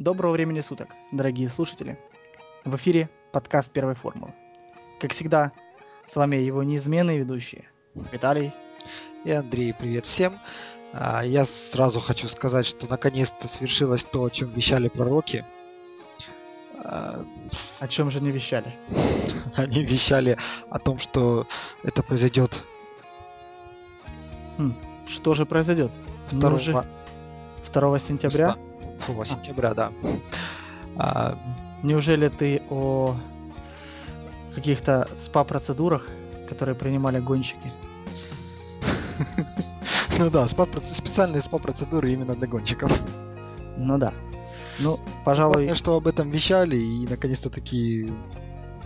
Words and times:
Доброго 0.00 0.32
времени 0.32 0.60
суток, 0.60 0.88
дорогие 1.12 1.50
слушатели. 1.50 1.98
В 2.64 2.74
эфире 2.76 3.10
подкаст 3.32 3.70
первой 3.70 3.94
формулы. 3.94 4.32
Как 4.98 5.12
всегда, 5.12 5.52
с 6.06 6.16
вами 6.16 6.36
его 6.36 6.62
неизменные 6.62 7.18
ведущие 7.18 7.68
Виталий 8.10 8.54
и 9.26 9.30
Андрей. 9.30 9.74
Привет 9.74 10.06
всем. 10.06 10.38
А, 10.94 11.22
я 11.22 11.44
сразу 11.44 12.00
хочу 12.00 12.28
сказать, 12.28 12.64
что 12.64 12.86
наконец-то 12.86 13.46
свершилось 13.46 14.06
то, 14.06 14.24
о 14.24 14.30
чем 14.30 14.48
вещали 14.54 14.88
пророки. 14.88 15.44
А, 16.82 17.22
о 17.82 17.88
чем 17.88 18.10
же 18.10 18.22
не 18.22 18.30
вещали? 18.30 18.74
Они 19.54 19.84
вещали 19.84 20.38
о 20.70 20.78
том, 20.78 20.98
что 20.98 21.46
это 21.82 22.02
произойдет. 22.02 22.64
Хм, 24.56 24.74
что 25.06 25.34
же 25.34 25.44
произойдет? 25.44 25.92
2, 26.30 26.50
ну 26.50 26.58
же... 26.58 26.84
2 27.70 27.98
сентября? 27.98 28.56
2 29.06 29.24
сентября, 29.24 29.74
да. 29.74 29.92
А... 30.96 31.38
Неужели 31.82 32.28
ты 32.28 32.62
о 32.68 33.16
каких-то 34.54 35.08
спа-процедурах, 35.16 36.06
которые 36.48 36.74
принимали 36.74 37.20
гонщики? 37.20 37.72
Ну 40.18 40.28
да, 40.28 40.46
спа 40.48 40.66
специальные 40.82 41.40
спа-процедуры 41.40 42.12
именно 42.12 42.34
для 42.34 42.46
гонщиков. 42.46 42.92
Ну 43.78 43.96
да. 43.96 44.12
Ну, 44.78 45.00
пожалуй... 45.24 45.54
Главное, 45.54 45.74
что 45.74 45.96
об 45.96 46.06
этом 46.06 46.30
вещали, 46.30 46.76
и 46.76 47.06
наконец-то 47.08 47.48
таки... 47.48 48.12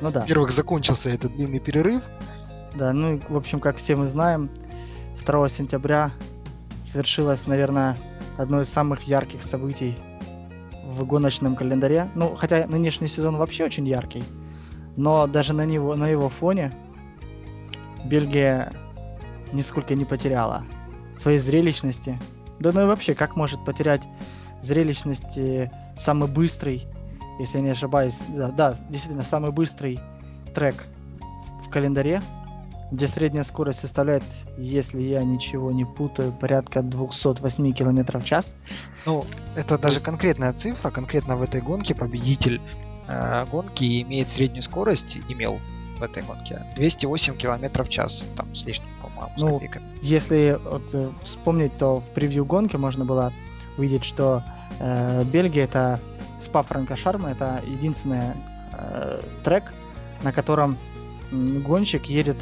Ну 0.01 0.13
да. 0.13 0.21
Во-первых, 0.21 0.53
закончился 0.53 1.09
этот 1.09 1.33
длинный 1.33 1.59
перерыв. 1.59 2.05
Да, 2.77 2.93
ну, 2.93 3.21
в 3.29 3.37
общем, 3.37 3.59
как 3.59 3.79
все 3.79 3.97
мы 3.97 4.07
знаем, 4.07 4.49
2 5.27 5.49
сентября 5.49 6.13
свершилось, 6.85 7.49
наверное, 7.49 7.99
одно 8.39 8.61
из 8.61 8.69
самых 8.69 9.03
ярких 9.03 9.43
событий 9.43 9.99
в 10.87 11.05
гоночном 11.05 11.57
календаре. 11.57 12.11
Ну, 12.15 12.35
хотя 12.37 12.67
нынешний 12.67 13.09
сезон 13.09 13.37
вообще 13.37 13.65
очень 13.65 13.87
яркий, 13.87 14.25
но 14.97 15.27
даже 15.27 15.53
на, 15.53 15.65
него, 15.65 15.95
на 15.97 16.09
его 16.09 16.29
фоне 16.29 16.73
Бельгия 18.05 18.73
нисколько 19.53 19.95
не 19.95 20.05
потеряла 20.05 20.65
своей 21.17 21.39
зрелищности. 21.39 22.19
Да 22.61 22.73
ну 22.73 22.83
и 22.83 22.87
вообще, 22.87 23.15
как 23.15 23.37
может 23.37 23.65
потерять 23.65 24.03
зрелищность 24.63 25.39
самый 25.97 26.29
быстрый, 26.29 26.87
если 27.39 27.59
я 27.59 27.65
не 27.65 27.71
ошибаюсь, 27.71 28.23
да, 28.29 28.51
да 28.51 28.77
действительно, 28.89 29.25
самый 29.25 29.53
быстрый 29.53 30.01
трек 30.55 30.87
в 31.65 31.71
календаре, 31.71 32.21
где 32.91 33.09
средняя 33.09 33.45
скорость 33.45 33.81
составляет, 33.81 34.25
если 34.57 35.01
я 35.03 35.23
ничего 35.25 35.73
не 35.73 35.85
путаю, 35.85 36.33
порядка 36.33 36.83
208 36.83 37.73
км 37.73 38.19
в 38.19 38.25
час. 38.25 38.55
Ну, 39.07 39.25
это 39.57 39.79
даже 39.79 39.95
есть... 39.95 40.05
конкретная 40.05 40.53
цифра, 40.53 40.91
конкретно 40.91 41.37
в 41.37 41.43
этой 41.43 41.61
гонке 41.61 41.95
победитель 41.95 42.61
э, 43.09 43.47
гонки 43.51 44.03
имеет 44.03 44.29
среднюю 44.29 44.63
скорость, 44.63 45.19
имел 45.29 45.59
в 45.99 46.03
этой 46.03 46.23
гонке 46.23 46.65
208 46.77 47.37
км 47.37 47.85
в 47.85 47.89
час, 47.89 48.25
там 48.37 48.55
с 48.55 48.65
лишним, 48.65 48.89
по-моему, 49.01 49.33
ну, 49.37 49.63
Если 50.03 50.59
вот, 50.65 50.95
э, 50.95 51.11
вспомнить, 51.23 51.77
то 51.77 52.01
в 52.01 52.11
превью 52.11 52.45
гонки 52.45 52.77
можно 52.77 53.05
было 53.05 53.33
увидеть, 53.79 54.05
что 54.05 54.43
э, 54.79 55.25
Бельгия 55.25 55.65
это 55.65 56.01
спа 56.39 56.63
Франка 56.63 56.97
Шарма, 56.97 57.31
это 57.31 57.63
единственный 57.67 58.35
э, 58.73 59.23
трек, 59.43 59.73
на 60.23 60.33
котором 60.33 60.77
гонщик 61.33 62.07
едет 62.07 62.37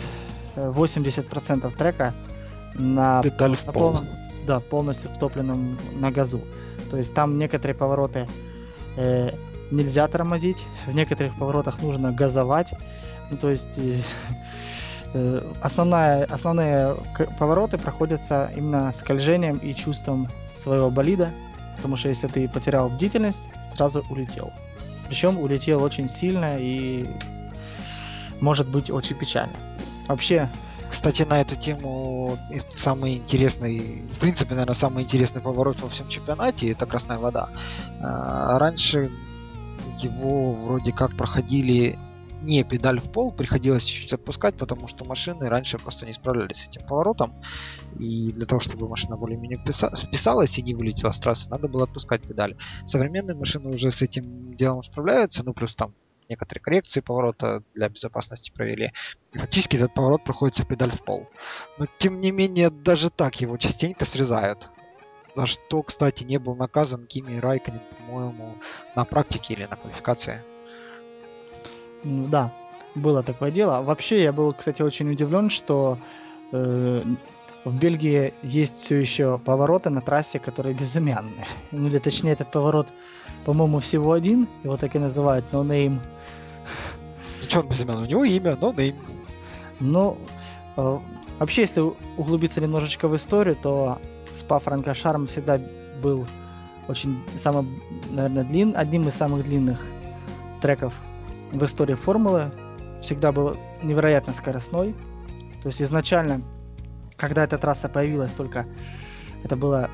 80% 0.57 1.67
э, 1.67 1.77
трека 1.77 2.15
на, 2.75 3.23
Педаль 3.23 3.57
на 3.67 3.73
полном, 3.73 4.07
да, 4.47 4.61
полностью 4.61 5.11
втопленном 5.11 5.79
на 5.93 6.11
газу. 6.11 6.41
То 6.91 6.97
есть 6.97 7.15
там 7.15 7.39
некоторые 7.39 7.75
повороты 7.75 8.29
э, 8.97 9.31
нельзя 9.71 10.07
тормозить, 10.09 10.65
в 10.87 10.95
некоторых 10.95 11.37
поворотах 11.39 11.81
нужно 11.83 12.13
газовать. 12.13 12.75
Ну, 13.31 13.37
то 13.37 13.51
есть 13.51 13.79
э, 13.79 14.01
э 15.15 15.53
основная, 15.63 16.25
основные 16.25 16.97
повороты 17.39 17.79
проходятся 17.79 18.51
именно 18.57 18.93
скольжением 18.93 19.59
и 19.59 19.75
чувством 19.75 20.29
своего 20.55 20.91
болида, 20.91 21.31
потому 21.77 21.97
что 21.97 22.09
если 22.09 22.29
ты 22.29 22.49
потерял 22.49 22.89
бдительность, 22.91 23.49
сразу 23.75 24.05
улетел. 24.11 24.53
Причем 25.09 25.39
улетел 25.39 25.83
очень 25.83 26.09
сильно 26.09 26.57
и 26.59 27.07
может 28.41 28.69
быть 28.69 28.91
очень 28.91 29.17
печально. 29.17 29.57
Вообще... 30.09 30.51
Кстати, 30.91 31.23
на 31.23 31.41
эту 31.41 31.57
тему 31.57 32.37
самый 32.75 33.17
интересный, 33.17 34.03
в 34.13 34.19
принципе, 34.19 34.51
наверное, 34.53 34.75
самый 34.75 35.05
интересный 35.05 35.41
поворот 35.41 35.81
во 35.81 35.89
всем 35.89 36.07
чемпионате 36.09 36.71
это 36.71 36.85
Красная 36.85 37.17
Вода. 37.17 37.49
А, 37.99 38.59
раньше 38.59 39.11
его 39.99 40.53
вроде 40.53 40.93
как 40.93 41.17
проходили 41.17 41.99
не 42.43 42.65
педаль 42.65 43.01
в 43.01 43.11
пол, 43.11 43.33
приходилось 43.33 43.85
чуть-чуть 43.85 44.13
отпускать, 44.13 44.57
потому 44.57 44.87
что 44.89 45.05
машины 45.05 45.49
раньше 45.49 45.79
просто 45.79 46.07
не 46.07 46.13
справлялись 46.13 46.59
с 46.59 46.69
этим 46.69 46.87
поворотом. 46.87 47.33
И 47.99 48.33
для 48.33 48.47
того, 48.47 48.61
чтобы 48.61 48.89
машина 48.89 49.17
более-менее 49.17 49.59
вписалась 49.59 50.59
и 50.59 50.63
не 50.63 50.75
вылетела 50.75 51.13
с 51.13 51.21
трассы, 51.21 51.49
надо 51.49 51.69
было 51.69 51.85
отпускать 51.85 52.23
педаль. 52.23 52.57
Современные 52.87 53.37
машины 53.37 53.71
уже 53.71 53.91
с 53.91 54.03
этим 54.03 54.55
делом 54.57 54.83
справляются, 54.83 55.43
ну 55.45 55.55
плюс 55.55 55.75
там 55.75 55.95
некоторые 56.29 56.63
коррекции 56.63 57.01
поворота 57.01 57.63
для 57.75 57.89
безопасности 57.89 58.51
провели. 58.51 58.93
И 59.33 59.39
фактически 59.39 59.77
этот 59.77 59.95
поворот 59.95 60.25
проходится 60.25 60.65
педаль 60.65 60.93
в 60.93 61.03
пол. 61.03 61.29
Но 61.79 61.87
тем 61.99 62.21
не 62.21 62.31
менее, 62.31 62.71
даже 62.71 63.11
так 63.11 63.41
его 63.41 63.57
частенько 63.57 64.05
срезают. 64.05 64.69
За 65.35 65.47
что, 65.47 65.83
кстати, 65.83 66.25
не 66.25 66.39
был 66.39 66.57
наказан 66.57 67.05
Кими 67.05 67.39
Райконен, 67.39 67.81
по-моему, 67.99 68.57
на 68.95 69.05
практике 69.05 69.55
или 69.55 69.65
на 69.65 69.77
квалификации. 69.77 70.43
Ну 72.05 72.29
да, 72.29 72.53
было 72.95 73.23
такое 73.23 73.51
дело. 73.51 73.83
Вообще, 73.83 74.23
я 74.23 74.33
был, 74.33 74.53
кстати, 74.53 74.83
очень 74.83 75.11
удивлен, 75.11 75.49
что 75.49 75.99
э, 76.53 77.03
в 77.65 77.79
Бельгии 77.79 78.35
есть 78.43 78.77
все 78.77 78.97
еще 78.97 79.39
повороты 79.39 79.91
на 79.91 80.01
трассе, 80.01 80.39
которые 80.39 80.75
безымянные. 80.75 81.47
Ну 81.71 81.87
или 81.87 81.99
точнее, 81.99 82.33
этот 82.33 82.51
поворот, 82.51 82.89
по-моему, 83.45 83.81
всего 83.81 84.13
один, 84.13 84.49
его 84.63 84.77
так 84.77 84.95
и 84.95 84.99
называют 84.99 85.47
No 85.53 85.65
Name 85.65 86.01
Ничего 87.43 87.63
он 87.63 87.69
безымянный, 87.69 88.05
у 88.05 88.07
него 88.07 88.25
имя, 88.25 88.57
но 88.61 88.73
name. 88.73 88.95
Ну, 89.81 90.17
э, 90.77 90.99
вообще, 91.39 91.63
если 91.63 91.81
углубиться 92.17 92.61
немножечко 92.61 93.09
в 93.09 93.17
историю, 93.17 93.57
то 93.57 93.99
спа 94.33 94.59
Франка 94.59 94.95
Шарм 94.95 95.27
всегда 95.27 95.61
был 96.03 96.27
очень 96.89 97.23
самым, 97.37 97.83
наверное, 98.11 98.45
длин, 98.45 98.75
одним 98.77 99.09
из 99.09 99.15
самых 99.15 99.45
длинных 99.45 99.85
треков 100.61 100.95
в 101.51 101.63
истории 101.65 101.95
формулы. 101.95 102.53
Всегда 103.01 103.33
был 103.33 103.57
невероятно 103.83 104.33
скоростной. 104.33 104.95
То 105.63 105.67
есть 105.67 105.83
изначально, 105.83 106.43
когда 107.17 107.45
эта 107.45 107.59
трасса 107.59 107.89
появилась 107.89 108.33
только, 108.33 108.67
это 109.43 109.57
было 109.57 109.91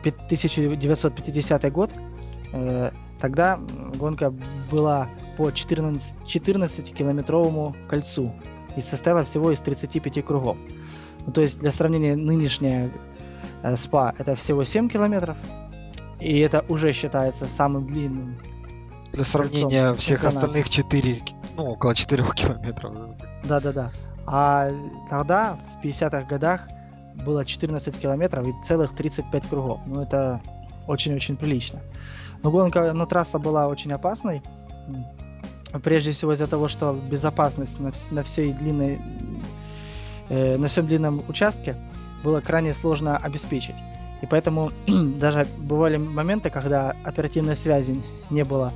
1950 0.00 1.72
год, 1.72 1.92
тогда 3.18 3.58
гонка 3.96 4.32
была 4.70 5.08
по 5.36 5.50
14, 5.50 6.14
14-километровому 6.24 7.76
кольцу 7.88 8.34
и 8.76 8.80
состояла 8.80 9.24
всего 9.24 9.52
из 9.52 9.60
35 9.60 10.24
кругов. 10.24 10.56
Ну, 11.26 11.32
то 11.32 11.40
есть 11.40 11.58
для 11.60 11.70
сравнения 11.70 12.16
нынешняя 12.16 12.90
э, 13.62 13.76
СПА 13.76 14.14
это 14.18 14.34
всего 14.34 14.64
7 14.64 14.88
километров, 14.88 15.36
и 16.20 16.38
это 16.38 16.64
уже 16.68 16.92
считается 16.92 17.46
самым 17.46 17.86
длинным. 17.86 18.38
Для 19.12 19.24
сравнения 19.24 19.94
всех 19.94 20.24
остальных 20.24 20.68
4, 20.68 21.22
ну 21.56 21.64
около 21.72 21.94
4 21.94 22.24
километров. 22.34 23.16
Да-да-да. 23.44 23.90
А 24.26 24.70
тогда, 25.08 25.58
в 25.74 25.84
50-х 25.84 26.22
годах, 26.24 26.68
было 27.24 27.44
14 27.44 27.96
километров 27.98 28.46
и 28.46 28.52
целых 28.64 28.94
35 28.94 29.48
кругов. 29.48 29.80
Ну 29.86 30.02
это 30.02 30.40
очень-очень 30.86 31.36
прилично. 31.36 31.80
Но 32.42 32.50
гонка, 32.50 32.92
но 32.92 33.06
трасса 33.06 33.38
была 33.38 33.68
очень 33.68 33.92
опасной. 33.92 34.42
Прежде 35.82 36.12
всего 36.12 36.32
из-за 36.32 36.46
того, 36.46 36.68
что 36.68 36.98
безопасность 37.10 37.78
на, 37.80 37.90
на 38.10 38.22
всей 38.22 38.52
длинной, 38.52 39.00
э, 40.28 40.56
на 40.56 40.68
всем 40.68 40.86
длинном 40.86 41.22
участке 41.28 41.76
было 42.24 42.40
крайне 42.40 42.72
сложно 42.72 43.16
обеспечить. 43.16 43.76
И 44.22 44.26
поэтому 44.26 44.70
даже 44.86 45.46
бывали 45.58 45.96
моменты, 45.96 46.50
когда 46.50 46.94
оперативной 47.04 47.56
связи 47.56 48.02
не 48.30 48.44
было. 48.44 48.72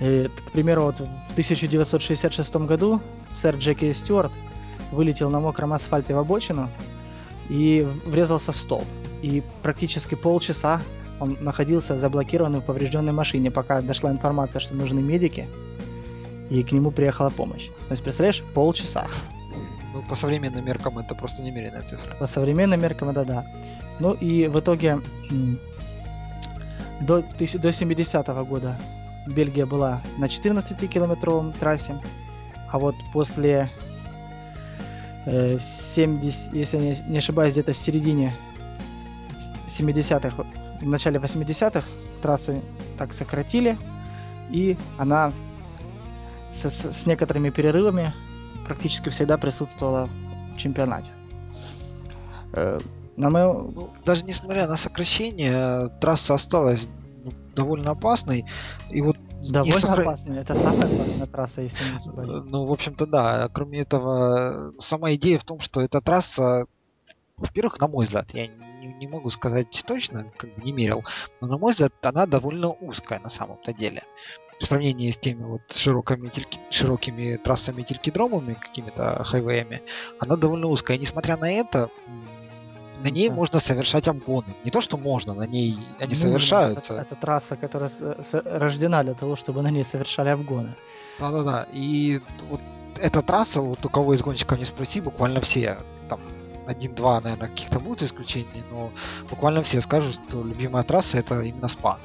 И, 0.00 0.28
к 0.48 0.52
примеру, 0.52 0.84
вот 0.84 0.98
в 0.98 1.32
1966 1.32 2.56
году 2.56 3.00
сэр 3.32 3.56
Джеки 3.56 3.92
Стюарт 3.92 4.32
вылетел 4.90 5.30
на 5.30 5.40
мокром 5.40 5.72
асфальте 5.72 6.14
в 6.14 6.18
обочину 6.18 6.68
и 7.48 7.86
врезался 8.06 8.52
в 8.52 8.56
столб. 8.56 8.86
И 9.22 9.42
практически 9.62 10.14
полчаса 10.14 10.80
он 11.24 11.36
находился 11.40 11.98
заблокированным 11.98 12.60
в 12.60 12.64
поврежденной 12.64 13.12
машине, 13.12 13.50
пока 13.50 13.80
дошла 13.80 14.10
информация, 14.10 14.60
что 14.60 14.74
нужны 14.74 15.02
медики, 15.02 15.48
и 16.50 16.62
к 16.62 16.72
нему 16.72 16.90
приехала 16.90 17.30
помощь. 17.30 17.68
То 17.88 17.92
есть, 17.92 18.02
представляешь, 18.02 18.42
полчаса. 18.54 19.06
Ну, 19.92 20.02
по 20.02 20.16
современным 20.16 20.64
меркам 20.64 20.98
это 20.98 21.14
просто 21.14 21.42
немеренная 21.42 21.82
цифра. 21.82 22.14
По 22.16 22.26
современным 22.26 22.80
меркам 22.80 23.08
это 23.10 23.24
да. 23.24 23.46
Ну 24.00 24.12
и 24.12 24.48
в 24.48 24.58
итоге 24.58 24.98
до, 27.00 27.22
до 27.22 27.68
70-го 27.68 28.44
года 28.44 28.78
Бельгия 29.26 29.66
была 29.66 30.02
на 30.18 30.26
14-километровом 30.26 31.58
трассе, 31.58 32.00
а 32.70 32.78
вот 32.78 32.94
после 33.12 33.70
70, 35.26 36.52
э, 36.52 36.58
если 36.58 36.76
я 36.76 36.96
не 37.08 37.18
ошибаюсь, 37.18 37.52
где-то 37.52 37.72
в 37.72 37.78
середине 37.78 38.34
70-х, 39.66 40.44
в 40.84 40.88
начале 40.88 41.18
80-х 41.18 41.86
трассу 42.22 42.62
так 42.98 43.12
сократили, 43.12 43.78
и 44.50 44.76
она 44.98 45.32
с, 46.50 46.68
с, 46.68 46.92
с 46.92 47.06
некоторыми 47.06 47.50
перерывами 47.50 48.12
практически 48.66 49.08
всегда 49.08 49.38
присутствовала 49.38 50.08
в 50.54 50.56
чемпионате. 50.56 51.10
Э, 52.52 52.78
на 53.16 53.30
моем... 53.30 53.72
Ну, 53.74 53.90
даже 54.04 54.24
несмотря 54.24 54.66
на 54.66 54.76
сокращение, 54.76 55.88
трасса 56.00 56.34
осталась 56.34 56.88
довольно 57.54 57.92
опасной. 57.92 58.44
И 58.90 59.00
вот 59.00 59.16
Довольно 59.50 59.78
сохра... 59.78 60.02
опасная. 60.02 60.40
Это 60.40 60.54
самая 60.54 60.94
опасная 60.94 61.26
трасса, 61.26 61.60
если 61.60 61.84
не 61.84 61.98
ошибаюсь. 61.98 62.30
Э, 62.30 62.42
ну, 62.44 62.64
в 62.64 62.72
общем-то, 62.72 63.06
да. 63.06 63.48
Кроме 63.52 63.80
этого, 63.80 64.72
сама 64.78 65.14
идея 65.14 65.38
в 65.38 65.44
том, 65.44 65.60
что 65.60 65.80
эта 65.80 66.00
трасса, 66.00 66.66
во-первых, 67.36 67.78
на 67.78 67.88
мой 67.88 68.06
взгляд, 68.06 68.32
я 68.32 68.48
не, 69.04 69.12
могу 69.12 69.30
сказать 69.30 69.84
точно, 69.86 70.30
как 70.36 70.54
бы 70.54 70.62
не 70.62 70.72
мерил, 70.72 71.02
но 71.40 71.46
на 71.46 71.58
мой 71.58 71.72
взгляд, 71.72 71.92
она 72.02 72.26
довольно 72.26 72.70
узкая 72.70 73.20
на 73.20 73.28
самом-то 73.28 73.72
деле. 73.72 74.02
В 74.60 74.66
сравнении 74.66 75.10
с 75.10 75.18
теми 75.18 75.42
вот 75.42 75.62
широкими, 75.72 76.30
широкими 76.70 77.36
трассами 77.36 77.82
телькидромами, 77.82 78.54
какими-то 78.54 79.24
хайвеями, 79.24 79.82
она 80.20 80.36
довольно 80.36 80.68
узкая. 80.68 80.96
И 80.96 81.00
несмотря 81.00 81.36
на 81.36 81.50
это, 81.50 81.90
на 83.02 83.08
ней 83.08 83.28
да. 83.28 83.34
можно 83.34 83.58
совершать 83.58 84.08
обгоны. 84.08 84.54
Не 84.64 84.70
то, 84.70 84.80
что 84.80 84.96
можно, 84.96 85.34
на 85.34 85.46
ней 85.46 85.76
они 85.98 86.10
Нужно. 86.10 86.16
совершаются. 86.16 86.94
Это, 86.94 87.02
это 87.02 87.16
трасса, 87.16 87.56
которая 87.56 87.90
рождена 88.44 89.02
для 89.02 89.14
того, 89.14 89.36
чтобы 89.36 89.62
на 89.62 89.70
ней 89.70 89.84
совершали 89.84 90.28
обгоны. 90.28 90.74
Да-да-да. 91.18 91.66
И 91.72 92.20
вот 92.48 92.60
эта 93.00 93.22
трасса, 93.22 93.60
вот 93.60 93.84
у 93.84 93.88
кого 93.88 94.14
из 94.14 94.22
гонщиков 94.22 94.58
не 94.58 94.64
спроси, 94.64 95.00
буквально 95.00 95.40
все, 95.40 95.78
один-два, 96.66 97.20
наверное, 97.20 97.48
каких-то 97.48 97.80
будут 97.80 98.02
исключения, 98.02 98.64
но 98.70 98.90
буквально 99.30 99.62
все 99.62 99.80
скажут, 99.82 100.20
что 100.28 100.42
любимая 100.42 100.82
трасса 100.82 101.18
это 101.18 101.40
именно 101.40 101.68
СПА. 101.68 101.98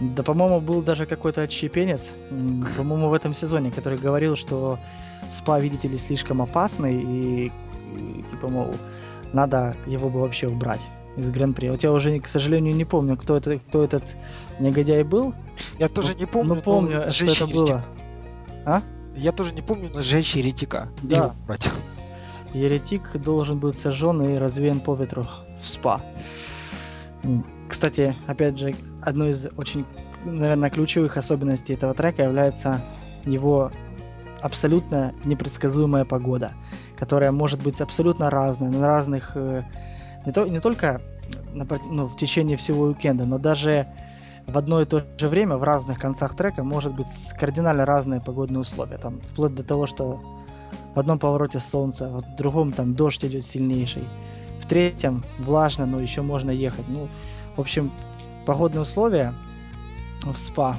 Да, 0.00 0.22
по-моему, 0.22 0.60
был 0.60 0.82
даже 0.82 1.06
какой-то 1.06 1.42
отщепенец, 1.42 2.12
по-моему, 2.76 3.08
в 3.08 3.12
этом 3.12 3.34
сезоне, 3.34 3.70
который 3.70 3.98
говорил, 3.98 4.36
что 4.36 4.78
СПА, 5.28 5.58
видите 5.58 5.88
ли, 5.88 5.98
слишком 5.98 6.40
опасный, 6.40 7.02
и, 7.02 7.52
и 7.96 8.22
типа, 8.22 8.48
мол, 8.48 8.74
надо 9.32 9.76
его 9.86 10.08
бы 10.08 10.20
вообще 10.20 10.48
убрать 10.48 10.80
из 11.16 11.30
Гран-при. 11.30 11.68
Вот 11.70 11.82
я 11.82 11.92
уже, 11.92 12.18
к 12.20 12.28
сожалению, 12.28 12.74
не 12.74 12.84
помню, 12.84 13.16
кто, 13.16 13.36
это, 13.36 13.58
кто 13.58 13.82
этот 13.82 14.16
негодяй 14.60 15.02
был. 15.02 15.34
Я 15.78 15.88
тоже 15.88 16.14
не 16.14 16.26
помню. 16.26 16.54
Ну, 16.54 16.62
помню, 16.62 17.10
что 17.10 17.26
это 17.26 17.46
было. 17.46 17.84
А? 18.64 18.82
Я 19.16 19.32
тоже 19.32 19.52
не 19.52 19.62
помню, 19.62 19.90
но 19.92 20.00
сжечь 20.00 20.36
еретика. 20.36 20.88
Да. 21.02 21.34
Еретик 22.54 23.16
должен 23.16 23.58
быть 23.58 23.78
сожжен 23.78 24.22
и 24.22 24.36
развеян 24.36 24.80
по 24.80 24.94
ветру 24.94 25.26
в 25.60 25.66
спа. 25.66 26.00
Кстати, 27.68 28.14
опять 28.26 28.58
же, 28.58 28.74
одной 29.02 29.30
из 29.30 29.46
очень, 29.56 29.84
наверное, 30.24 30.70
ключевых 30.70 31.16
особенностей 31.16 31.74
этого 31.74 31.94
трека 31.94 32.22
является 32.22 32.82
его 33.24 33.70
абсолютно 34.40 35.12
непредсказуемая 35.24 36.04
погода– 36.04 36.52
которая 36.98 37.30
может 37.30 37.62
быть 37.62 37.80
абсолютно 37.80 38.28
разная, 38.28 38.70
на 38.70 38.86
разных, 38.86 39.36
э, 39.36 39.62
не, 40.26 40.32
то, 40.32 40.46
не 40.46 40.58
только 40.58 41.00
ну, 41.54 42.08
в 42.08 42.16
течение 42.16 42.56
всего 42.56 42.84
уикенда, 42.84 43.24
но 43.24 43.38
даже 43.38 43.86
в 44.48 44.58
одно 44.58 44.80
и 44.80 44.84
то 44.84 45.04
же 45.16 45.28
время 45.28 45.56
в 45.56 45.62
разных 45.62 46.00
концах 46.00 46.34
трека 46.34 46.64
может 46.64 46.94
быть 46.94 47.06
кардинально 47.38 47.86
разные 47.86 48.20
погодные 48.20 48.60
условия. 48.60 48.98
Там, 48.98 49.20
вплоть 49.20 49.54
до 49.54 49.62
того, 49.62 49.86
что 49.86 50.20
в 50.98 51.00
одном 51.00 51.20
повороте 51.20 51.60
солнце, 51.60 52.08
в 52.08 52.34
другом 52.34 52.72
там 52.72 52.96
дождь 52.96 53.24
идет 53.24 53.46
сильнейший, 53.46 54.02
в 54.60 54.66
третьем 54.66 55.24
влажно, 55.38 55.86
но 55.86 56.00
еще 56.00 56.22
можно 56.22 56.50
ехать. 56.50 56.88
Ну, 56.88 57.08
в 57.54 57.60
общем, 57.60 57.92
погодные 58.46 58.82
условия 58.82 59.32
в 60.24 60.36
СПА 60.36 60.76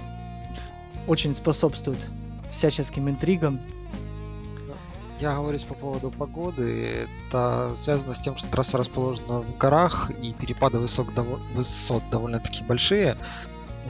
очень 1.08 1.34
способствуют 1.34 2.10
всяческим 2.52 3.08
интригам, 3.08 3.62
я 5.22 5.36
говорю 5.36 5.58
по 5.70 5.74
поводу 5.74 6.12
погоды. 6.12 7.08
Это 7.30 7.74
связано 7.78 8.14
с 8.14 8.20
тем, 8.20 8.36
что 8.36 8.50
трасса 8.50 8.78
расположена 8.78 9.40
в 9.40 9.58
горах 9.58 10.12
и 10.12 10.34
перепады 10.34 10.80
высот, 10.80 11.08
высот 11.56 12.04
довольно-таки 12.12 12.66
большие. 12.66 13.16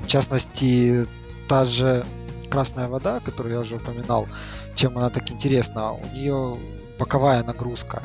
В 0.04 0.06
частности, 0.06 1.08
та 1.48 1.66
же 1.66 2.06
красная 2.50 2.88
вода, 2.88 3.20
которую 3.20 3.54
я 3.54 3.60
уже 3.62 3.76
упоминал, 3.76 4.28
чем 4.76 4.98
она 4.98 5.10
так 5.10 5.30
интересна, 5.32 5.94
у 5.94 6.06
нее 6.14 6.58
боковая 6.98 7.44
нагрузка. 7.44 8.02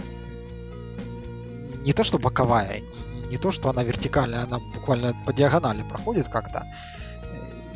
Не 1.85 1.93
то, 1.93 2.05
что 2.05 2.19
боковая, 2.19 2.83
не 3.29 3.39
то, 3.39 3.53
что 3.53 3.71
она 3.71 3.83
вертикальная, 3.83 4.45
она 4.45 4.59
буквально 4.75 5.15
по 5.27 5.33
диагонали 5.33 5.83
проходит 5.83 6.29
как-то. 6.29 6.67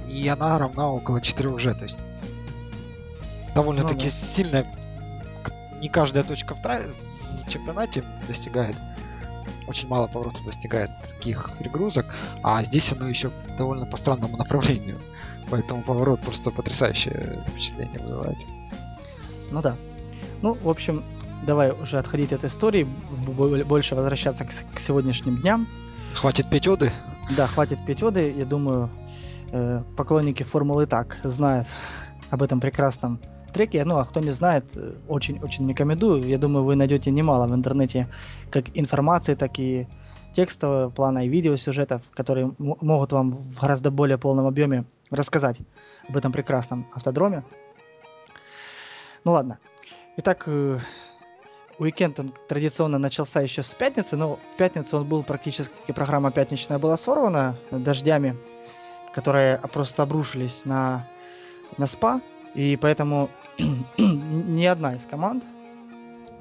И 0.06 0.26
она 0.28 0.58
равна 0.58 0.90
около 0.90 1.18
4G, 1.18 1.74
то 1.74 1.84
есть 1.84 1.98
довольно-таки 3.54 4.04
ну, 4.04 4.04
да. 4.04 4.10
сильная 4.10 4.66
не 5.80 5.88
каждая 5.88 6.24
точка 6.24 6.54
в, 6.54 6.62
тра... 6.62 6.80
в 7.44 7.50
чемпионате 7.50 8.04
достигает 8.26 8.76
очень 9.68 9.88
мало 9.88 10.06
поворотов 10.06 10.44
достигает 10.44 10.90
таких 11.02 11.50
перегрузок, 11.58 12.06
а 12.42 12.62
здесь 12.64 12.92
оно 12.92 13.08
еще 13.08 13.30
довольно 13.56 13.86
по 13.86 13.96
странному 13.96 14.36
направлению. 14.36 14.98
Поэтому 15.50 15.82
поворот 15.82 16.20
просто 16.20 16.50
потрясающее 16.50 17.44
впечатление 17.48 18.00
вызывает. 18.00 18.38
Ну 19.50 19.62
да. 19.62 19.76
Ну, 20.42 20.54
в 20.54 20.68
общем, 20.68 21.04
давай 21.46 21.72
уже 21.72 21.98
отходить 21.98 22.32
от 22.32 22.44
истории, 22.44 22.84
больше 22.84 23.94
возвращаться 23.94 24.44
к, 24.44 24.50
к 24.50 24.78
сегодняшним 24.78 25.36
дням. 25.38 25.66
Хватит 26.14 26.50
петь 26.50 26.66
оды? 26.66 26.92
Да, 27.36 27.46
хватит 27.46 27.78
петь 27.86 28.02
оды. 28.02 28.34
Я 28.36 28.44
думаю, 28.44 28.90
э, 29.52 29.82
поклонники 29.96 30.42
Формулы 30.42 30.86
так 30.86 31.18
знают 31.24 31.68
об 32.30 32.42
этом 32.42 32.60
прекрасном 32.60 33.20
треки. 33.52 33.82
Ну, 33.84 33.98
а 33.98 34.04
кто 34.04 34.20
не 34.20 34.30
знает, 34.30 34.64
очень-очень 35.08 35.68
рекомендую. 35.68 36.24
Я 36.24 36.38
думаю, 36.38 36.64
вы 36.64 36.76
найдете 36.76 37.10
немало 37.10 37.46
в 37.46 37.54
интернете 37.54 38.08
как 38.50 38.76
информации, 38.76 39.34
так 39.34 39.58
и 39.58 39.86
текстового 40.32 40.90
плана 40.90 41.24
и 41.24 41.28
видеосюжетов, 41.28 42.02
которые 42.14 42.52
могут 42.58 43.12
вам 43.12 43.32
в 43.32 43.60
гораздо 43.60 43.90
более 43.90 44.18
полном 44.18 44.46
объеме 44.46 44.84
рассказать 45.10 45.58
об 46.08 46.16
этом 46.16 46.32
прекрасном 46.32 46.86
автодроме. 46.92 47.44
Ну 49.24 49.32
ладно. 49.32 49.58
Итак, 50.16 50.44
э, 50.46 50.78
уикенд 51.78 52.20
он 52.20 52.32
традиционно 52.48 52.98
начался 52.98 53.40
еще 53.40 53.62
с 53.62 53.74
пятницы, 53.74 54.16
но 54.16 54.38
в 54.52 54.56
пятницу 54.56 54.98
он 54.98 55.08
был 55.08 55.22
практически, 55.22 55.92
программа 55.92 56.30
пятничная 56.30 56.78
была 56.78 56.96
сорвана 56.96 57.56
дождями, 57.70 58.36
которые 59.14 59.58
просто 59.72 60.02
обрушились 60.02 60.64
на, 60.64 61.08
на 61.76 61.86
СПА. 61.86 62.20
И 62.54 62.76
поэтому 62.80 63.28
ни 63.98 64.64
одна 64.64 64.94
из 64.94 65.06
команд 65.06 65.44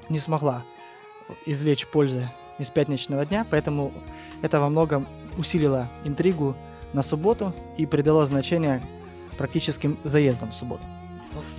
не 0.08 0.18
смогла 0.18 0.64
извлечь 1.46 1.86
пользы 1.86 2.28
из 2.58 2.70
пятничного 2.70 3.24
дня, 3.26 3.46
поэтому 3.48 3.92
это 4.42 4.60
во 4.60 4.68
многом 4.68 5.06
усилило 5.36 5.88
интригу 6.04 6.56
на 6.92 7.02
субботу 7.02 7.54
и 7.76 7.86
придало 7.86 8.26
значение 8.26 8.82
практическим 9.36 9.98
заездам 10.04 10.50
в 10.50 10.54
субботу. 10.54 10.82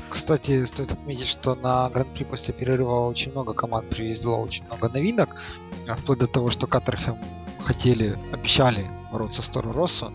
Кстати, 0.09 0.65
стоит 0.65 0.91
отметить, 0.91 1.27
что 1.27 1.55
на 1.55 1.89
Гран-при 1.89 2.23
после 2.23 2.53
перерыва 2.53 3.07
очень 3.07 3.31
много 3.31 3.53
команд 3.53 3.89
привезло 3.89 4.41
очень 4.41 4.65
много 4.65 4.89
новинок, 4.89 5.35
вплоть 5.97 6.19
до 6.19 6.27
того, 6.27 6.49
что 6.49 6.67
Каттерхэм 6.67 7.17
хотели, 7.63 8.17
обещали 8.31 8.87
бороться 9.11 9.41
с 9.41 9.49
Торо 9.49 9.71
Россо, 9.71 10.11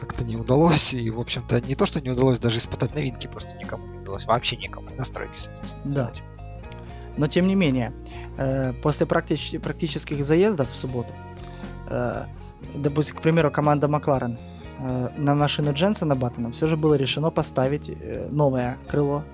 как-то 0.00 0.24
не 0.24 0.36
удалось. 0.36 0.92
И, 0.94 1.10
в 1.10 1.20
общем-то, 1.20 1.60
не 1.60 1.74
то, 1.74 1.86
что 1.86 2.00
не 2.00 2.10
удалось 2.10 2.38
даже 2.40 2.58
испытать 2.58 2.94
новинки, 2.94 3.26
просто 3.26 3.56
никому 3.56 3.86
не 3.86 3.98
удалось. 3.98 4.24
Вообще 4.24 4.56
никому. 4.56 4.88
Настройки, 4.96 5.36
соответственно. 5.36 5.94
Да. 5.94 6.12
Но 7.16 7.26
тем 7.26 7.46
не 7.46 7.54
менее, 7.54 7.92
э, 8.38 8.72
после 8.72 9.06
практич- 9.06 9.58
практических 9.60 10.24
заездов 10.24 10.70
в 10.70 10.74
субботу, 10.74 11.12
э, 11.90 12.24
допустим, 12.74 13.16
к 13.16 13.22
примеру, 13.22 13.50
команда 13.50 13.88
Макларен 13.88 14.38
э, 14.78 15.08
на 15.16 15.34
машину 15.34 15.72
Дженсона 15.72 16.16
Баттона 16.16 16.50
все 16.50 16.66
же 16.66 16.76
было 16.76 16.94
решено 16.94 17.30
поставить 17.30 17.90
новое 18.32 18.78
крыло, 18.88 19.24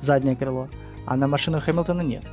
заднее 0.00 0.36
крыло, 0.36 0.68
а 1.06 1.16
на 1.16 1.28
машину 1.28 1.60
Хэмилтона 1.60 2.00
нет. 2.00 2.24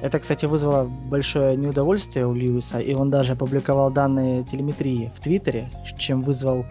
Это, 0.00 0.20
кстати, 0.20 0.46
вызвало 0.46 0.84
большое 0.84 1.56
неудовольствие 1.56 2.26
у 2.26 2.32
Льюиса, 2.32 2.78
и 2.78 2.94
он 2.94 3.10
даже 3.10 3.32
опубликовал 3.32 3.90
данные 3.90 4.44
телеметрии 4.44 5.12
в 5.14 5.20
Твиттере, 5.20 5.70
чем 5.98 6.22
вызвал 6.22 6.66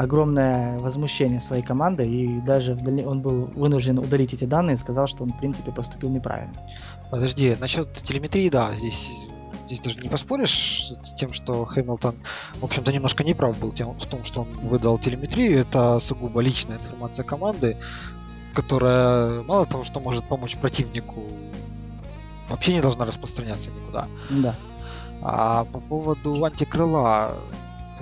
огромное 0.00 0.78
возмущение 0.78 1.40
своей 1.40 1.62
команды, 1.62 2.08
и 2.08 2.40
даже 2.40 2.72
он 3.04 3.20
был 3.20 3.50
вынужден 3.54 3.98
удалить 3.98 4.32
эти 4.32 4.44
данные 4.44 4.74
и 4.74 4.78
сказал, 4.78 5.06
что 5.06 5.24
он, 5.24 5.32
в 5.34 5.38
принципе, 5.38 5.72
поступил 5.72 6.08
неправильно. 6.08 6.54
Подожди, 7.10 7.54
насчет 7.60 7.92
телеметрии, 7.92 8.48
да, 8.48 8.72
здесь 8.74 9.10
здесь 9.66 9.80
даже 9.80 9.98
не 9.98 10.08
поспоришь 10.08 10.92
с 11.02 11.14
тем, 11.14 11.32
что 11.32 11.64
Хэмилтон, 11.66 12.16
в 12.54 12.64
общем-то, 12.64 12.92
немножко 12.92 13.22
неправ 13.22 13.58
был 13.58 13.72
тем, 13.72 13.92
в 13.92 14.06
том, 14.06 14.24
что 14.24 14.40
он 14.40 14.48
выдал 14.62 14.98
телеметрию. 14.98 15.60
Это 15.60 16.00
сугубо 16.00 16.40
личная 16.40 16.78
информация 16.78 17.24
команды, 17.24 17.76
которая 18.54 19.42
мало 19.42 19.66
того, 19.66 19.84
что 19.84 20.00
может 20.00 20.24
помочь 20.24 20.56
противнику, 20.56 21.22
вообще 22.48 22.72
не 22.72 22.80
должна 22.80 23.04
распространяться 23.04 23.68
никуда. 23.70 24.08
Да. 24.30 24.54
А 25.22 25.64
по 25.66 25.78
поводу 25.78 26.42
антикрыла, 26.44 27.36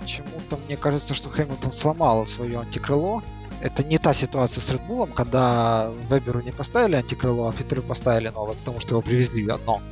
почему-то 0.08 0.56
мне 0.66 0.76
кажется, 0.76 1.12
что 1.14 1.28
Хэмилтон 1.28 1.70
сломал 1.72 2.26
свое 2.26 2.58
антикрыло. 2.60 3.22
Это 3.60 3.82
не 3.84 3.98
та 3.98 4.14
ситуация 4.14 4.60
с 4.62 4.70
Bull, 4.70 5.12
когда 5.12 5.90
Веберу 6.08 6.40
не 6.40 6.52
поставили 6.52 6.94
антикрыло, 6.96 7.48
а 7.48 7.52
Фитеру 7.52 7.82
поставили 7.82 8.28
новое, 8.28 8.54
потому 8.54 8.80
что 8.80 8.90
его 8.94 9.02
привезли 9.02 9.46
одно. 9.48 9.82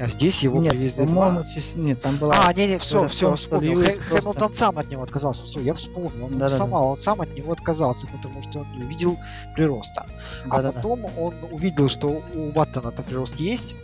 А 0.00 0.08
здесь 0.08 0.42
его 0.42 0.58
нет, 0.60 0.72
привезли 0.72 1.04
по-моему, 1.06 1.42
два. 1.42 1.82
нет, 1.82 2.02
там 2.02 2.16
была... 2.16 2.34
А, 2.44 2.52
не, 2.52 2.66
не, 2.66 2.78
все, 2.78 3.06
все, 3.06 3.28
том, 3.28 3.36
вспомнил. 3.36 3.80
Хэ- 3.80 3.84
просто- 4.08 4.16
Хэмилтон 4.16 4.54
сам 4.56 4.78
от 4.78 4.90
него 4.90 5.04
отказался. 5.04 5.44
Все, 5.44 5.60
я 5.60 5.72
вспомнил. 5.74 6.24
Он 6.26 6.32
Да-да-да. 6.32 6.56
сломал, 6.56 6.90
он 6.90 6.96
сам 6.98 7.20
от 7.20 7.32
него 7.34 7.52
отказался, 7.52 8.08
потому 8.08 8.42
что 8.42 8.60
он 8.60 8.66
не 8.76 8.82
увидел 8.84 9.16
прироста. 9.54 10.06
А 10.46 10.56
Да-да-да. 10.56 10.72
потом 10.72 11.04
он 11.16 11.34
увидел, 11.52 11.88
что 11.88 12.20
у 12.34 12.50
Баттона-то 12.50 13.04
прирост 13.04 13.36
есть, 13.36 13.76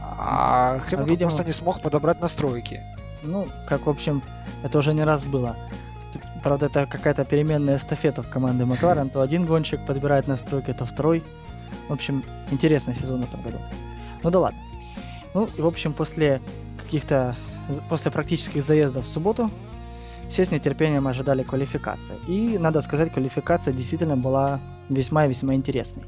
а 0.00 0.78
Хэмилтон 0.78 1.10
видимо- 1.10 1.30
просто 1.30 1.44
не 1.44 1.52
смог 1.52 1.80
подобрать 1.82 2.20
настройки. 2.20 2.80
Ну, 3.24 3.48
как, 3.68 3.86
в 3.86 3.90
общем, 3.90 4.22
это 4.62 4.78
уже 4.78 4.94
не 4.94 5.04
раз 5.04 5.24
было. 5.24 5.56
Правда, 6.42 6.66
это 6.66 6.86
какая-то 6.86 7.24
переменная 7.24 7.76
эстафета 7.76 8.22
в 8.22 8.28
команде 8.28 8.64
Макларен. 8.64 9.08
То 9.08 9.22
один 9.22 9.46
гонщик 9.46 9.84
подбирает 9.86 10.26
настройки, 10.26 10.72
то 10.72 10.84
второй. 10.84 11.22
В 11.88 11.92
общем, 11.92 12.22
интересный 12.50 12.94
сезон 12.94 13.22
в 13.22 13.24
этом 13.24 13.42
году. 13.42 13.58
Ну 14.22 14.30
да 14.30 14.38
ладно. 14.38 14.60
Ну, 15.34 15.48
и 15.56 15.60
в 15.60 15.66
общем, 15.66 15.92
после 15.92 16.40
каких-то... 16.78 17.36
После 17.88 18.10
практических 18.10 18.62
заездов 18.62 19.06
в 19.06 19.08
субботу 19.08 19.50
все 20.28 20.44
с 20.44 20.50
нетерпением 20.50 21.06
ожидали 21.08 21.42
квалификации. 21.42 22.14
И, 22.28 22.58
надо 22.58 22.82
сказать, 22.82 23.10
квалификация 23.10 23.72
действительно 23.72 24.18
была 24.18 24.60
весьма 24.90 25.24
и 25.24 25.28
весьма 25.30 25.54
интересной. 25.54 26.04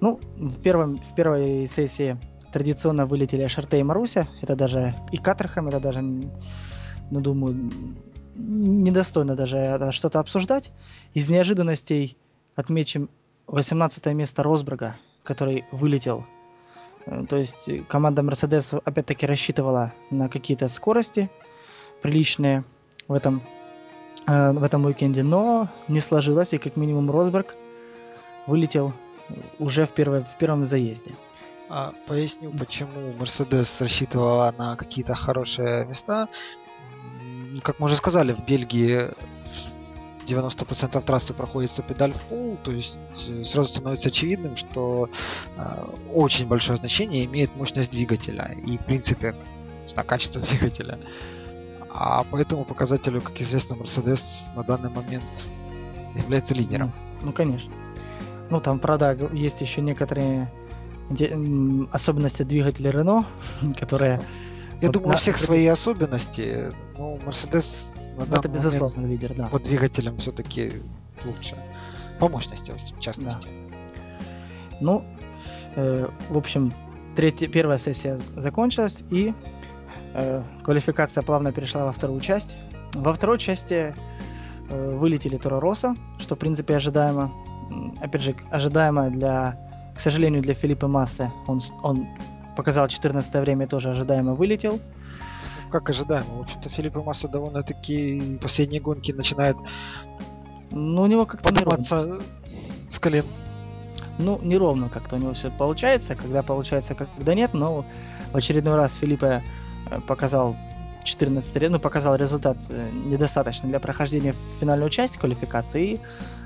Ну, 0.00 0.18
в, 0.36 0.60
первом, 0.62 0.96
в 0.96 1.14
первой 1.14 1.66
сессии 1.66 2.16
традиционно 2.52 3.06
вылетели 3.06 3.46
Шарте 3.46 3.80
и 3.80 3.82
Маруся. 3.82 4.28
Это 4.40 4.56
даже 4.56 4.94
и 5.12 5.18
Катерхам, 5.18 5.68
это 5.68 5.80
даже, 5.80 6.00
ну, 6.00 7.20
думаю, 7.20 7.70
недостойно 8.34 9.34
даже 9.34 9.90
что-то 9.92 10.20
обсуждать. 10.20 10.70
Из 11.14 11.28
неожиданностей 11.28 12.16
отмечим 12.54 13.10
18 13.46 14.06
место 14.14 14.42
Росберга, 14.42 14.96
который 15.24 15.64
вылетел. 15.72 16.26
Э, 17.06 17.24
То 17.26 17.36
есть 17.36 17.68
команда 17.88 18.22
Мерседес 18.22 18.72
опять-таки 18.72 19.26
рассчитывала 19.26 19.92
на 20.10 20.28
какие-то 20.28 20.68
скорости 20.68 21.30
приличные 22.02 22.64
в 23.08 23.14
этом, 23.14 23.42
э, 24.26 24.52
в 24.52 24.62
этом 24.62 24.84
уикенде, 24.84 25.22
но 25.22 25.68
не 25.88 26.00
сложилось, 26.00 26.52
и 26.52 26.58
как 26.58 26.76
минимум 26.76 27.10
Росберг 27.10 27.56
вылетел 28.46 28.92
уже 29.58 29.84
в, 29.84 29.92
первой, 29.92 30.22
в 30.22 30.38
первом 30.38 30.64
заезде. 30.66 31.14
А, 31.70 31.92
поясню, 32.06 32.50
почему 32.50 33.12
Мерседес 33.18 33.80
рассчитывала 33.80 34.54
на 34.56 34.76
какие-то 34.76 35.14
хорошие 35.14 35.84
места. 35.86 36.28
Как 37.62 37.78
мы 37.78 37.86
уже 37.86 37.96
сказали, 37.96 38.32
в 38.32 38.44
Бельгии 38.44 39.10
90% 40.26 41.02
трассы 41.02 41.34
проходится 41.34 41.82
педаль 41.82 42.12
в 42.12 42.20
пол, 42.22 42.58
то 42.62 42.70
есть 42.70 42.98
э, 43.28 43.44
сразу 43.44 43.68
становится 43.68 44.08
очевидным, 44.08 44.56
что 44.56 45.08
э, 45.56 45.84
очень 46.12 46.46
большое 46.46 46.78
значение 46.78 47.24
имеет 47.24 47.54
мощность 47.56 47.90
двигателя 47.90 48.54
и, 48.54 48.76
в 48.76 48.84
принципе, 48.84 49.34
знаю, 49.86 50.06
качество 50.06 50.40
двигателя. 50.50 50.98
А 51.90 52.24
по 52.24 52.36
этому 52.36 52.64
показателю, 52.64 53.20
как 53.20 53.40
известно, 53.40 53.76
Мерседес 53.76 54.50
на 54.54 54.62
данный 54.62 54.90
момент 54.90 55.24
является 56.14 56.54
лидером. 56.54 56.92
Ну, 57.20 57.26
ну, 57.26 57.32
конечно. 57.32 57.72
Ну, 58.50 58.60
там, 58.60 58.78
правда, 58.78 59.16
есть 59.32 59.60
еще 59.60 59.80
некоторые 59.80 60.50
особенности 61.92 62.42
двигателя 62.42 62.90
Рено, 62.90 63.24
которые... 63.78 64.20
Я 64.80 64.88
вот 64.88 64.92
думаю, 64.92 65.08
у 65.08 65.12
на- 65.12 65.16
всех 65.18 65.38
свои 65.38 65.66
особенности, 65.66 66.72
но 66.96 67.16
Мерседес 67.24 68.08
на 68.16 68.34
Это, 68.34 68.48
безусловно, 68.48 69.06
лидер, 69.06 69.34
да. 69.34 69.48
по 69.48 69.58
двигателям 69.58 70.18
все-таки 70.18 70.72
лучше. 71.24 71.56
По 72.18 72.28
мощности, 72.28 72.72
в 72.72 73.00
частности. 73.00 73.48
Ну, 74.80 75.04
э, 75.76 76.08
в 76.28 76.38
общем, 76.38 76.72
третья, 77.16 77.48
первая 77.48 77.78
сессия 77.78 78.18
закончилась, 78.36 79.02
и 79.10 79.34
э, 80.14 80.42
квалификация 80.62 81.22
плавно 81.22 81.52
перешла 81.52 81.84
во 81.86 81.92
вторую 81.92 82.20
часть. 82.20 82.56
Во 82.94 83.12
второй 83.12 83.38
части 83.38 83.94
э, 84.70 84.94
вылетели 84.96 85.36
Торо 85.36 85.60
Росса, 85.60 85.96
что, 86.18 86.34
в 86.34 86.38
принципе, 86.38 86.76
ожидаемо. 86.76 87.32
Опять 88.00 88.22
же, 88.22 88.36
ожидаемо 88.50 89.10
для, 89.10 89.67
к 89.98 90.00
сожалению, 90.00 90.42
для 90.42 90.54
Филиппа 90.54 90.86
Массы. 90.86 91.32
Он, 91.48 91.60
он 91.82 92.06
показал 92.56 92.86
14 92.86 93.34
время, 93.34 93.66
тоже 93.66 93.90
ожидаемо 93.90 94.34
вылетел. 94.34 94.78
Ну, 95.64 95.70
как 95.72 95.90
ожидаемо. 95.90 96.36
В 96.36 96.40
общем-то, 96.42 96.68
Филипп 96.68 96.94
Масса 97.04 97.26
довольно-таки 97.26 98.38
последние 98.40 98.80
гонки 98.80 99.10
начинает 99.10 99.56
Ну, 100.70 101.02
у 101.02 101.06
него 101.06 101.26
как-то 101.26 101.48
подниматься 101.48 102.20
с 102.88 102.98
колен. 103.00 103.24
Ну, 104.18 104.38
неровно 104.40 104.88
как-то 104.88 105.16
у 105.16 105.18
него 105.18 105.32
все 105.32 105.50
получается, 105.50 106.14
когда 106.14 106.44
получается, 106.44 106.94
когда 106.94 107.34
нет, 107.34 107.52
но 107.52 107.84
в 108.32 108.36
очередной 108.36 108.76
раз 108.76 108.94
Филиппе 108.94 109.42
э, 109.90 110.00
показал 110.98 111.04
14 111.04 111.56
ре- 111.56 111.68
ну, 111.68 111.78
показал 111.78 112.16
результат 112.16 112.56
э, 112.70 112.90
недостаточно 113.06 113.68
для 113.68 113.80
прохождения 113.80 114.32
в 114.32 114.60
финальную 114.60 114.90
часть 114.90 115.16
квалификации 115.18 115.94
и 115.94 116.00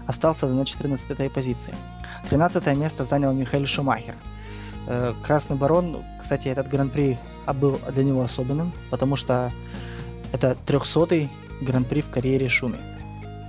остался 0.07 0.47
на 0.47 0.65
14 0.65 1.33
позиции. 1.33 1.75
13 2.31 2.77
место 2.77 3.05
занял 3.05 3.33
Михаил 3.33 3.67
Шумахер. 3.67 4.15
Э, 4.89 5.15
Красный 5.23 5.57
Барон, 5.57 6.05
кстати, 6.21 6.49
этот 6.49 6.69
гран-при 6.69 7.19
был 7.55 7.81
для 7.93 8.05
него 8.05 8.23
особенным, 8.23 8.73
потому 8.91 9.17
что 9.17 9.53
это 10.33 10.57
300-й 10.67 11.29
гран-при 11.61 12.01
в 12.03 12.11
карьере 12.11 12.49
Шуми. 12.49 12.79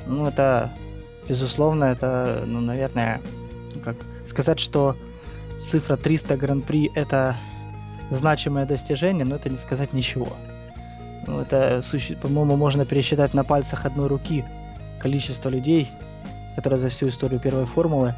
Ну, 0.07 0.27
это, 0.27 0.71
безусловно, 1.29 1.85
это, 1.85 2.43
ну, 2.45 2.59
наверное, 2.59 3.21
как 3.83 3.95
сказать, 4.25 4.59
что 4.59 4.95
цифра 5.57 5.95
300 5.95 6.37
гран-при 6.37 6.91
это 6.95 7.35
значимое 8.09 8.65
достижение, 8.65 9.25
но 9.25 9.35
это 9.35 9.49
не 9.49 9.55
сказать 9.57 9.93
ничего. 9.93 10.27
Ну, 11.27 11.39
это, 11.39 11.81
по-моему, 12.21 12.55
можно 12.55 12.85
пересчитать 12.85 13.33
на 13.33 13.43
пальцах 13.43 13.85
одной 13.85 14.07
руки 14.07 14.45
количество 14.99 15.49
людей, 15.49 15.89
которые 16.55 16.79
за 16.79 16.89
всю 16.89 17.09
историю 17.09 17.39
первой 17.39 17.65
формулы 17.65 18.15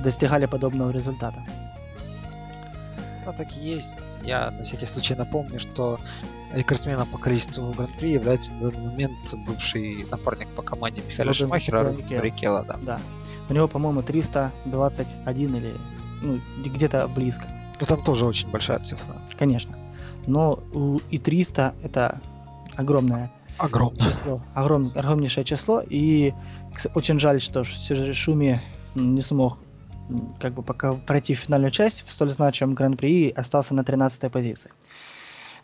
достигали 0.00 0.46
подобного 0.46 0.90
результата. 0.90 1.42
Ну, 3.24 3.32
так 3.32 3.48
и 3.56 3.60
есть. 3.60 3.96
Я 4.22 4.50
на 4.50 4.64
всякий 4.64 4.86
случай 4.86 5.14
напомню, 5.14 5.58
что 5.58 5.98
рекордсменом 6.54 7.08
по 7.08 7.18
количеству 7.18 7.72
гран-при 7.72 8.12
является 8.12 8.52
на 8.52 8.70
данный 8.70 8.86
момент 8.86 9.34
бывший 9.46 10.06
напарник 10.10 10.48
по 10.48 10.62
команде 10.62 11.02
Михаила 11.02 11.32
Руден 11.32 11.46
Шумахера, 11.46 11.92
Руден. 11.92 12.18
Баррикелло, 12.18 12.64
да. 12.64 12.78
Да. 12.82 13.00
У 13.48 13.52
него, 13.52 13.68
по-моему, 13.68 14.02
321 14.02 15.56
или 15.56 15.74
ну, 16.22 16.40
где-то 16.64 17.08
близко. 17.08 17.48
Ну, 17.80 17.86
там 17.86 18.02
тоже 18.02 18.24
очень 18.26 18.48
большая 18.48 18.78
цифра. 18.80 19.16
Конечно. 19.36 19.76
Но 20.26 20.60
и 21.10 21.18
300 21.18 21.74
это 21.82 22.20
огромное 22.76 23.30
Огромная. 23.58 24.00
число, 24.00 24.42
огром, 24.54 24.92
огромнейшее 24.94 25.44
число, 25.44 25.80
и 25.80 26.34
очень 26.94 27.18
жаль, 27.18 27.40
что 27.40 27.64
Шуми 27.64 28.60
не 28.94 29.20
смог 29.20 29.58
как 30.38 30.54
бы 30.54 30.62
пока 30.62 30.92
пройти 30.92 31.34
финальную 31.34 31.70
часть 31.70 32.06
в 32.06 32.12
столь 32.12 32.30
значимом 32.30 32.74
гран-при 32.74 33.28
и 33.28 33.32
остался 33.32 33.74
на 33.74 33.82
13 33.82 34.30
позиции. 34.30 34.70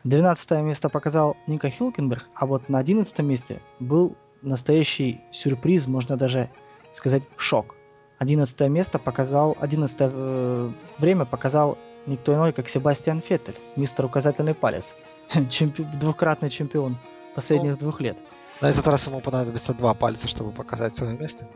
12 0.04 0.50
место 0.62 0.88
показал 0.88 1.36
Ника 1.46 1.70
Хилкенберг, 1.70 2.26
а 2.34 2.46
вот 2.46 2.68
на 2.68 2.78
11 2.78 3.16
месте 3.20 3.60
был 3.78 4.16
настоящий 4.42 5.20
сюрприз, 5.30 5.86
можно 5.86 6.16
даже 6.16 6.50
сказать 6.92 7.22
шок. 7.36 7.76
11 8.18 8.60
место 8.68 8.98
показал, 8.98 9.56
11 9.60 9.96
э, 10.00 10.72
время 10.98 11.24
показал 11.24 11.78
никто 12.06 12.34
иной, 12.34 12.52
как 12.52 12.68
Себастьян 12.68 13.20
Феттель, 13.20 13.56
мистер 13.76 14.04
указательный 14.04 14.54
палец, 14.54 14.94
Чемпи- 15.50 15.86
двукратный 15.98 16.50
чемпион 16.50 16.96
последних 17.34 17.78
двух 17.78 18.00
лет. 18.00 18.18
На 18.60 18.70
этот 18.70 18.86
раз 18.86 19.06
ему 19.06 19.20
понадобится 19.20 19.74
два 19.74 19.94
пальца, 19.94 20.28
чтобы 20.28 20.52
показать 20.52 20.94
свое 20.94 21.16
место. 21.16 21.48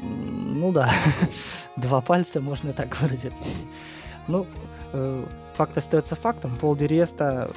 Ну 0.00 0.72
да, 0.72 0.90
два 1.76 2.00
пальца, 2.00 2.40
можно 2.40 2.72
так 2.72 3.00
выразиться. 3.00 3.42
Ну, 4.26 4.46
э, 4.92 5.26
факт 5.54 5.76
остается 5.76 6.16
фактом. 6.16 6.56
Пол 6.56 6.74
Диреста 6.74 7.52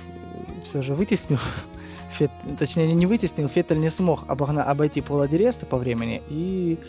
все 0.64 0.82
же 0.82 0.94
вытеснил. 0.94 1.40
Фет, 2.12 2.32
точнее, 2.58 2.94
не 2.94 3.06
вытеснил, 3.06 3.50
Феттель 3.50 3.80
не 3.80 3.90
смог 3.90 4.24
обогна, 4.28 4.64
обойти 4.64 5.02
Пола 5.02 5.28
Диресту 5.28 5.66
по 5.66 5.78
времени 5.78 6.24
и 6.30 6.80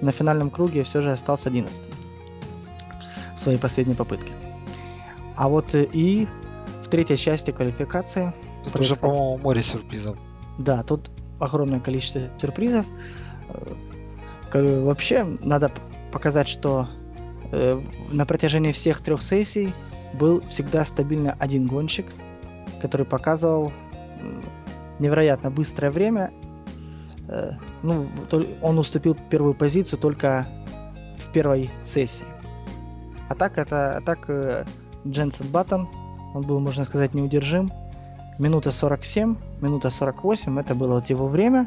на 0.00 0.12
финальном 0.12 0.50
круге 0.50 0.84
все 0.84 1.00
же 1.00 1.10
остался 1.10 1.48
11 1.48 1.88
в 3.34 3.38
своей 3.38 3.58
последней 3.58 3.94
попытке. 3.94 4.32
А 5.36 5.48
вот 5.48 5.74
э, 5.74 5.86
и 5.92 6.26
в 6.82 6.88
третьей 6.88 7.18
части 7.18 7.50
квалификации. 7.50 8.32
Тут 8.64 8.72
происход... 8.72 8.98
уже, 8.98 9.00
по-моему, 9.00 9.38
море 9.38 9.62
сюрпризов. 9.62 10.16
Да, 10.58 10.82
тут 10.82 11.10
огромное 11.38 11.80
количество 11.80 12.22
сюрпризов. 12.40 12.86
Э, 14.52 14.82
вообще, 14.82 15.24
надо 15.40 15.70
показать, 16.10 16.48
что 16.48 16.88
э, 17.52 17.80
на 18.10 18.24
протяжении 18.24 18.72
всех 18.72 19.02
трех 19.02 19.22
сессий 19.22 19.72
был 20.14 20.40
всегда 20.48 20.84
стабильно 20.84 21.36
один 21.38 21.66
гонщик, 21.66 22.06
который 22.80 23.04
показывал 23.04 23.72
невероятно 24.98 25.50
быстрое 25.50 25.90
время. 25.90 26.32
Ну, 27.82 28.08
он 28.62 28.78
уступил 28.78 29.14
первую 29.28 29.52
позицию 29.52 29.98
только 29.98 30.46
в 31.18 31.30
первой 31.32 31.70
сессии. 31.84 32.24
А 33.28 33.34
так 33.34 33.58
это 33.58 33.98
а 33.98 34.00
так 34.00 34.30
Дженсен 35.10 35.48
Баттон, 35.48 35.88
он 36.34 36.42
был, 36.42 36.60
можно 36.60 36.84
сказать, 36.84 37.14
неудержим. 37.14 37.72
Минута 38.38 38.70
47, 38.70 39.36
минута 39.60 39.90
48, 39.90 40.60
это 40.60 40.74
было 40.74 40.96
вот 40.96 41.08
его 41.08 41.26
время. 41.28 41.66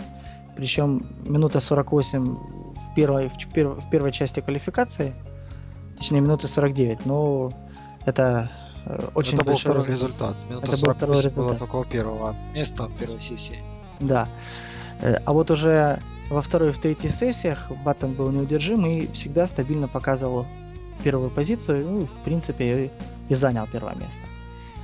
Причем 0.56 1.06
минута 1.26 1.60
48 1.60 2.36
в 2.76 2.96
первой, 2.96 3.30
в, 3.30 3.36
в 3.36 3.90
первой 3.90 4.12
части 4.12 4.42
квалификации, 4.42 5.14
точнее 5.98 6.22
минута 6.22 6.48
49, 6.48 7.06
но 7.06 7.52
это 8.06 8.52
э, 8.86 9.10
очень 9.16 9.36
это 9.36 9.46
был 9.46 9.58
второй 9.58 9.86
результат. 9.86 10.36
Минута 10.50 10.72
это 10.72 10.86
был 10.86 10.94
второй 10.94 11.18
результат. 11.18 11.38
было 11.38 11.56
только 11.56 11.76
у 11.78 11.86
первого 11.86 12.36
места 12.54 12.88
в 12.88 12.98
первой 12.98 13.20
сессии. 13.20 13.60
Да. 14.00 14.28
Э, 15.02 15.16
а 15.26 15.34
вот 15.34 15.50
уже 15.50 16.00
во 16.30 16.42
второй 16.42 16.70
и 16.70 16.72
в 16.72 16.78
третьей 16.78 17.10
сессиях 17.10 17.72
Баттон 17.84 18.14
был 18.14 18.30
неудержим 18.30 18.86
и 18.86 19.12
всегда 19.14 19.48
стабильно 19.48 19.88
показывал 19.88 20.46
первую 21.04 21.30
позицию, 21.30 21.88
ну, 21.88 22.06
в 22.06 22.24
принципе, 22.24 22.92
и, 23.30 23.36
занял 23.36 23.68
первое 23.72 23.96
место. 23.96 24.22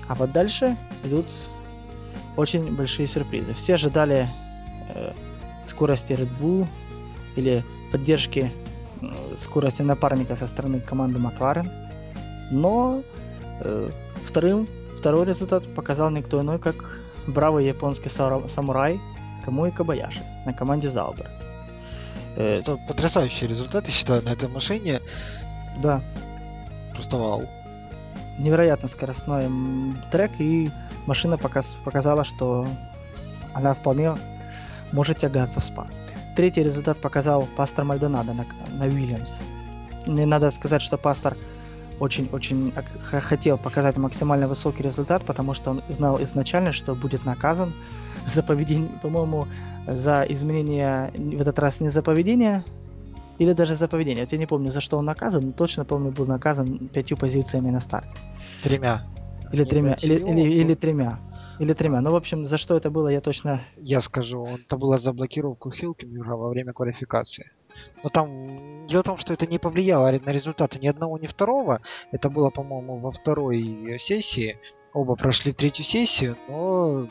А 0.08 0.16
вот 0.16 0.32
дальше 0.32 0.78
идут 1.04 1.25
очень 2.38 2.75
большие 2.75 3.08
сюрпризы. 3.08 3.54
Все 3.54 3.75
ожидали 3.75 4.28
э, 4.90 5.12
скорости 5.66 6.14
Red 6.14 6.30
Bull 6.40 6.68
или 7.36 7.64
поддержки 7.92 8.52
э, 9.02 9.36
скорости 9.36 9.82
напарника 9.82 10.36
со 10.36 10.48
стороны 10.48 10.80
команды 10.80 11.20
Макларен, 11.20 11.72
но 12.52 13.02
э, 13.62 13.90
вторым, 14.24 14.68
второй 14.98 15.25
результат 15.25 15.64
показал 15.74 16.12
никто 16.12 16.42
иной, 16.42 16.60
как 16.60 17.00
бравый 17.28 17.66
японский 17.66 18.10
самурай 18.10 19.00
Камуи 19.44 19.72
Кабаяши 19.72 20.22
на 20.46 20.54
команде 20.54 20.90
Заубер. 20.90 21.30
Э, 22.36 22.60
Это 22.60 22.78
потрясающий 22.88 23.48
результат, 23.48 23.88
я 23.88 23.94
считаю, 23.94 24.24
на 24.24 24.30
этой 24.30 24.50
машине. 24.50 25.02
Да. 25.82 26.02
Просто 26.94 27.18
вау. 27.18 27.48
Невероятно 28.38 28.89
скоростной 28.89 29.50
трек, 30.12 30.32
и 30.39 30.70
машина 31.06 31.38
показ, 31.38 31.75
показала, 31.84 32.24
что 32.24 32.68
она 33.54 33.74
вполне 33.74 34.15
может 34.92 35.20
тягаться 35.20 35.60
в 35.60 35.63
спа. 35.63 35.88
Третий 36.36 36.63
результат 36.63 37.00
показал 37.00 37.48
пастор 37.56 37.86
Мальдонадо 37.86 38.34
на, 38.34 38.46
на 38.77 38.86
Уильямс. 38.86 39.39
Мне 40.06 40.25
надо 40.25 40.51
сказать, 40.51 40.82
что 40.82 40.98
пастор 40.98 41.36
очень-очень 42.00 42.74
хотел 43.01 43.58
показать 43.58 43.98
максимально 43.98 44.48
высокий 44.48 44.84
результат, 44.84 45.24
потому 45.24 45.54
что 45.54 45.72
он 45.72 45.82
знал 45.88 46.22
изначально, 46.22 46.74
что 46.74 46.94
будет 46.94 47.25
наказан 47.25 47.74
за 48.25 48.44
поведение, 48.44 48.89
по-моему, 49.01 49.48
за 49.88 50.25
изменение 50.27 51.12
в 51.15 51.42
этот 51.42 51.60
раз 51.60 51.80
не 51.80 51.89
за 51.89 52.01
поведение, 52.01 52.63
или 53.39 53.54
даже 53.54 53.75
за 53.75 53.88
поведение. 53.88 54.24
Вот 54.24 54.32
я 54.32 54.38
не 54.38 54.46
помню, 54.46 54.72
за 54.72 54.82
что 54.82 54.98
он 54.98 55.06
наказан, 55.06 55.48
но 55.48 55.51
точно 55.51 55.86
помню, 55.86 56.12
был 56.12 56.25
наказан 56.25 56.89
пятью 56.89 57.18
позициями 57.18 57.70
на 57.70 57.80
старте. 57.80 58.15
Тремя. 58.63 59.06
Или 59.51 59.63
не 59.63 59.70
тремя, 59.70 59.94
или, 60.01 60.15
или, 60.15 60.54
или 60.54 60.75
тремя. 60.75 61.20
Или 61.60 61.74
тремя. 61.74 62.01
Ну, 62.01 62.12
в 62.12 62.15
общем, 62.15 62.48
за 62.48 62.58
что 62.58 62.75
это 62.75 62.89
было, 62.89 63.08
я 63.08 63.22
точно... 63.22 63.62
Я 63.77 64.01
скажу, 64.01 64.46
это 64.46 64.77
было 64.77 64.98
за 64.98 65.13
блокировку 65.13 65.72
Хилкинга 65.72 66.36
во 66.36 66.50
время 66.50 66.74
квалификации. 66.74 67.51
Но 68.04 68.10
там 68.10 68.88
дело 68.88 69.02
в 69.02 69.06
том, 69.06 69.17
что 69.17 69.34
это 69.34 69.45
не 69.48 69.60
повлияло 69.60 70.12
на 70.12 70.32
результаты 70.32 70.80
ни 70.80 70.88
одного, 70.88 71.17
ни 71.17 71.28
второго. 71.28 71.82
Это 72.12 72.30
было, 72.30 72.50
по-моему, 72.50 72.98
во 73.00 73.12
второй 73.12 73.98
сессии. 74.00 74.58
Оба 74.93 75.15
прошли 75.15 75.52
в 75.52 75.56
третью 75.56 75.84
сессию, 75.84 76.38
но 76.48 77.10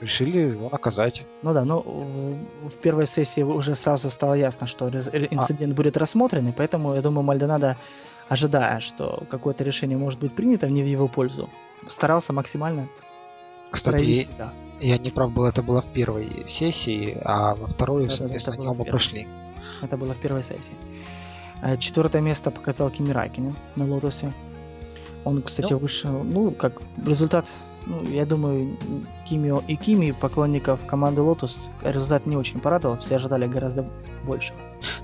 решили 0.00 0.38
его 0.38 0.68
наказать. 0.70 1.24
Ну 1.42 1.52
да, 1.52 1.64
но 1.64 1.80
в, 1.80 2.68
в 2.68 2.76
первой 2.78 3.06
сессии 3.06 3.42
уже 3.42 3.74
сразу 3.74 4.10
стало 4.10 4.34
ясно, 4.34 4.66
что 4.66 4.88
инцидент 4.88 5.72
а. 5.72 5.76
будет 5.76 5.96
рассмотрен, 5.96 6.48
и 6.48 6.52
поэтому, 6.52 6.94
я 6.94 7.02
думаю, 7.02 7.24
Мальдонадо, 7.24 7.76
ожидая, 8.28 8.80
что 8.80 9.22
какое-то 9.30 9.64
решение 9.64 9.98
может 9.98 10.20
быть 10.20 10.34
принято 10.34 10.68
не 10.68 10.82
в 10.82 10.86
его 10.86 11.08
пользу, 11.08 11.48
старался 11.86 12.32
максимально 12.32 12.88
Кстати, 13.70 14.20
себя. 14.20 14.52
я 14.80 14.98
не 14.98 15.10
прав 15.10 15.32
был, 15.32 15.44
это 15.44 15.62
было 15.62 15.82
в 15.82 15.92
первой 15.92 16.44
сессии, 16.46 17.18
а 17.24 17.54
во 17.54 17.66
второй, 17.66 18.08
да, 18.08 18.14
соответственно, 18.14 18.56
они 18.56 18.66
оба 18.68 18.84
прошли. 18.84 19.28
Это 19.82 19.96
было 19.96 20.14
в 20.14 20.18
первой 20.18 20.42
сессии. 20.42 20.74
Э, 21.62 21.76
четвертое 21.78 22.20
место 22.20 22.50
показал 22.50 22.90
Кими 22.90 23.12
Райкинен 23.12 23.56
на 23.76 23.84
Лотосе. 23.84 24.32
Он, 25.24 25.42
кстати, 25.42 25.72
ну, 25.72 25.78
вышел, 25.78 26.22
ну, 26.22 26.50
как 26.52 26.80
результат 27.04 27.46
ну, 27.86 28.02
я 28.08 28.26
думаю, 28.26 28.76
Кимио 29.26 29.62
и 29.66 29.76
Кими, 29.76 30.10
поклонников 30.10 30.84
команды 30.86 31.22
Lotus, 31.22 31.70
результат 31.82 32.26
не 32.26 32.36
очень 32.36 32.60
порадовал, 32.60 32.98
все 32.98 33.16
ожидали 33.16 33.46
гораздо 33.46 33.88
больше. 34.24 34.52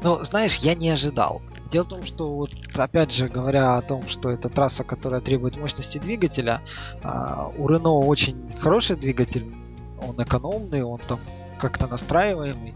Ну, 0.02 0.18
знаешь, 0.24 0.58
я 0.58 0.74
не 0.74 0.90
ожидал. 0.90 1.42
Дело 1.70 1.84
в 1.84 1.88
том, 1.88 2.02
что 2.02 2.34
вот 2.34 2.50
опять 2.74 3.12
же 3.12 3.28
говоря 3.28 3.78
о 3.78 3.82
том, 3.82 4.06
что 4.08 4.30
это 4.30 4.48
трасса, 4.48 4.84
которая 4.84 5.20
требует 5.20 5.56
мощности 5.56 5.98
двигателя, 5.98 6.60
а, 7.02 7.50
у 7.56 7.68
Рено 7.68 7.98
очень 7.98 8.52
хороший 8.60 8.96
двигатель, 8.96 9.54
он 10.06 10.22
экономный, 10.22 10.82
он 10.82 10.98
там 10.98 11.18
как-то 11.58 11.86
настраиваемый, 11.86 12.74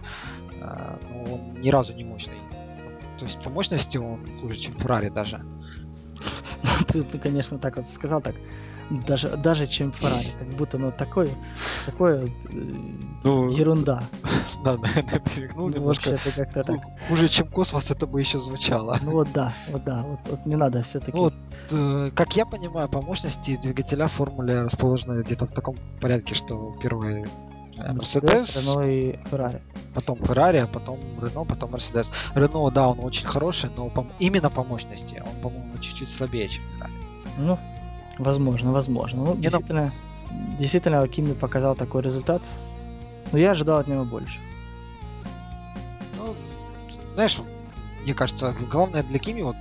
а, 0.63 0.99
но 1.03 1.35
он 1.35 1.61
ни 1.61 1.69
разу 1.69 1.95
не 1.95 2.05
мощный. 2.05 2.39
То 3.19 3.25
есть 3.25 3.43
по 3.43 3.51
мощности 3.51 3.99
он 3.99 4.25
хуже, 4.41 4.57
чем 4.57 4.79
Феррари 4.79 5.09
даже. 5.09 5.45
Ты, 6.89 7.03
ты, 7.03 7.19
конечно, 7.19 7.59
так 7.59 7.77
вот 7.77 7.89
сказал 7.89 8.21
так 8.21 8.35
даже, 8.91 9.37
даже 9.37 9.67
чем 9.67 9.93
Феррари, 9.93 10.33
как 10.39 10.49
будто, 10.57 10.79
ну, 10.79 10.93
такое, 10.93 11.31
такое 11.87 12.31
ну, 13.25 13.51
ерунда. 13.51 14.03
Да, 14.65 14.77
наверное, 14.77 15.19
перегнул 15.21 15.69
ну, 15.69 15.75
немножко. 15.75 16.11
Вообще, 16.11 16.31
как-то 16.31 16.63
так. 16.63 16.81
Хуже, 17.09 17.29
чем 17.29 17.49
космос, 17.49 17.91
это 17.91 18.07
бы 18.07 18.21
еще 18.21 18.39
звучало. 18.39 18.99
Ну 19.03 19.13
вот 19.13 19.29
да, 19.33 19.53
вот 19.71 19.85
да, 19.85 20.03
вот, 20.03 20.21
вот 20.29 20.47
не 20.47 20.57
надо 20.57 20.83
все-таки. 20.83 21.17
Ну, 21.17 21.25
вот, 21.25 21.35
э, 21.71 22.11
как 22.15 22.37
я 22.37 22.47
понимаю, 22.47 22.89
по 22.89 23.03
мощности 23.03 23.57
двигателя 23.57 24.07
в 24.07 24.13
формуле 24.13 24.63
расположены 24.63 25.23
где-то 25.23 25.47
в 25.47 25.53
таком 25.53 25.77
порядке, 26.01 26.35
что 26.35 26.77
первый 26.81 27.27
э, 27.77 27.93
Мерседес, 27.93 28.57
Рено 28.57 28.83
и 28.83 29.19
Феррари. 29.29 29.63
Потом 29.95 30.17
Феррари, 30.25 30.59
а 30.59 30.67
потом 30.67 30.99
Рено, 31.21 31.45
потом 31.45 31.73
Мерседес. 31.73 32.11
Рено, 32.35 32.71
да, 32.71 32.89
он 32.89 33.05
очень 33.05 33.27
хороший, 33.27 33.71
но 33.77 33.91
по, 33.91 34.07
именно 34.21 34.49
по 34.49 34.65
мощности 34.65 35.23
он, 35.27 35.41
по-моему, 35.43 35.77
чуть-чуть 35.79 36.11
слабее, 36.11 36.49
чем 36.49 36.63
Феррари. 36.77 36.93
Ну, 37.39 37.59
Возможно, 38.19 38.73
возможно. 38.73 39.25
Ну, 39.25 39.37
действительно, 39.37 39.93
действительно, 40.59 41.07
Кимми 41.09 41.35
показал 41.35 41.75
такой 41.75 42.03
результат. 42.03 42.43
Но 43.33 43.39
я 43.39 43.51
ожидал 43.53 43.79
от 43.79 43.89
него 43.89 44.05
больше. 44.05 44.41
Ну, 46.17 46.35
знаешь, 47.15 47.39
мне 48.05 48.15
кажется, 48.15 48.55
главное 48.71 49.03
для 49.03 49.19
Кими 49.19 49.43
вот 49.43 49.57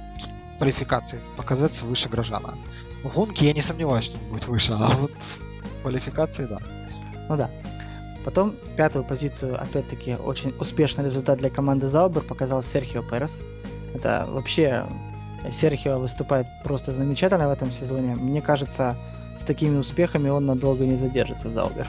в 0.56 0.58
квалификации 0.58 1.20
показаться 1.36 1.86
выше 1.86 2.10
Грожана. 2.10 2.56
В 3.04 3.14
гонке 3.14 3.46
я 3.46 3.54
не 3.54 3.62
сомневаюсь, 3.62 4.06
что 4.06 4.18
он 4.20 4.30
будет 4.30 4.48
выше, 4.48 4.74
а 4.74 4.96
вот 4.96 5.12
в 5.12 5.82
квалификации 5.82 6.46
да. 6.46 6.60
Ну 7.28 7.38
да. 7.38 7.50
Потом 8.24 8.56
пятую 8.76 9.04
позицию, 9.04 9.62
опять-таки, 9.62 10.16
очень 10.16 10.54
успешный 10.60 11.04
результат 11.04 11.40
для 11.40 11.50
команды 11.50 11.88
Заубер 11.88 12.24
показал 12.24 12.64
Серхио 12.64 13.04
Перес. 13.04 13.40
Это 13.94 14.26
вообще 14.28 14.86
Серхио 15.52 16.00
выступает 16.00 16.48
просто 16.64 16.92
замечательно 16.92 17.48
в 17.48 17.52
этом 17.52 17.72
сезоне. 17.72 18.16
Мне 18.16 18.42
кажется, 18.42 18.96
с 19.38 19.42
такими 19.42 19.78
успехами 19.78 20.30
он 20.30 20.46
надолго 20.46 20.86
не 20.86 20.96
задержится 20.96 21.50
за 21.50 21.66
Убер. 21.66 21.88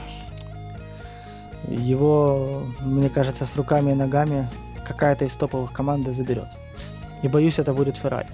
Его, 1.67 2.63
мне 2.79 3.09
кажется, 3.09 3.45
с 3.45 3.55
руками 3.55 3.91
и 3.91 3.95
ногами 3.95 4.49
какая-то 4.85 5.25
из 5.25 5.35
топовых 5.35 5.73
команд 5.73 6.07
заберет. 6.07 6.47
И 7.23 7.27
боюсь, 7.27 7.59
это 7.59 7.73
будет 7.73 7.97
Феррари. 7.97 8.29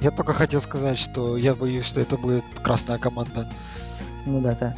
Я 0.00 0.10
только 0.10 0.32
хотел 0.32 0.60
сказать, 0.60 0.98
что 0.98 1.36
я 1.36 1.54
боюсь, 1.54 1.84
что 1.84 2.00
это 2.00 2.18
будет 2.18 2.44
красная 2.62 2.98
команда. 2.98 3.48
Ну 4.24 4.40
да, 4.40 4.54
да. 4.54 4.74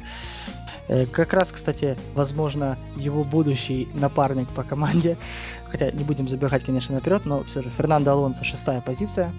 Э, 0.89 1.07
как 1.07 1.33
раз, 1.33 1.53
кстати, 1.53 1.97
возможно, 2.15 2.79
его 2.97 3.25
будущий 3.25 3.89
напарник 3.95 4.49
по 4.49 4.63
команде, 4.63 5.17
хотя 5.69 5.91
не 5.91 6.05
будем 6.05 6.29
забегать, 6.29 6.65
конечно, 6.65 6.95
наперед, 6.95 7.25
но 7.27 7.45
все 7.45 7.63
же 7.63 7.71
Фернандо 7.71 8.13
Алонсо 8.13 8.45
шестая 8.45 8.81
позиция, 8.81 9.33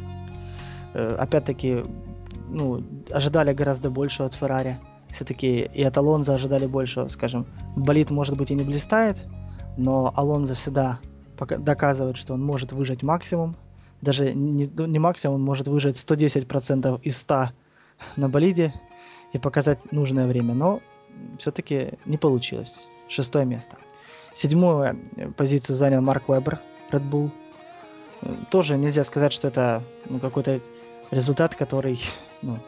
опять-таки, 0.94 1.84
ну, 2.50 2.84
ожидали 3.12 3.54
гораздо 3.54 3.90
больше 3.90 4.24
от 4.24 4.34
Феррари. 4.34 4.80
Все-таки 5.10 5.62
и 5.62 5.84
от 5.84 5.98
Алонза 5.98 6.36
ожидали 6.36 6.68
больше, 6.68 7.10
скажем. 7.10 7.48
Болит, 7.76 8.10
может 8.10 8.38
быть, 8.38 8.52
и 8.52 8.56
не 8.56 8.64
блистает, 8.64 9.22
но 9.78 10.12
Алонзо 10.16 10.54
всегда 10.54 11.00
доказывает, 11.60 12.18
что 12.18 12.34
он 12.34 12.44
может 12.44 12.72
выжать 12.72 13.04
максимум. 13.04 13.56
Даже 14.02 14.34
не, 14.34 14.68
ну, 14.68 14.86
не 14.86 15.00
максимум, 15.00 15.36
он 15.36 15.42
может 15.44 15.68
выжать 15.68 15.96
110% 15.96 17.02
из 17.02 17.18
100 17.18 17.50
на 18.16 18.30
болиде. 18.30 18.74
и 19.34 19.38
показать 19.38 19.92
нужное 19.92 20.28
время, 20.28 20.54
но 20.54 20.80
все-таки 21.38 21.92
не 22.06 22.18
получилось. 22.18 22.90
Шестое 23.08 23.46
место. 23.46 23.78
Седьмую 24.34 24.84
э, 24.84 25.32
позицию 25.32 25.76
занял 25.76 26.02
Марк 26.02 26.30
Вебер, 26.30 26.60
Red 26.92 27.10
Bull. 27.10 27.32
Тоже 28.50 28.78
нельзя 28.78 29.04
сказать, 29.04 29.34
что 29.34 29.48
это 29.48 29.84
ну, 30.10 30.20
какой-то 30.20 30.60
результат, 31.12 31.56
который 31.56 32.00
ну, 32.42 32.60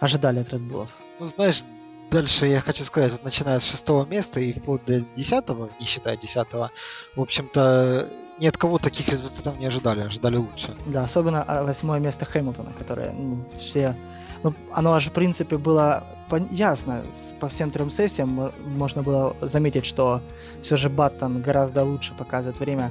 ожидали 0.00 0.40
от 0.40 0.48
Red 0.48 0.68
Bull. 0.68 0.88
Ну, 1.18 1.26
знаешь, 1.26 1.64
дальше 2.10 2.46
я 2.46 2.60
хочу 2.60 2.84
сказать, 2.84 3.12
вот 3.12 3.24
начиная 3.24 3.60
с 3.60 3.64
шестого 3.64 4.04
места 4.04 4.40
и 4.40 4.52
вплоть 4.52 4.84
до 4.84 5.00
десятого, 5.16 5.70
не 5.78 5.86
считая 5.86 6.16
десятого, 6.16 6.70
в 7.14 7.20
общем-то, 7.20 8.10
ни 8.38 8.46
от 8.46 8.56
кого 8.56 8.78
таких 8.78 9.08
результатов 9.08 9.58
не 9.58 9.66
ожидали, 9.66 10.00
ожидали 10.00 10.36
лучше. 10.36 10.76
Да, 10.86 11.04
особенно 11.04 11.42
а, 11.42 11.62
восьмое 11.62 12.00
место 12.00 12.24
Хэмилтона, 12.24 12.72
которое 12.72 13.12
ну, 13.12 13.44
все... 13.58 13.96
Ну, 14.42 14.54
оно 14.72 14.94
аж, 14.94 15.08
в 15.08 15.12
принципе, 15.12 15.58
было 15.58 16.04
ясно. 16.50 17.02
По 17.38 17.48
всем 17.48 17.70
трем 17.70 17.90
сессиям 17.90 18.50
можно 18.66 19.02
было 19.02 19.36
заметить, 19.42 19.84
что 19.84 20.22
все 20.62 20.76
же 20.76 20.88
Баттон 20.88 21.42
гораздо 21.42 21.84
лучше 21.84 22.14
показывает 22.14 22.58
время, 22.58 22.90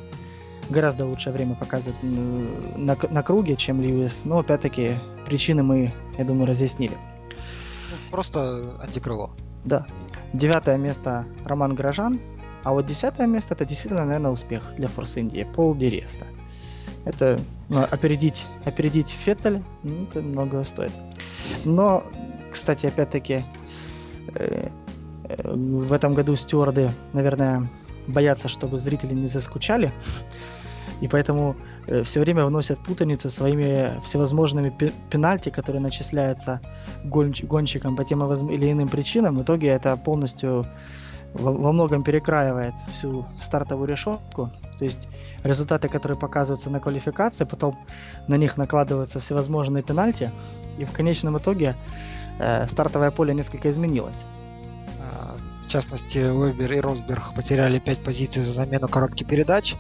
гораздо 0.69 1.05
лучшее 1.05 1.33
время 1.33 1.55
показывает 1.55 1.97
на, 2.01 2.97
на 3.09 3.23
круге, 3.23 3.55
чем 3.55 3.81
Льюис. 3.81 4.21
Но, 4.25 4.39
опять-таки, 4.39 4.95
причины 5.25 5.63
мы, 5.63 5.93
я 6.17 6.23
думаю, 6.23 6.47
разъяснили. 6.47 6.97
Ну, 7.91 8.11
просто 8.11 8.79
антикрыло. 8.81 9.31
Да. 9.65 9.85
Девятое 10.33 10.77
место 10.77 11.25
Роман 11.45 11.75
Грожан, 11.75 12.19
а 12.63 12.73
вот 12.73 12.85
десятое 12.85 13.27
место 13.27 13.53
это 13.53 13.65
действительно, 13.65 14.05
наверное, 14.05 14.31
успех 14.31 14.63
для 14.77 14.87
Форс 14.87 15.17
Индии. 15.17 15.47
Пол 15.55 15.75
Диреста. 15.75 16.25
Это 17.05 17.39
ну, 17.69 17.81
опередить, 17.81 18.45
опередить 18.65 19.09
Феттель, 19.09 19.63
ну, 19.83 20.03
это 20.03 20.21
многого 20.21 20.63
стоит. 20.63 20.91
Но, 21.65 22.03
кстати, 22.51 22.85
опять-таки, 22.85 23.45
э, 24.35 24.69
э, 25.23 25.53
в 25.53 25.93
этом 25.93 26.13
году 26.13 26.35
стюарды, 26.35 26.91
наверное, 27.13 27.69
боятся, 28.07 28.47
чтобы 28.47 28.77
зрители 28.77 29.13
не 29.13 29.27
заскучали. 29.27 29.93
И 31.01 31.07
поэтому 31.07 31.55
э, 31.87 32.03
все 32.03 32.19
время 32.19 32.45
вносят 32.45 32.79
путаницу 32.83 33.29
своими 33.29 34.01
всевозможными 34.03 34.69
пенальти, 35.09 35.49
которые 35.49 35.81
начисляются 35.81 36.61
гонщ- 37.03 37.45
гонщикам 37.45 37.95
по 37.95 38.03
тем 38.03 38.21
или 38.49 38.71
иным 38.71 38.89
причинам. 38.89 39.35
В 39.35 39.43
итоге 39.43 39.67
это 39.67 39.95
полностью 39.97 40.65
во, 41.33 41.51
во 41.51 41.71
многом 41.71 42.03
перекраивает 42.03 42.73
всю 42.91 43.25
стартовую 43.39 43.87
решетку. 43.87 44.51
То 44.77 44.85
есть 44.85 45.07
результаты, 45.43 45.87
которые 45.89 46.17
показываются 46.17 46.69
на 46.69 46.79
квалификации, 46.79 47.45
потом 47.45 47.75
на 48.27 48.35
них 48.35 48.57
накладываются 48.57 49.19
всевозможные 49.19 49.83
пенальти, 49.83 50.31
и 50.77 50.85
в 50.85 50.91
конечном 50.91 51.37
итоге 51.37 51.75
э, 52.39 52.67
стартовое 52.67 53.11
поле 53.11 53.33
несколько 53.33 53.69
изменилось. 53.69 54.25
А, 54.99 55.37
в 55.65 55.67
частности, 55.67 56.19
Уэбер 56.19 56.73
и 56.73 56.79
Росберг 56.79 57.33
потеряли 57.35 57.79
5 57.79 58.03
позиций 58.03 58.41
за 58.41 58.53
замену 58.53 58.87
коротких 58.87 59.27
передач, 59.27 59.75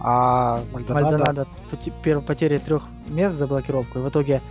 а 0.00 0.62
Мальдонадо... 0.72 1.18
Мальдонадо 1.18 2.20
потери 2.22 2.58
трех 2.58 2.88
мест 3.08 3.36
за 3.36 3.46
блокировку, 3.46 3.98
и 3.98 4.02
в 4.02 4.08
итоге 4.08 4.42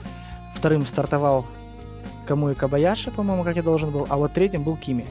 вторым 0.54 0.86
стартовал 0.86 1.46
Кому 2.28 2.50
и 2.50 2.56
Кабаяши, 2.56 3.12
по-моему, 3.12 3.44
как 3.44 3.56
я 3.56 3.64
должен 3.64 3.90
был, 3.90 4.06
а 4.10 4.18
вот 4.18 4.34
третьим 4.34 4.64
был 4.64 4.76
Кими. 4.76 5.08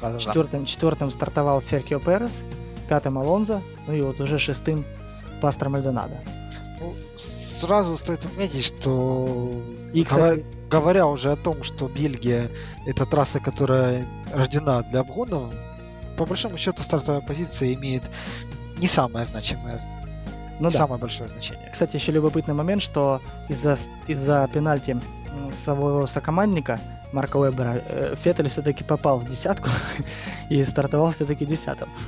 Да-да-да. 0.00 0.18
Четвертым, 0.20 0.64
четвертым 0.64 1.10
стартовал 1.10 1.60
Серхио 1.60 1.98
Перес, 1.98 2.42
пятым 2.88 3.18
Алонзо, 3.18 3.60
ну 3.86 3.92
и 3.92 4.00
вот 4.00 4.20
уже 4.20 4.38
шестым 4.38 4.84
Пастор 5.40 5.68
Мальдонадо. 5.68 6.16
Ну, 6.80 6.94
сразу 7.14 7.96
стоит 7.98 8.24
отметить, 8.24 8.64
что 8.64 9.52
и, 9.92 10.04
кстати... 10.04 10.46
говоря 10.70 11.06
уже 11.06 11.32
о 11.32 11.36
том, 11.36 11.62
что 11.62 11.88
Бельгия 11.88 12.50
это 12.86 13.04
трасса, 13.04 13.40
которая 13.40 14.06
рождена 14.32 14.82
для 14.82 15.00
обгонов, 15.00 15.52
по 16.16 16.24
большому 16.24 16.56
счету 16.56 16.82
стартовая 16.82 17.20
позиция 17.20 17.74
имеет 17.74 18.02
не 18.78 18.88
самое 18.88 19.26
значимое 19.26 19.80
ну, 20.60 20.70
самое 20.70 20.98
да. 20.98 21.02
большое 21.02 21.28
значение. 21.28 21.68
Кстати, 21.70 21.96
еще 21.96 22.10
любопытный 22.10 22.54
момент, 22.54 22.82
что 22.82 23.20
из-за 23.48 23.76
из-за 24.08 24.48
пенальти 24.52 24.96
своего 25.54 26.06
сокомандника 26.06 26.80
Марка 27.12 27.36
Уэбера, 27.36 27.82
э, 27.86 28.14
Феттель 28.16 28.48
все-таки 28.48 28.84
попал 28.84 29.18
в 29.20 29.28
десятку 29.28 29.70
и 30.50 30.62
стартовал 30.64 31.10
все-таки 31.12 31.46
десятым. 31.46 31.88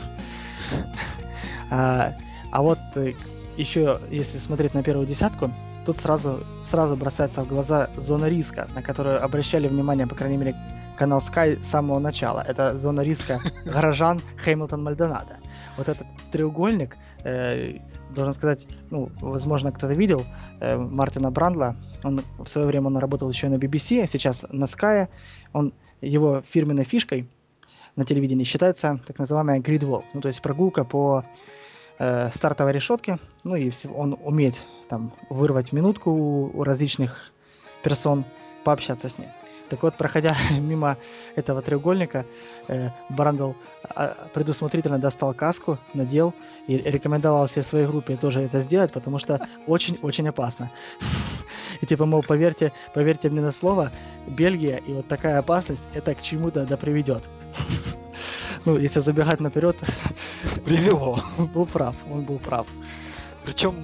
А, 1.72 2.14
а 2.50 2.62
вот 2.62 2.80
э, 2.96 3.12
еще, 3.56 4.00
если 4.11 4.38
смотреть 4.38 4.74
на 4.74 4.83
первую 4.83 5.06
десятку, 5.06 5.52
тут 5.87 5.96
сразу, 5.96 6.44
сразу 6.64 6.96
бросается 6.96 7.44
в 7.44 7.46
глаза 7.46 7.88
зона 7.96 8.26
риска, 8.26 8.66
на 8.74 8.83
которую 8.83 9.22
обращали 9.22 9.68
внимание, 9.68 10.09
по 10.09 10.16
крайней 10.16 10.37
мере, 10.37 10.56
канал 10.96 11.20
Sky 11.20 11.62
с 11.62 11.68
самого 11.68 12.00
начала. 12.00 12.44
Это 12.44 12.76
зона 12.76 13.02
риска 13.02 13.40
горожан 13.64 14.20
Хэмилтон 14.38 14.83
Мальдонадо. 14.83 15.37
Вот 15.81 15.88
этот 15.88 16.07
треугольник, 16.31 16.99
э, 17.25 17.79
должен 18.14 18.35
сказать, 18.35 18.69
ну, 18.90 19.11
возможно, 19.23 19.73
кто-то 19.73 19.95
видел 19.95 20.27
э, 20.61 20.77
Мартина 20.77 21.31
Брандла. 21.31 21.75
Он 22.05 22.21
в 22.38 22.47
свое 22.49 22.66
время 22.66 22.88
он 22.88 22.99
работал 22.99 23.31
еще 23.31 23.49
на 23.49 23.55
BBC, 23.55 24.03
а 24.03 24.07
сейчас 24.07 24.45
на 24.51 24.64
Sky. 24.64 25.09
Он, 25.55 25.73
его 26.03 26.43
фирменной 26.43 26.85
фишкой 26.85 27.31
на 27.97 28.05
телевидении 28.05 28.45
считается 28.45 29.01
так 29.07 29.19
называемая 29.19 29.61
grid 29.61 29.81
walk, 29.81 30.05
ну, 30.12 30.21
то 30.21 30.29
есть 30.29 30.43
прогулка 30.43 30.85
по 30.85 31.25
э, 31.99 32.31
стартовой 32.31 32.73
решетке. 32.73 33.16
Ну, 33.43 33.57
и 33.57 33.71
он 33.95 34.19
умеет 34.23 34.66
там 34.90 35.14
вырвать 35.31 35.73
минутку 35.73 36.11
у, 36.11 36.59
у 36.59 36.62
различных 36.62 37.33
персон, 37.83 38.27
пообщаться 38.64 39.09
с 39.09 39.16
ним. 39.16 39.29
Так 39.70 39.85
вот, 39.85 39.96
проходя 39.96 40.37
мимо 40.59 40.98
этого 41.37 41.62
треугольника, 41.62 42.26
э, 42.68 42.90
Брандл 43.09 43.52
а, 43.85 44.28
предусмотрительно 44.35 44.98
достал 44.98 45.33
каску, 45.33 45.78
надел 45.94 46.35
и 46.66 46.76
рекомендовал 46.76 47.46
всей 47.46 47.62
своей 47.62 47.87
группе 47.87 48.16
тоже 48.16 48.40
это 48.42 48.59
сделать, 48.59 48.92
потому 48.92 49.18
что 49.18 49.40
очень-очень 49.66 50.28
опасно. 50.28 50.70
И 51.80 51.87
типа, 51.87 52.04
мол, 52.04 52.22
поверьте, 52.22 52.72
поверьте 52.94 53.30
мне 53.30 53.40
на 53.40 53.52
слово, 53.52 53.92
Бельгия 54.26 54.78
и 54.78 54.92
вот 54.92 55.09
такая 55.09 55.38
опасность, 55.38 55.88
это 55.94 56.14
к 56.14 56.20
чему-то 56.20 56.66
да 56.66 56.76
приведет. 56.76 57.30
Ну, 58.66 58.76
если 58.76 59.00
забегать 59.00 59.40
наперед... 59.40 59.74
Привело. 60.66 61.18
Он 61.38 61.46
был 61.46 61.64
прав, 61.64 61.96
он 62.11 62.24
был 62.24 62.38
прав. 62.38 62.66
Причем 63.42 63.74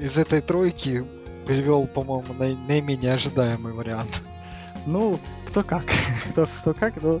из 0.00 0.18
этой 0.18 0.40
тройки 0.40 1.04
привел, 1.46 1.86
по-моему, 1.86 2.34
наименее 2.34 3.14
ожидаемый 3.14 3.72
вариант. 3.72 4.24
Ну, 4.86 5.18
кто 5.46 5.62
как. 5.62 5.84
кто, 6.30 6.46
кто 6.46 6.74
как, 6.74 7.00
но 7.02 7.20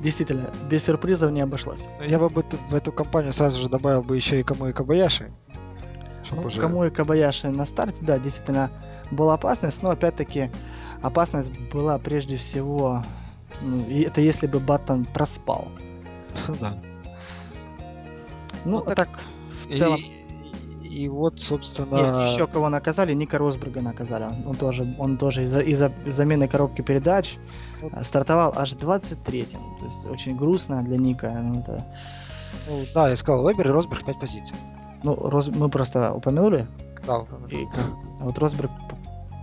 действительно, 0.00 0.50
без 0.68 0.84
сюрпризов 0.84 1.32
не 1.32 1.40
обошлось. 1.40 1.86
Я 2.06 2.18
бы 2.18 2.28
в 2.28 2.74
эту 2.74 2.92
компанию 2.92 3.32
сразу 3.32 3.62
же 3.62 3.68
добавил 3.68 4.02
бы 4.02 4.16
еще 4.16 4.40
и 4.40 4.42
Кому 4.42 4.68
и 4.68 4.72
Кабаяши. 4.72 5.32
Ну, 6.30 6.42
уже... 6.42 6.60
Кому 6.60 6.84
и 6.84 6.90
Кабаяши 6.90 7.48
на 7.48 7.66
старте, 7.66 7.98
да, 8.02 8.18
действительно 8.18 8.70
была 9.10 9.34
опасность, 9.34 9.82
но 9.82 9.90
опять-таки 9.90 10.50
опасность 11.02 11.52
была 11.72 11.98
прежде 11.98 12.36
всего, 12.36 13.02
ну, 13.62 13.84
это 13.90 14.20
если 14.20 14.46
бы 14.46 14.58
Баттон 14.58 15.04
проспал. 15.04 15.68
Да. 16.60 16.78
Ну, 18.64 18.78
ну 18.78 18.80
так, 18.80 18.96
так 18.96 19.08
в 19.48 19.78
целом... 19.78 20.00
И 20.00 20.15
и 20.96 21.08
вот, 21.10 21.40
собственно... 21.40 21.94
Нет, 21.94 22.32
еще 22.32 22.46
кого 22.46 22.70
наказали, 22.70 23.12
Ника 23.12 23.36
Росберга 23.36 23.82
наказали. 23.82 24.28
Он 24.46 24.56
тоже, 24.56 24.96
он 24.98 25.18
тоже 25.18 25.42
из-за 25.42 25.60
из 25.60 25.82
замены 26.06 26.48
коробки 26.48 26.80
передач 26.80 27.36
вот. 27.82 27.92
А, 27.92 28.02
стартовал 28.02 28.54
аж 28.56 28.72
23-м. 28.72 29.78
То 29.78 29.84
есть 29.84 30.06
очень 30.06 30.36
грустно 30.36 30.82
для 30.82 30.96
Ника. 30.96 31.26
Это... 31.26 31.84
ну, 32.66 32.82
да, 32.94 33.10
я 33.10 33.16
сказал, 33.18 33.46
Вебер 33.46 33.68
и 33.68 33.70
Росберг 33.72 34.06
5 34.06 34.18
позиций. 34.18 34.56
Ну, 35.02 35.14
Рос... 35.16 35.48
мы 35.48 35.68
просто 35.68 36.14
упомянули. 36.14 36.66
Да, 37.06 37.18
упомянули. 37.18 37.54
И... 37.56 37.68
А 38.18 38.24
вот 38.24 38.38
Росберг 38.38 38.70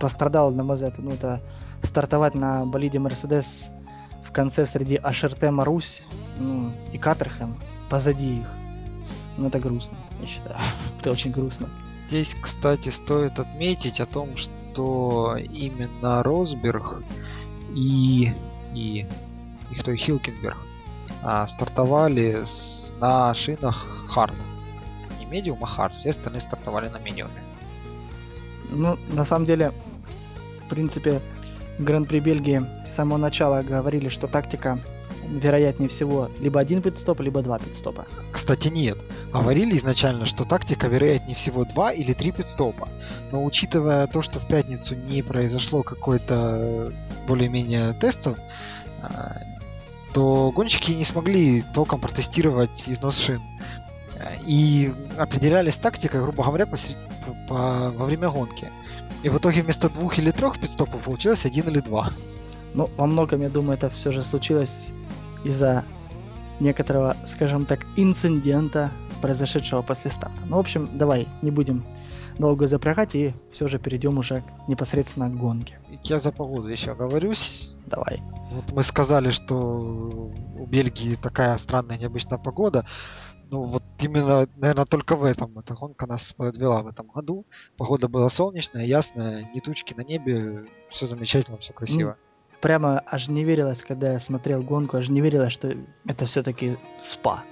пострадал, 0.02 0.50
на 0.50 0.64
мой 0.64 0.76
взгляд, 0.76 0.96
ну, 0.98 1.12
это 1.12 1.40
стартовать 1.84 2.34
на 2.34 2.66
болиде 2.66 2.98
Мерседес 2.98 3.70
в 4.24 4.32
конце 4.32 4.66
среди 4.66 4.96
Ашерте 4.96 5.52
Марусь 5.52 6.02
ну, 6.40 6.72
и 6.92 6.98
Катерхэм 6.98 7.60
позади 7.92 8.38
их. 8.38 8.48
Ну, 9.38 9.50
это 9.50 9.60
грустно, 9.60 9.98
я 10.24 10.28
считаю. 10.28 10.56
это 11.00 11.12
очень 11.12 11.32
грустно. 11.32 11.70
Здесь, 12.08 12.36
кстати, 12.40 12.90
стоит 12.90 13.40
отметить 13.40 14.00
о 14.00 14.06
том, 14.06 14.36
что 14.38 15.38
именно 15.38 16.24
Росберг 16.24 17.04
и, 17.74 18.32
и, 18.74 19.06
и 19.72 19.76
кто 19.76 19.92
и 19.92 19.98
Хилкенберг 19.98 20.58
а, 21.22 21.48
стартовали 21.48 22.44
с, 22.44 22.94
на 23.00 23.34
шинах 23.34 24.06
Хард. 24.08 24.36
Не 25.20 25.26
медиум, 25.26 25.64
а 25.64 25.68
Хард. 25.68 25.96
Все 25.96 26.10
остальные 26.10 26.42
стартовали 26.42 26.90
на 26.90 26.98
медиуме. 26.98 27.44
Ну, 28.70 28.98
на 29.10 29.24
самом 29.24 29.46
деле, 29.46 29.72
в 30.66 30.70
принципе, 30.70 31.22
Гран-при 31.80 32.20
Бельгии 32.20 32.62
с 32.88 32.94
самого 32.94 33.18
начала 33.18 33.64
говорили, 33.64 34.10
что 34.10 34.28
тактика 34.28 34.80
вероятнее 35.28 35.90
всего, 35.90 36.30
либо 36.40 36.60
один 36.60 36.82
пит-стоп, 36.82 37.20
либо 37.22 37.42
два 37.42 37.60
пит-стопа. 37.60 38.06
Кстати, 38.32 38.68
нет. 38.68 38.98
Говорили 39.32 39.78
изначально, 39.78 40.26
что 40.26 40.44
тактика 40.44 40.88
вероятнее 40.88 41.36
всего 41.36 41.66
два 41.66 41.92
или 41.92 42.14
три 42.14 42.32
пит-стопа. 42.32 42.90
Но 43.32 43.44
учитывая 43.44 44.08
то, 44.08 44.22
что 44.22 44.40
в 44.40 44.48
пятницу 44.48 44.96
не 44.96 45.22
произошло 45.22 45.84
какой-то 45.84 46.94
более-менее 47.28 47.94
тестов, 47.94 48.38
а, 49.02 49.38
то 50.14 50.52
гонщики 50.52 50.92
не 50.92 51.06
смогли 51.06 51.64
толком 51.74 52.00
протестировать 52.00 52.84
износ 52.88 53.18
шин. 53.18 53.42
И 54.46 54.94
определялись 55.18 55.78
тактикой, 55.78 56.22
грубо 56.22 56.44
говоря, 56.44 56.66
по, 56.66 56.78
по, 57.48 57.92
во 57.92 58.06
время 58.06 58.30
гонки. 58.30 58.72
И 59.24 59.30
в 59.30 59.38
итоге 59.38 59.62
вместо 59.62 59.90
двух 59.90 60.18
или 60.18 60.32
трех 60.32 60.60
пидстопов 60.60 61.04
получилось 61.04 61.46
один 61.46 61.68
или 61.68 61.80
два. 61.80 62.10
Ну, 62.74 62.90
во 62.98 63.06
многом, 63.06 63.42
я 63.42 63.50
думаю, 63.50 63.78
это 63.78 63.90
все 63.90 64.12
же 64.12 64.24
случилось 64.24 64.90
из-за 65.44 65.86
некоторого, 66.60 67.16
скажем 67.26 67.66
так, 67.66 67.86
инцидента, 67.96 68.92
произошедшего 69.22 69.82
после 69.82 70.12
старта. 70.12 70.38
Ну, 70.48 70.58
в 70.58 70.60
общем, 70.60 70.90
давай 70.94 71.28
не 71.42 71.52
будем 71.52 71.86
долго 72.38 72.68
запрягать 72.68 73.16
и 73.16 73.34
все 73.52 73.68
же 73.68 73.80
перейдем 73.80 74.18
уже 74.18 74.44
непосредственно 74.68 75.30
к 75.30 75.38
гонке. 75.38 75.80
Я 76.04 76.20
за 76.20 76.32
погоду 76.32 76.68
еще 76.68 76.92
оговорюсь. 76.92 77.78
Давай. 77.86 78.22
Вот 78.52 78.72
мы 78.72 78.84
сказали, 78.84 79.32
что 79.32 79.56
у 79.56 80.66
Бельгии 80.66 81.16
такая 81.16 81.58
странная 81.58 81.98
необычная 81.98 82.38
погода. 82.38 82.86
Ну 83.50 83.64
вот 83.64 83.84
именно, 84.00 84.48
наверное, 84.58 84.86
только 84.86 85.16
в 85.16 85.24
этом 85.24 85.60
эта 85.60 85.76
гонка 85.76 86.08
нас 86.08 86.34
подвела 86.34 86.82
в 86.82 86.88
этом 86.88 87.08
году. 87.08 87.46
Погода 87.78 88.08
была 88.08 88.30
солнечная, 88.30 88.86
ясная, 88.86 89.50
ни 89.54 89.60
тучки 89.60 89.94
на 89.94 90.02
небе, 90.02 90.66
все 90.90 91.06
замечательно, 91.06 91.58
все 91.60 91.74
красиво. 91.74 92.18
Ну, 92.18 92.33
прямо 92.64 93.02
аж 93.06 93.28
не 93.28 93.44
верилось, 93.44 93.84
когда 93.84 94.14
я 94.14 94.20
смотрел 94.20 94.64
гонку, 94.64 94.96
аж 94.96 95.10
не 95.10 95.20
верилось, 95.20 95.52
что 95.52 95.76
это 96.08 96.26
все-таки 96.26 96.78
спа. 96.98 97.44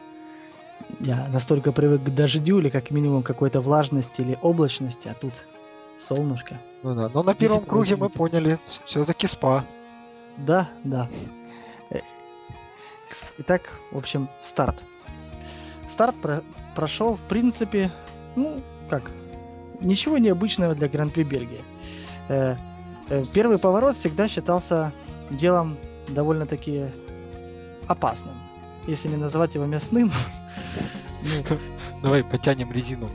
Я 1.01 1.27
настолько 1.33 1.73
привык 1.73 2.01
к 2.03 2.09
дождю 2.09 2.59
или 2.59 2.69
как 2.69 2.91
минимум 2.91 3.21
какой-то 3.21 3.59
влажности 3.59 4.21
или 4.21 4.37
облачности, 4.41 5.09
а 5.09 5.13
тут 5.13 5.45
солнышко. 5.97 6.61
Ну 6.83 6.95
да, 6.95 7.09
но 7.13 7.23
на 7.23 7.33
первом 7.33 7.65
круге 7.65 7.97
мы 7.97 8.09
поняли, 8.09 8.57
все-таки 8.85 9.27
спа. 9.27 9.65
Да, 10.37 10.69
да. 10.85 11.09
Э, 11.89 11.99
итак, 13.37 13.73
в 13.91 13.97
общем, 13.97 14.29
старт. 14.39 14.81
Старт 15.87 16.15
про- 16.21 16.43
прошел, 16.73 17.15
в 17.15 17.21
принципе, 17.27 17.91
ну, 18.37 18.61
как, 18.89 19.11
ничего 19.81 20.17
необычного 20.17 20.73
для 20.73 20.87
Гран-при 20.87 21.23
Бельгии. 21.23 21.65
Э, 22.29 22.53
э, 22.53 22.70
первый 23.33 23.59
поворот 23.59 23.95
всегда 23.95 24.27
считался 24.27 24.93
делом 25.29 25.77
довольно-таки 26.07 26.85
опасным. 27.87 28.35
Если 28.87 29.09
не 29.09 29.17
называть 29.17 29.55
его 29.55 29.65
мясным. 29.65 30.11
ну, 31.23 31.57
давай 32.01 32.23
потянем 32.23 32.71
резину. 32.71 33.09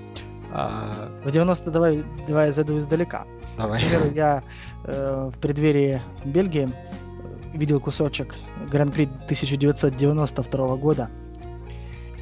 А... 0.53 1.11
В 1.25 1.31
90 1.31 1.71
давай, 1.71 2.05
давай 2.27 2.47
я 2.47 2.53
зайду 2.53 2.79
издалека. 2.79 3.27
Давай. 3.57 3.83
Например, 3.83 4.13
я 4.15 4.43
э, 4.85 5.31
в 5.33 5.39
преддверии 5.39 6.01
Бельгии 6.25 6.69
э, 6.69 7.57
видел 7.57 7.81
кусочек 7.81 8.35
Гран-при 8.71 9.05
1992 9.05 10.77
года. 10.77 11.11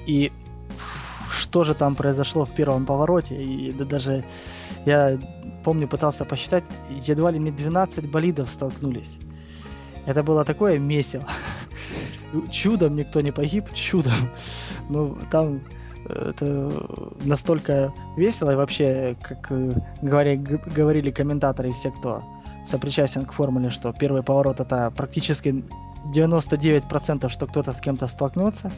И 0.06 0.32
что 1.30 1.64
же 1.64 1.74
там 1.74 1.94
произошло 1.94 2.44
в 2.44 2.54
первом 2.54 2.86
повороте. 2.86 3.34
И 3.34 3.72
да, 3.72 3.84
даже 3.84 4.24
я 4.86 5.18
помню, 5.64 5.88
пытался 5.88 6.24
посчитать, 6.24 6.64
едва 6.90 7.32
ли 7.32 7.38
не 7.38 7.50
12 7.50 8.10
болидов 8.10 8.50
столкнулись. 8.50 9.18
Это 10.06 10.22
было 10.22 10.44
такое 10.44 10.78
месиво. 10.78 11.24
Чудом 12.50 12.96
никто 12.96 13.20
не 13.20 13.32
погиб, 13.32 13.72
чудом. 13.74 14.12
Ну, 14.88 15.16
там 15.30 15.60
э, 16.08 16.30
это 16.30 16.72
настолько 17.24 17.92
весело, 18.16 18.50
и 18.50 18.56
вообще, 18.56 19.16
как 19.22 19.50
э, 19.50 19.72
говори, 20.02 20.36
говорили 20.36 21.10
комментаторы 21.10 21.72
все, 21.72 21.90
кто 21.90 22.22
сопричастен 22.66 23.24
к 23.24 23.32
формуле, 23.32 23.70
что 23.70 23.92
первый 23.92 24.22
поворот 24.22 24.60
это 24.60 24.90
практически 24.90 25.64
99%, 26.12 27.28
что 27.28 27.46
кто-то 27.46 27.72
с 27.72 27.80
кем-то 27.80 28.08
столкнется. 28.08 28.72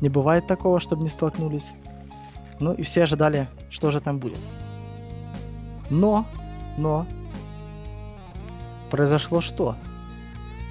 Не 0.00 0.08
бывает 0.08 0.46
такого, 0.46 0.80
чтобы 0.80 1.02
не 1.02 1.08
столкнулись. 1.08 1.72
Ну 2.60 2.72
и 2.72 2.82
все 2.82 3.04
ожидали, 3.04 3.46
что 3.70 3.90
же 3.90 4.00
там 4.00 4.18
будет. 4.18 4.38
Но, 5.90 6.26
но, 6.76 7.06
произошло 8.90 9.40
что? 9.40 9.76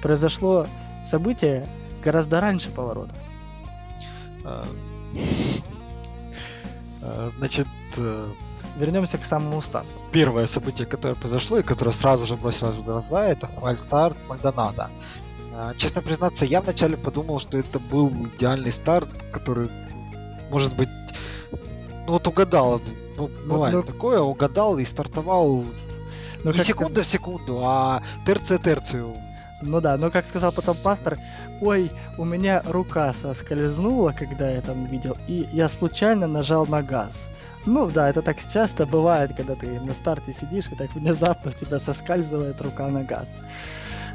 Произошло 0.02 0.66
событие 1.04 1.68
гораздо 2.02 2.40
раньше 2.40 2.70
поворота. 2.70 3.14
А, 4.44 4.66
а, 7.02 7.30
значит, 7.36 7.66
э, 7.96 8.32
вернемся 8.76 9.18
к 9.18 9.24
самому 9.24 9.60
старту. 9.60 9.88
Первое 10.12 10.46
событие, 10.46 10.86
которое 10.86 11.14
произошло 11.14 11.58
и 11.58 11.62
которое 11.62 11.92
сразу 11.92 12.26
же 12.26 12.36
бросилось 12.36 12.76
в 12.76 12.84
глаза, 12.84 13.26
это 13.26 13.46
фальстарт 13.48 14.16
Мальдонада. 14.28 14.90
А, 15.52 15.74
честно 15.74 16.02
признаться, 16.02 16.44
я 16.44 16.60
вначале 16.60 16.96
подумал, 16.96 17.40
что 17.40 17.58
это 17.58 17.80
был 17.80 18.10
идеальный 18.36 18.72
старт, 18.72 19.08
который, 19.32 19.68
может 20.50 20.76
быть, 20.76 20.88
ну 22.06 22.12
вот 22.12 22.26
угадал. 22.28 22.80
Ну, 23.18 23.30
ну, 23.44 23.54
бывает 23.54 23.74
ну, 23.74 23.82
такое, 23.82 24.20
угадал 24.20 24.78
и 24.78 24.84
стартовал 24.84 25.64
ну, 26.44 26.52
не 26.52 26.58
секунду 26.58 26.90
сказать... 26.92 27.06
в 27.06 27.10
секунду, 27.10 27.60
а 27.62 28.02
терция 28.24 28.58
терцию. 28.58 29.16
Ну 29.60 29.80
да, 29.80 29.96
но 29.96 30.10
как 30.10 30.26
сказал 30.26 30.52
потом 30.52 30.76
пастор, 30.84 31.18
ой, 31.60 31.90
у 32.16 32.24
меня 32.24 32.62
рука 32.64 33.12
соскользнула, 33.12 34.12
когда 34.12 34.48
я 34.50 34.60
там 34.60 34.86
видел, 34.86 35.16
и 35.26 35.48
я 35.52 35.68
случайно 35.68 36.28
нажал 36.28 36.64
на 36.66 36.80
газ. 36.80 37.28
Ну 37.66 37.90
да, 37.90 38.08
это 38.08 38.22
так 38.22 38.38
часто 38.38 38.86
бывает, 38.86 39.32
когда 39.36 39.56
ты 39.56 39.80
на 39.80 39.94
старте 39.94 40.32
сидишь, 40.32 40.68
и 40.70 40.76
так 40.76 40.94
внезапно 40.94 41.50
у 41.50 41.54
тебя 41.54 41.80
соскальзывает 41.80 42.60
рука 42.60 42.86
на 42.86 43.02
газ. 43.02 43.36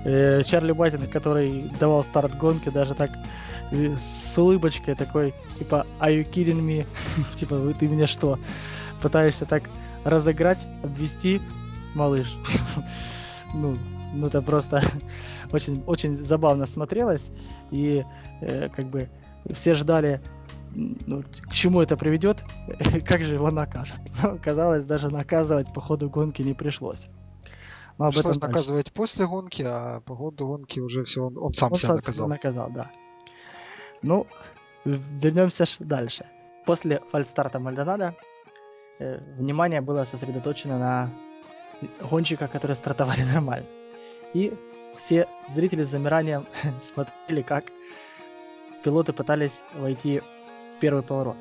Э, 0.06 0.44
Чарли 0.44 0.72
Байтинг, 0.72 1.10
который 1.10 1.70
давал 1.80 2.04
старт 2.04 2.36
гонки, 2.38 2.70
даже 2.70 2.94
так 2.94 3.12
э, 3.72 3.96
с 3.98 4.38
улыбочкой 4.38 4.96
такой, 4.96 5.34
типа, 5.60 5.86
are 6.00 6.14
you 6.14 6.30
kidding 6.30 6.62
me? 6.62 6.88
типа, 7.36 7.74
ты 7.78 7.88
меня 7.88 8.08
что, 8.08 8.40
пытаешься 9.04 9.46
так 9.46 9.70
разыграть, 10.06 10.66
обвести, 10.84 11.42
малыш? 11.94 12.36
ну, 13.54 13.78
ну 14.14 14.28
это 14.28 14.42
просто 14.42 14.82
очень, 15.52 15.84
очень 15.86 16.16
забавно 16.16 16.66
смотрелось, 16.66 17.30
и 17.70 18.04
э, 18.42 18.70
как 18.70 18.90
бы 18.90 19.10
все 19.52 19.74
ждали, 19.74 20.22
ну, 20.74 21.24
к 21.24 21.52
чему 21.52 21.82
это 21.82 21.98
приведет, 21.98 22.44
как 23.06 23.22
же 23.24 23.36
его 23.36 23.52
накажут. 23.52 24.00
Но, 24.24 24.38
казалось, 24.38 24.86
даже 24.86 25.10
наказывать 25.10 25.74
по 25.74 25.82
ходу 25.82 26.10
гонки 26.10 26.42
не 26.42 26.54
пришлось. 26.54 27.08
Но 27.98 28.06
об 28.06 28.18
этом 28.18 28.32
наказывать 28.32 28.86
дальше. 28.86 28.94
после 28.94 29.28
гонки, 29.28 29.64
а 29.66 30.00
по 30.00 30.16
ходу 30.16 30.48
гонки 30.48 30.80
уже 30.80 31.04
все 31.04 31.26
он, 31.26 31.38
он 31.38 31.54
сам 31.54 31.74
он 31.74 31.78
себя 31.78 31.88
сам 31.88 31.96
наказал. 31.98 32.14
Себя 32.14 32.28
наказал, 32.28 32.72
да. 32.72 32.92
Ну, 34.02 34.28
вернемся 34.86 35.66
дальше. 35.80 36.26
После 36.66 37.02
фальстарта 37.12 37.60
Мальдонада 37.60 38.16
внимание 39.38 39.82
было 39.82 40.06
сосредоточено 40.06 40.78
на 40.78 41.10
гонщиках, 42.00 42.52
которые 42.52 42.76
стартовали 42.76 43.22
нормально. 43.34 43.68
И 44.34 44.54
все 44.98 45.28
зрители 45.48 45.84
с 45.84 45.90
замиранием 45.90 46.46
смотрели, 46.78 47.42
как 47.42 47.66
пилоты 48.84 49.14
пытались 49.14 49.64
войти 49.76 50.22
в 50.76 50.80
первый 50.80 51.04
поворот. 51.04 51.38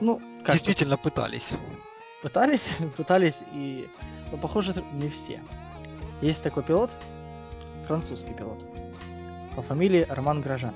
Ну, 0.00 0.20
как 0.44 0.54
Действительно 0.54 0.96
пытались. 0.96 1.52
Пытались, 2.22 2.76
пытались, 2.96 3.42
и, 3.52 3.88
ну, 4.30 4.38
похоже, 4.38 4.72
не 4.92 5.08
все. 5.08 5.40
Есть 6.22 6.42
такой 6.42 6.62
пилот, 6.62 6.96
французский 7.86 8.34
пилот, 8.34 8.64
по 9.54 9.62
фамилии 9.62 10.06
Роман 10.08 10.40
Грожан. 10.40 10.74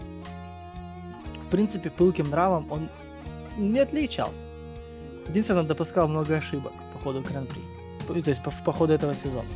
В 1.45 1.51
принципе, 1.51 1.91
пылким 1.91 2.31
нравом 2.31 2.71
он 2.71 2.89
не 3.57 3.81
отличался. 3.81 4.47
Единственное, 5.29 5.63
он 5.63 5.67
допускал 5.67 6.09
много 6.09 6.37
ошибок 6.37 6.73
по 6.93 6.99
ходу 6.99 7.23
Гран-при. 7.23 8.23
То 8.23 8.31
есть 8.31 8.43
по, 8.43 8.51
по 8.65 8.73
ходу 8.73 8.93
этого 8.93 9.15
сезона. 9.15 9.49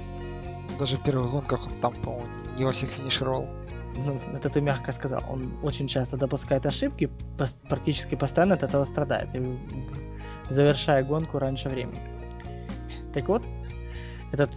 Даже 0.79 0.97
в 0.97 1.03
первых 1.03 1.31
гонках 1.31 1.67
он 1.67 1.81
там, 1.81 1.95
по-моему, 1.95 2.29
не 2.57 2.65
во 2.65 2.73
всех 2.73 2.91
финишировал. 2.91 3.49
Ну, 3.97 4.21
это 4.33 4.49
ты 4.51 4.61
мягко 4.61 4.93
сказал. 4.93 5.23
Он 5.29 5.53
очень 5.63 5.87
часто 5.87 6.17
допускает 6.17 6.67
ошибки, 6.67 7.11
практически 7.69 8.17
постоянно 8.17 8.55
от 8.55 8.63
этого 8.63 8.85
страдает, 8.85 9.29
завершая 10.49 11.05
гонку 11.05 11.39
раньше 11.39 11.69
времени. 11.69 12.01
Так 13.13 13.29
вот, 13.29 13.45
этот 14.33 14.51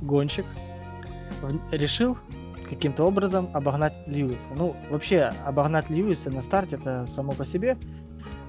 гонщик 0.00 0.46
решил 1.70 2.16
каким-то 2.68 3.04
образом 3.04 3.50
обогнать 3.52 3.94
Льюиса. 4.06 4.52
Ну, 4.54 4.74
вообще, 4.90 5.32
обогнать 5.44 5.90
Льюиса 5.90 6.30
на 6.30 6.42
старте 6.42 6.76
это 6.76 7.06
само 7.06 7.32
по 7.32 7.44
себе 7.44 7.76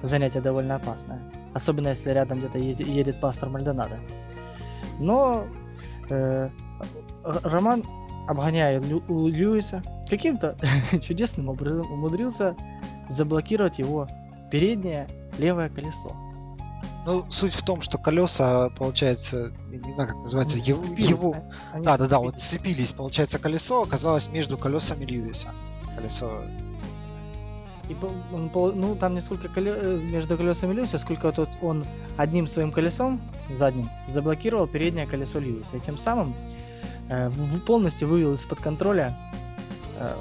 занятие 0.02 0.40
довольно 0.40 0.76
опасное. 0.76 1.20
Особенно 1.54 1.88
если 1.88 2.10
рядом 2.10 2.38
где-то 2.38 2.58
едет, 2.58 3.20
пастор 3.20 3.48
Мальдонадо. 3.48 3.98
Но 5.00 5.46
э, 6.10 6.50
Роман, 7.24 7.84
обгоняя 8.28 8.80
Лью, 8.80 9.02
Льюиса, 9.08 9.82
каким-то 10.08 10.56
чудесным 11.02 11.48
образом 11.48 11.90
умудрился 11.90 12.56
заблокировать 13.08 13.78
его 13.78 14.06
переднее 14.50 15.08
левое 15.38 15.68
колесо. 15.68 16.14
Ну, 17.06 17.24
суть 17.30 17.54
в 17.54 17.62
том, 17.62 17.80
что 17.80 17.96
колеса, 17.96 18.68
получается, 18.70 19.52
не 19.70 19.78
знаю, 19.92 20.10
как 20.10 20.16
называется, 20.16 20.58
его... 20.58 20.82
его... 20.94 21.36
они 21.72 21.84
Да, 21.84 21.96
да, 21.96 22.06
да, 22.06 22.18
вот 22.18 22.38
сцепились. 22.38 22.92
Получается, 22.92 23.38
колесо 23.38 23.82
оказалось 23.82 24.28
между 24.28 24.58
колесами 24.58 25.06
Льюиса. 25.06 25.48
Колесо... 25.96 26.42
И 27.88 27.96
он 28.32 28.50
ну, 28.52 28.96
там 28.96 29.14
не 29.14 29.20
сколько 29.20 29.48
коле- 29.48 29.78
э, 29.80 29.98
между 30.04 30.36
колесами 30.36 30.74
Льюиса, 30.74 30.98
сколько 30.98 31.32
вот 31.32 31.48
он 31.62 31.86
одним 32.16 32.46
своим 32.46 32.70
колесом 32.70 33.20
задним 33.50 33.88
заблокировал 34.08 34.66
переднее 34.66 35.06
колесо 35.06 35.38
Льюиса. 35.38 35.76
И 35.76 35.80
тем 35.80 35.96
самым 35.96 36.34
э, 37.08 37.30
полностью 37.66 38.08
вывел 38.08 38.34
из-под 38.34 38.60
контроля 38.60 39.16
э, 39.98 40.14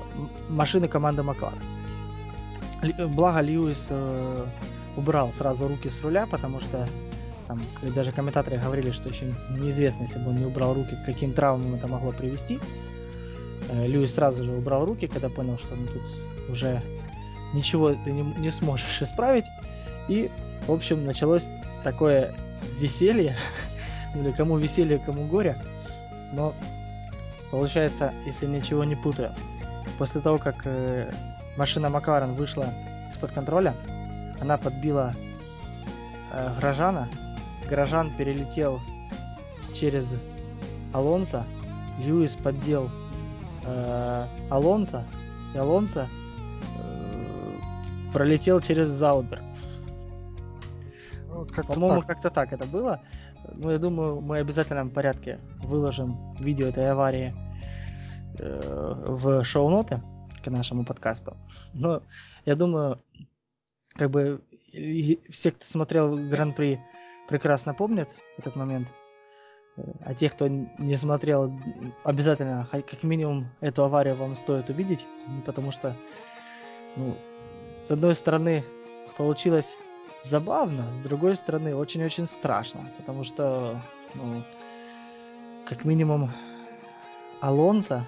машины 0.49 0.87
команды 0.87 1.23
Макларен. 1.23 1.61
Э, 2.83 3.07
Благо 3.07 3.41
Льюис 3.41 3.87
э, 3.89 4.45
убрал 4.95 5.33
сразу 5.33 5.67
руки 5.67 5.89
с 5.89 6.01
руля, 6.01 6.25
потому 6.25 6.59
что 6.61 6.87
там 7.47 7.61
даже 7.95 8.11
комментаторы 8.11 8.57
говорили, 8.57 8.91
что 8.91 9.09
еще 9.09 9.33
неизвестно, 9.49 10.03
если 10.03 10.19
бы 10.19 10.29
он 10.29 10.37
не 10.37 10.45
убрал 10.45 10.73
руки, 10.73 10.95
к 10.95 11.05
каким 11.05 11.33
травмам 11.33 11.75
это 11.75 11.87
могло 11.87 12.11
привести. 12.11 12.59
Э, 13.69 13.87
Льюис 13.87 14.13
сразу 14.13 14.43
же 14.43 14.51
убрал 14.53 14.85
руки, 14.85 15.07
когда 15.07 15.29
понял, 15.29 15.57
что 15.57 15.75
ну, 15.75 15.87
тут 15.87 16.03
уже 16.49 16.81
ничего 17.53 17.93
ты 17.93 18.11
не, 18.11 18.21
не 18.21 18.49
сможешь 18.49 19.01
исправить. 19.01 19.45
И, 20.07 20.29
в 20.67 20.71
общем, 20.71 21.05
началось 21.05 21.49
такое 21.83 22.33
веселье. 22.79 23.35
Или 24.15 24.31
кому 24.31 24.57
веселье, 24.57 24.99
кому 24.99 25.25
горе. 25.25 25.57
Но 26.31 26.53
получается, 27.51 28.13
если 28.25 28.45
ничего 28.45 28.83
не 28.83 28.95
путаю, 28.95 29.31
после 29.97 30.21
того, 30.21 30.37
как 30.37 30.61
э, 30.65 31.11
машина 31.57 31.89
Макларен 31.89 32.33
вышла 32.33 32.73
из-под 33.09 33.31
контроля, 33.31 33.75
она 34.39 34.57
подбила 34.57 35.13
э, 36.31 36.55
Грожана. 36.59 37.09
Грожан 37.69 38.15
перелетел 38.15 38.79
через 39.73 40.15
Алонса. 40.93 41.45
Льюис 41.99 42.35
поддел 42.35 42.89
э, 43.65 44.25
Алонса. 44.49 45.05
И 45.53 45.57
Алонсо 45.57 46.07
э, 46.07 46.16
пролетел 48.13 48.61
через 48.61 48.87
Заубер. 48.87 49.41
Ну, 51.27 51.39
вот 51.39 51.51
как-то 51.51 51.73
По-моему, 51.73 52.01
так. 52.01 52.07
как-то 52.07 52.29
так 52.29 52.53
это 52.53 52.65
было. 52.65 53.01
Ну, 53.53 53.71
я 53.71 53.77
думаю, 53.77 54.21
мы 54.21 54.37
в 54.37 54.41
обязательном 54.41 54.89
порядке 54.89 55.39
выложим 55.63 56.29
видео 56.39 56.67
этой 56.67 56.89
аварии 56.89 57.33
э, 58.39 59.03
в 59.07 59.43
шоу-ноты 59.43 60.01
к 60.43 60.49
нашему 60.49 60.85
подкасту. 60.85 61.37
Но 61.73 62.01
я 62.45 62.55
думаю, 62.55 63.01
как 63.95 64.11
бы 64.11 64.41
все, 65.29 65.51
кто 65.51 65.65
смотрел 65.65 66.17
Гран-при, 66.29 66.79
прекрасно 67.27 67.73
помнят 67.73 68.15
этот 68.37 68.55
момент. 68.55 68.87
Э, 69.77 69.81
А 70.01 70.13
те, 70.13 70.29
кто 70.29 70.47
не 70.47 70.95
смотрел, 70.95 71.51
обязательно, 72.03 72.67
как 72.71 73.03
минимум, 73.03 73.47
эту 73.61 73.83
аварию 73.83 74.15
вам 74.15 74.35
стоит 74.35 74.69
увидеть, 74.69 75.05
потому 75.45 75.71
что, 75.71 75.95
ну, 76.95 77.15
с 77.87 77.91
одной 77.91 78.15
стороны, 78.15 78.65
получилось 79.17 79.77
забавно, 80.21 80.91
с 80.91 80.99
другой 80.99 81.37
стороны, 81.37 81.73
очень-очень 81.73 82.25
страшно, 82.25 82.81
потому 82.97 83.23
что, 83.23 83.79
ну, 84.13 84.43
как 85.65 85.85
минимум, 85.85 86.29
Алонсо 87.39 88.05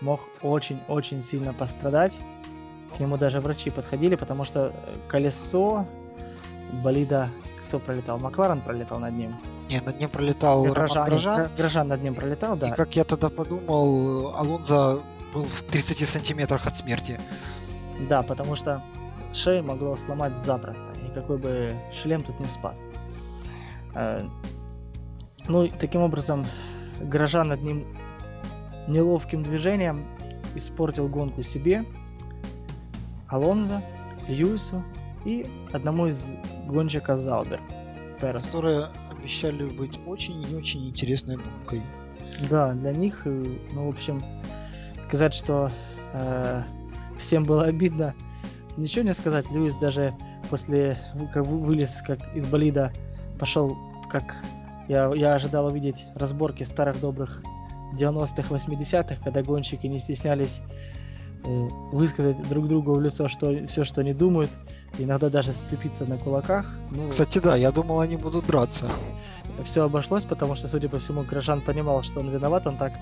мог 0.00 0.20
очень-очень 0.40 1.20
сильно 1.20 1.52
пострадать. 1.52 2.18
К 2.96 3.00
нему 3.00 3.18
даже 3.18 3.40
врачи 3.40 3.68
подходили, 3.68 4.14
потому 4.16 4.44
что 4.44 4.72
э, 4.74 4.96
колесо 5.06 5.86
болида... 6.82 7.28
Кто 7.66 7.78
пролетал? 7.78 8.18
Макларен 8.18 8.62
пролетал 8.62 9.00
над 9.00 9.12
ним. 9.12 9.36
Не, 9.68 9.80
над 9.80 10.00
ним 10.00 10.08
пролетал 10.08 10.64
Грожан, 10.64 11.06
Грожан. 11.06 11.50
Грожан 11.58 11.88
над 11.88 12.02
ним 12.02 12.14
пролетал, 12.14 12.56
да. 12.56 12.68
И 12.68 12.72
как 12.72 12.96
я 12.96 13.04
тогда 13.04 13.28
подумал, 13.28 14.34
Алонзо 14.34 15.02
был 15.34 15.44
в 15.44 15.62
30 15.62 16.08
сантиметрах 16.08 16.66
от 16.66 16.76
смерти. 16.76 17.20
Да, 18.08 18.22
потому 18.22 18.56
что 18.56 18.82
шею 19.32 19.64
могло 19.64 19.96
сломать 19.96 20.36
запросто. 20.38 20.86
Никакой 21.08 21.38
бы 21.38 21.74
шлем 21.92 22.22
тут 22.22 22.38
не 22.40 22.48
спас. 22.48 22.86
Э, 23.94 24.22
Ну, 25.48 25.64
и 25.64 25.70
таким 25.70 26.02
образом, 26.02 26.46
Грожан 27.00 27.48
над 27.48 27.62
ним 27.62 27.86
неловким 28.86 29.42
движением 29.42 30.04
испортил 30.54 31.08
гонку 31.08 31.42
себе, 31.42 31.84
Алонзо, 33.28 33.82
Льюису 34.28 34.84
и 35.24 35.46
одному 35.72 36.06
из 36.08 36.36
гонщиков 36.66 37.18
Заубер, 37.20 37.60
Пересу. 38.20 38.44
которые 38.46 38.86
обещали 39.10 39.64
быть 39.68 39.98
очень 40.06 40.42
и 40.50 40.54
очень 40.54 40.88
интересной 40.88 41.36
гонкой. 41.36 41.82
Да, 42.48 42.72
для 42.74 42.92
них, 42.92 43.22
э, 43.26 43.58
ну, 43.72 43.86
в 43.86 43.88
общем, 43.90 44.22
сказать, 45.00 45.34
что 45.34 45.70
э, 46.12 46.62
всем 47.18 47.44
было 47.44 47.64
обидно, 47.64 48.14
ничего 48.76 49.04
не 49.04 49.12
сказать. 49.12 49.50
Льюис 49.50 49.74
даже 49.76 50.14
после, 50.48 50.98
как 51.32 51.46
вы- 51.46 51.58
вылез 51.60 52.02
как 52.06 52.18
из 52.34 52.46
болида, 52.46 52.92
пошел, 53.38 53.76
как 54.10 54.36
я, 54.88 55.12
я 55.14 55.34
ожидал 55.34 55.66
увидеть 55.66 56.06
разборки 56.16 56.62
старых 56.64 57.00
добрых 57.00 57.42
90-х, 57.98 58.54
80-х, 58.54 59.16
когда 59.24 59.42
гонщики 59.42 59.86
не 59.86 59.98
стеснялись 59.98 60.60
э, 61.44 61.68
высказать 61.92 62.40
друг 62.48 62.68
другу 62.68 62.94
в 62.94 63.00
лицо 63.00 63.28
что, 63.28 63.66
все, 63.66 63.84
что 63.84 64.00
они 64.00 64.12
думают, 64.14 64.50
иногда 64.98 65.28
даже 65.30 65.52
сцепиться 65.52 66.06
на 66.06 66.16
кулаках. 66.18 66.66
Ну, 66.90 67.08
Кстати, 67.10 67.38
да, 67.38 67.56
я 67.56 67.72
думал, 67.72 68.00
они 68.00 68.16
будут 68.16 68.46
драться. 68.46 68.90
все 69.64 69.84
обошлось, 69.84 70.24
потому 70.24 70.54
что, 70.54 70.68
судя 70.68 70.88
по 70.88 70.98
всему, 70.98 71.22
Грожан 71.22 71.60
понимал, 71.60 72.02
что 72.02 72.20
он 72.20 72.28
виноват, 72.30 72.66
он 72.66 72.76
так 72.76 72.92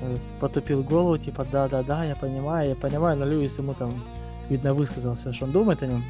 э, 0.00 0.16
потупил 0.40 0.82
голову, 0.82 1.16
типа, 1.18 1.46
да-да-да, 1.50 2.04
я 2.04 2.16
понимаю, 2.16 2.70
я 2.70 2.76
понимаю, 2.76 3.16
но 3.18 3.24
Льюис 3.24 3.58
ему 3.58 3.74
там, 3.74 4.04
видно, 4.48 4.74
высказал 4.74 5.14
все, 5.14 5.32
что 5.32 5.44
он 5.44 5.52
думает 5.52 5.82
о 5.82 5.86
нем. 5.86 6.04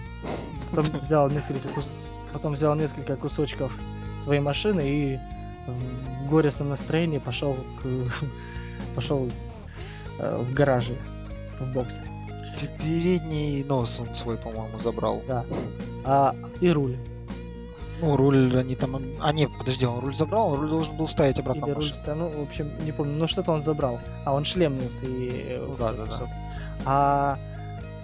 Потом 0.70 0.84
взял 1.00 1.30
несколько, 1.30 1.68
кус- 1.68 1.92
потом 2.32 2.52
взял 2.54 2.74
несколько 2.74 3.16
кусочков 3.16 3.78
своей 4.18 4.40
машины 4.40 4.82
и 4.84 5.18
в, 5.66 6.24
в 6.24 6.30
горестном 6.30 6.68
настроении 6.68 7.18
пошел 7.18 7.56
к... 7.82 7.86
пошел 8.94 9.28
э, 10.18 10.42
в 10.42 10.52
гараже, 10.52 10.96
в 11.60 11.72
бокс. 11.72 12.00
Передний 12.78 13.64
нос 13.64 14.00
он 14.00 14.14
свой, 14.14 14.36
по-моему, 14.36 14.78
забрал. 14.78 15.22
Да. 15.28 15.44
А, 16.04 16.34
и 16.60 16.70
руль. 16.70 16.96
Ну, 18.00 18.16
руль 18.16 18.56
они 18.56 18.76
там... 18.76 19.00
А, 19.20 19.32
не, 19.32 19.48
подожди, 19.48 19.86
он 19.86 20.00
руль 20.00 20.14
забрал, 20.14 20.52
он 20.52 20.60
руль 20.60 20.70
должен 20.70 20.96
был 20.96 21.08
ставить 21.08 21.38
обратно 21.38 21.66
Или 21.66 21.72
в 21.72 21.76
руль, 21.76 21.84
ста- 21.84 22.14
ну, 22.14 22.28
в 22.28 22.42
общем, 22.42 22.70
не 22.84 22.92
помню, 22.92 23.14
но 23.14 23.26
что-то 23.26 23.52
он 23.52 23.62
забрал. 23.62 24.00
А, 24.24 24.34
он 24.34 24.44
шлем 24.44 24.78
нес 24.78 25.02
и... 25.02 25.28
э, 25.48 25.76
да, 25.78 25.92
да, 25.92 26.04
да. 26.04 26.28
А 26.84 27.38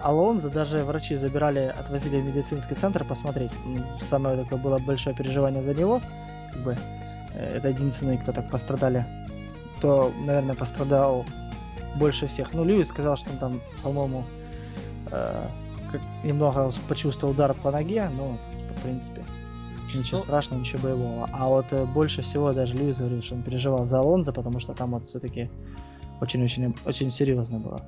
Алонзо 0.03 0.49
даже 0.49 0.83
врачи 0.83 1.15
забирали, 1.15 1.73
отвозили 1.79 2.19
в 2.19 2.25
медицинский 2.25 2.75
центр 2.75 3.05
посмотреть. 3.05 3.51
М, 3.65 3.85
Самое 3.99 4.37
такое 4.37 4.59
было 4.59 4.79
большое 4.79 5.15
переживание 5.15 5.63
за 5.63 5.73
него. 5.73 6.01
Как 6.51 6.61
бы, 6.61 6.77
э, 7.33 7.57
это 7.57 7.69
единственный, 7.69 8.17
кто 8.17 8.31
так 8.33 8.49
пострадали. 8.49 9.05
Кто, 9.77 10.11
наверное, 10.25 10.55
пострадал 10.55 11.25
больше 11.95 12.27
всех. 12.27 12.53
Ну, 12.53 12.63
Льюис 12.65 12.87
сказал, 12.89 13.15
что 13.17 13.31
он 13.31 13.37
там, 13.37 13.61
по-моему, 13.81 14.23
э, 15.11 15.47
немного 16.23 16.71
почувствовал 16.87 17.33
удар 17.33 17.53
по 17.53 17.71
ноге, 17.71 18.09
но, 18.09 18.37
в 18.77 18.81
принципе, 18.81 19.23
ничего 19.95 20.17
Ну, 20.19 20.23
страшного, 20.25 20.59
ничего 20.59 20.81
боевого. 20.83 21.29
А 21.31 21.47
вот 21.47 21.65
э, 21.71 21.85
больше 21.85 22.21
всего 22.21 22.51
даже 22.51 22.73
Льюис 22.73 22.97
говорил, 22.97 23.21
что 23.21 23.35
он 23.35 23.43
переживал 23.43 23.85
за 23.85 23.99
Алонзо, 23.99 24.33
потому 24.33 24.59
что 24.59 24.73
там 24.73 24.91
вот 24.91 25.07
все-таки 25.07 25.49
очень-очень 26.21 26.75
очень 26.85 27.09
серьезно 27.09 27.59
было. 27.59 27.81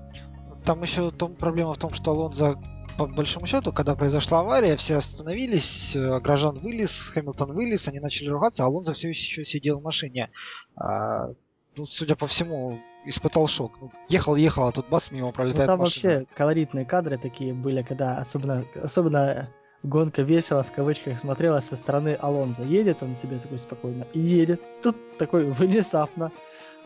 Там 0.66 0.82
еще 0.82 1.12
том, 1.12 1.36
проблема 1.36 1.76
в 1.76 1.78
том, 1.78 1.94
что 1.94 2.12
Алонзо, 2.12 2.60
по 2.98 3.06
большому 3.06 3.46
счету, 3.46 3.72
когда 3.72 3.96
произошла 3.96 4.40
авария, 4.40 4.76
все 4.78 4.96
остановились, 4.96 5.96
э, 5.96 6.20
Грожан 6.20 6.56
вылез, 6.56 7.10
Хэмилтон 7.10 7.54
вылез, 7.54 7.88
они 7.88 8.00
начали 8.00 8.30
ругаться, 8.30 8.64
а 8.64 8.66
Алонзо 8.66 8.94
все 8.94 9.10
еще 9.10 9.46
сидел 9.46 9.80
в 9.80 9.84
машине. 9.84 10.32
А, 10.76 11.30
ну, 11.78 11.86
судя 11.86 12.16
по 12.16 12.26
всему, 12.26 12.80
испытал 13.06 13.48
шок. 13.48 13.80
Ну, 13.80 13.92
ехал, 14.10 14.36
ехал, 14.36 14.68
а 14.68 14.72
тут 14.72 14.90
бац, 14.90 15.12
мимо 15.12 15.28
Ну, 15.28 15.34
пролетает 15.34 15.68
там 15.68 15.80
машина. 15.80 16.14
вообще 16.16 16.36
колоритные 16.36 16.86
кадры 16.86 17.18
такие 17.18 17.54
были, 17.54 17.84
когда 17.84 18.18
особенно, 18.18 18.66
особенно 18.82 19.50
гонка 19.84 20.24
весело 20.24 20.64
в 20.64 20.72
кавычках 20.72 21.20
смотрелась 21.20 21.66
со 21.66 21.76
стороны 21.76 22.18
Алонзо. 22.20 22.64
Едет 22.64 23.04
он 23.04 23.16
себе 23.16 23.38
такой 23.38 23.60
спокойно, 23.60 24.08
и 24.14 24.20
едет. 24.20 24.62
Тут 24.82 25.18
такой 25.20 25.46
внезапно 25.52 26.32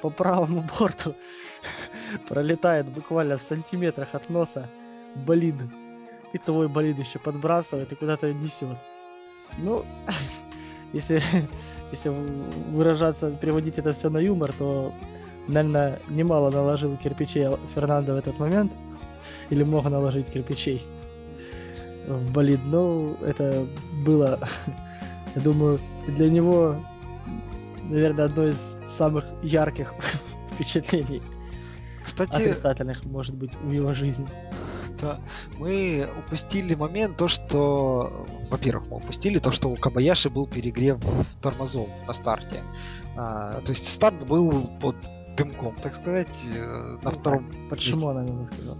по 0.01 0.09
правому 0.09 0.65
борту 0.79 1.15
пролетает 2.27 2.87
буквально 2.89 3.37
в 3.37 3.41
сантиметрах 3.41 4.09
от 4.13 4.29
носа 4.29 4.69
болид. 5.15 5.55
И 6.33 6.37
твой 6.37 6.67
болид 6.67 6.99
еще 6.99 7.19
подбрасывает 7.19 7.91
и 7.91 7.95
куда-то 7.95 8.31
несет. 8.33 8.77
Ну, 9.57 9.85
если, 10.93 11.21
если 11.91 12.09
выражаться, 12.71 13.31
переводить 13.31 13.77
это 13.77 13.93
все 13.93 14.09
на 14.09 14.19
юмор, 14.19 14.53
то 14.53 14.93
наверное, 15.47 15.99
немало 16.09 16.51
наложил 16.51 16.95
кирпичей 16.97 17.45
Фернандо 17.73 18.13
в 18.13 18.17
этот 18.17 18.39
момент. 18.39 18.71
Или 19.49 19.63
мог 19.63 19.85
наложить 19.85 20.29
кирпичей 20.29 20.83
в 22.07 22.31
болид. 22.31 22.59
Но 22.65 23.15
это 23.21 23.67
было, 24.05 24.39
я 25.35 25.41
думаю, 25.41 25.79
для 26.07 26.29
него, 26.29 26.77
наверное, 27.89 28.25
одно 28.25 28.45
из 28.45 28.77
самых 28.85 29.25
ярких 29.43 29.93
впечатлений. 30.51 31.21
Кстати, 32.25 32.49
отрицательных, 32.49 33.05
может 33.05 33.35
быть, 33.35 33.55
в 33.55 33.71
его 33.71 33.93
жизни. 33.93 34.27
Да, 35.01 35.17
мы 35.57 36.09
упустили 36.17 36.75
момент, 36.75 37.15
то, 37.15 37.29
что, 37.29 38.25
во-первых, 38.49 38.89
мы 38.89 38.97
упустили 38.97 39.39
то, 39.39 39.53
что 39.53 39.69
у 39.69 39.77
Кабаяши 39.77 40.29
был 40.29 40.45
перегрев 40.45 40.97
тормозов 41.41 41.87
на 42.05 42.11
старте. 42.11 42.63
А, 43.15 43.61
то 43.61 43.71
есть 43.71 43.87
старт 43.87 44.27
был 44.27 44.69
под 44.81 44.97
дымком, 45.37 45.75
так 45.77 45.93
сказать, 45.93 46.37
э, 46.53 46.97
на 47.01 47.11
ну, 47.11 47.11
втором... 47.11 47.69
Под 47.69 47.79
Шимоном, 47.79 48.25
я 48.25 48.33
бы 48.33 48.45
сказал. 48.45 48.77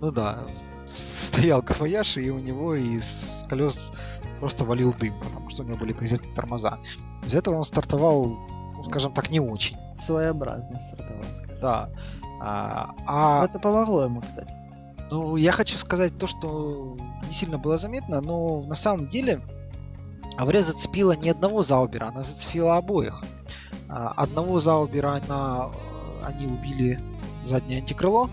Ну 0.00 0.10
да, 0.10 0.40
стоял 0.86 1.62
Кабаяши, 1.62 2.22
и 2.22 2.30
у 2.30 2.38
него 2.40 2.74
из 2.74 3.44
колес 3.48 3.92
просто 4.40 4.64
валил 4.64 4.92
дым, 4.94 5.14
потому 5.20 5.50
что 5.50 5.62
у 5.62 5.66
него 5.66 5.78
были 5.78 5.92
перегреты 5.92 6.28
тормоза. 6.34 6.80
Из 7.24 7.34
этого 7.34 7.56
он 7.56 7.64
стартовал, 7.64 8.26
ну, 8.26 8.84
скажем 8.84 9.12
так, 9.12 9.30
не 9.30 9.40
очень. 9.40 9.76
Своеобразно 9.96 10.80
стартовал, 10.80 11.24
скажем. 11.32 11.60
Да. 11.60 11.90
А, 12.40 12.94
а... 13.06 13.44
Это 13.44 13.58
помогло 13.58 14.04
ему, 14.04 14.20
кстати. 14.22 14.54
Ну, 15.10 15.36
я 15.36 15.52
хочу 15.52 15.76
сказать 15.76 16.16
то, 16.18 16.26
что 16.26 16.96
не 17.26 17.32
сильно 17.32 17.58
было 17.58 17.78
заметно, 17.78 18.20
но 18.20 18.62
на 18.62 18.74
самом 18.74 19.08
деле 19.08 19.40
Авре 20.36 20.62
зацепила 20.62 21.12
не 21.12 21.30
одного 21.30 21.62
Заубера, 21.62 22.06
она 22.06 22.22
зацепила 22.22 22.76
обоих. 22.76 23.22
А, 23.88 24.12
одного 24.16 24.60
Заубера 24.60 25.20
она, 25.22 25.70
они 26.24 26.46
убили 26.46 27.00
заднее 27.44 27.80
антикрыло. 27.80 28.30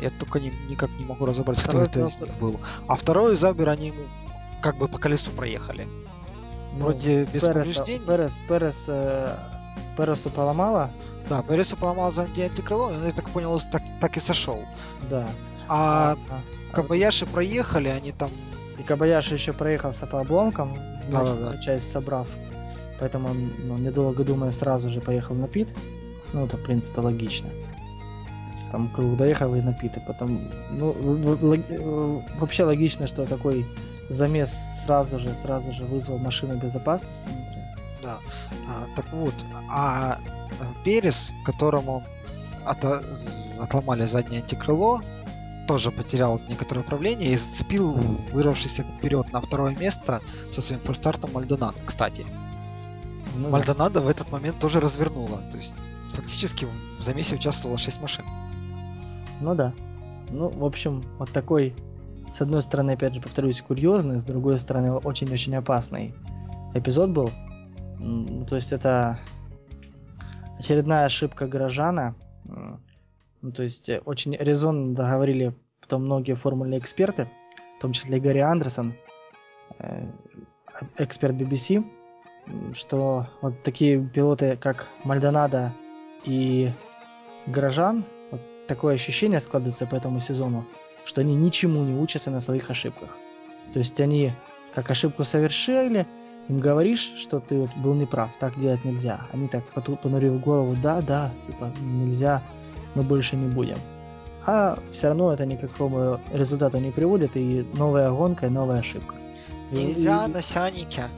Я 0.00 0.10
только 0.10 0.40
не, 0.40 0.52
никак 0.68 0.90
не 0.98 1.04
могу 1.04 1.24
разобрать, 1.24 1.58
Второй 1.58 1.88
кто 1.88 2.00
это 2.00 2.08
из 2.08 2.20
них 2.20 2.36
был. 2.38 2.60
А 2.88 2.96
второй 2.96 3.36
Заубер 3.36 3.68
они 3.68 3.88
ему 3.88 4.02
как 4.60 4.76
бы 4.76 4.88
по 4.88 4.98
колесу 4.98 5.30
проехали. 5.30 5.86
Ну, 6.74 6.86
Вроде 6.86 7.24
без 7.24 7.42
Переса, 7.42 7.52
повреждений. 7.52 8.04
Перес, 8.04 8.42
Перес, 8.48 8.84
э, 8.88 9.36
Пересу 9.96 10.28
поломала, 10.30 10.90
да, 11.28 11.42
Пересу 11.42 11.76
поломал 11.76 12.12
заднее 12.12 12.48
антикрыло, 12.48 12.90
и 12.90 12.96
он, 12.96 13.06
я 13.06 13.12
так 13.12 13.30
понял, 13.30 13.60
так, 13.72 13.82
так 14.00 14.16
и 14.16 14.20
сошел. 14.20 14.60
Да. 15.08 15.28
А, 15.68 16.16
а, 16.30 16.40
Кабаяши 16.72 17.26
проехали, 17.26 17.88
они 17.88 18.12
там... 18.12 18.30
И 18.78 18.82
Кабаяши 18.82 19.34
еще 19.34 19.52
проехался 19.52 20.06
по 20.06 20.20
обломкам, 20.20 20.76
значит, 21.00 21.38
да, 21.38 21.46
да, 21.46 21.52
да. 21.52 21.58
часть 21.58 21.90
собрав. 21.90 22.28
Поэтому 23.00 23.28
он, 23.30 23.52
ну, 23.64 23.78
недолго 23.78 24.24
думая, 24.24 24.50
сразу 24.50 24.90
же 24.90 25.00
поехал 25.00 25.34
на 25.34 25.48
пит. 25.48 25.74
Ну, 26.32 26.44
это, 26.44 26.56
в 26.56 26.64
принципе, 26.64 27.00
логично. 27.00 27.48
Там 28.72 28.88
круг 28.88 29.16
доехал 29.16 29.54
и 29.54 29.60
на 29.60 29.72
пит. 29.72 29.96
И 29.96 30.00
потом, 30.00 30.40
ну, 30.70 32.22
вообще 32.38 32.64
логично, 32.64 33.06
что 33.06 33.24
такой 33.24 33.64
замес 34.08 34.54
сразу 34.84 35.18
же, 35.18 35.32
сразу 35.34 35.72
же 35.72 35.84
вызвал 35.84 36.18
машину 36.18 36.56
безопасности, 36.56 37.26
например. 37.26 37.64
Да. 38.02 38.18
А, 38.68 38.86
так 38.96 39.06
вот, 39.12 39.34
а 39.70 40.18
Перес, 40.84 41.30
которому 41.44 42.04
от, 42.64 42.84
отломали 43.58 44.06
заднее 44.06 44.42
антикрыло, 44.42 45.02
тоже 45.66 45.90
потерял 45.90 46.40
некоторое 46.48 46.80
управление 46.80 47.32
и 47.32 47.36
зацепил 47.36 47.92
вырвавшийся 48.32 48.82
вперед 48.82 49.32
на 49.32 49.40
второе 49.40 49.74
место 49.74 50.20
со 50.52 50.60
своим 50.62 50.80
форстартом 50.82 51.32
Мальдонадо, 51.32 51.78
кстати. 51.86 52.26
Ну, 53.36 53.50
Мальдонадо 53.50 54.00
да. 54.00 54.06
в 54.06 54.08
этот 54.08 54.30
момент 54.30 54.58
тоже 54.58 54.80
развернула. 54.80 55.38
То 55.50 55.56
есть 55.56 55.74
фактически 56.12 56.66
в 56.98 57.02
замесе 57.02 57.34
участвовало 57.34 57.78
6 57.78 58.00
машин. 58.00 58.24
Ну 59.40 59.54
да. 59.54 59.72
Ну, 60.30 60.48
в 60.50 60.64
общем, 60.64 61.02
вот 61.18 61.30
такой, 61.30 61.74
с 62.32 62.40
одной 62.40 62.62
стороны, 62.62 62.92
опять 62.92 63.14
же, 63.14 63.20
повторюсь, 63.20 63.62
курьезный, 63.62 64.18
с 64.18 64.24
другой 64.24 64.58
стороны, 64.58 64.92
очень-очень 64.92 65.54
опасный 65.56 66.14
эпизод 66.74 67.10
был. 67.10 67.30
То 68.48 68.56
есть 68.56 68.72
это 68.72 69.18
очередная 70.58 71.04
ошибка 71.06 71.46
горожана. 71.46 72.14
Ну, 73.42 73.52
то 73.52 73.62
есть 73.62 73.88
э, 73.88 74.00
очень 74.04 74.36
резонно 74.36 74.94
договорили 74.94 75.54
потом 75.80 76.04
многие 76.04 76.34
формульные 76.34 76.80
эксперты, 76.80 77.30
в 77.78 77.82
том 77.82 77.92
числе 77.92 78.18
Гарри 78.18 78.38
Андерсон, 78.38 78.94
э, 79.78 80.06
эксперт 80.96 81.34
BBC, 81.34 81.84
что 82.74 83.28
вот 83.42 83.62
такие 83.62 84.00
пилоты, 84.00 84.56
как 84.56 84.88
Мальдонадо 85.04 85.74
и 86.24 86.72
Горожан, 87.46 88.04
вот 88.30 88.40
такое 88.66 88.94
ощущение 88.94 89.40
складывается 89.40 89.86
по 89.86 89.94
этому 89.94 90.20
сезону, 90.20 90.66
что 91.04 91.20
они 91.20 91.34
ничему 91.34 91.82
не 91.84 91.94
учатся 91.94 92.30
на 92.30 92.40
своих 92.40 92.70
ошибках. 92.70 93.18
То 93.72 93.78
есть 93.78 94.00
они 94.00 94.32
как 94.74 94.90
ошибку 94.90 95.24
совершили, 95.24 96.06
им 96.48 96.58
говоришь, 96.58 97.14
что 97.16 97.40
ты 97.40 97.58
вот 97.58 97.70
был 97.76 97.94
неправ, 97.94 98.30
так 98.38 98.58
делать 98.58 98.84
нельзя. 98.84 99.26
Они 99.32 99.48
так 99.48 99.64
понурив 100.02 100.40
голову, 100.40 100.76
да, 100.82 101.00
да, 101.00 101.32
типа 101.46 101.72
нельзя, 101.80 102.42
мы 102.94 103.02
больше 103.02 103.36
не 103.36 103.48
будем. 103.48 103.78
А 104.46 104.78
все 104.90 105.08
равно 105.08 105.32
это 105.32 105.46
никакого 105.46 106.20
результата 106.32 106.78
не 106.78 106.90
приводит, 106.90 107.36
и 107.36 107.66
новая 107.74 108.10
гонка, 108.10 108.46
и 108.46 108.50
новая 108.50 108.80
ошибка. 108.80 109.14
Нельзя 109.72 110.26
и, 110.26 110.30
на 110.30 110.42
сянике. 110.42 111.08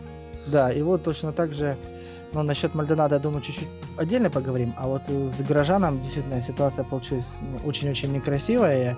Да, 0.46 0.70
и 0.70 0.80
вот 0.82 1.02
точно 1.02 1.32
так 1.32 1.52
же, 1.52 1.76
ну, 2.32 2.42
насчет 2.44 2.74
Мальдонада, 2.74 3.16
я 3.16 3.20
думаю, 3.20 3.42
чуть-чуть 3.42 3.68
отдельно 3.98 4.30
поговорим, 4.30 4.74
а 4.76 4.86
вот 4.86 5.02
с 5.08 5.42
горожаном 5.42 6.00
действительно 6.00 6.40
ситуация 6.40 6.84
получилась 6.84 7.38
ну, 7.40 7.68
очень-очень 7.68 8.12
некрасивая, 8.12 8.96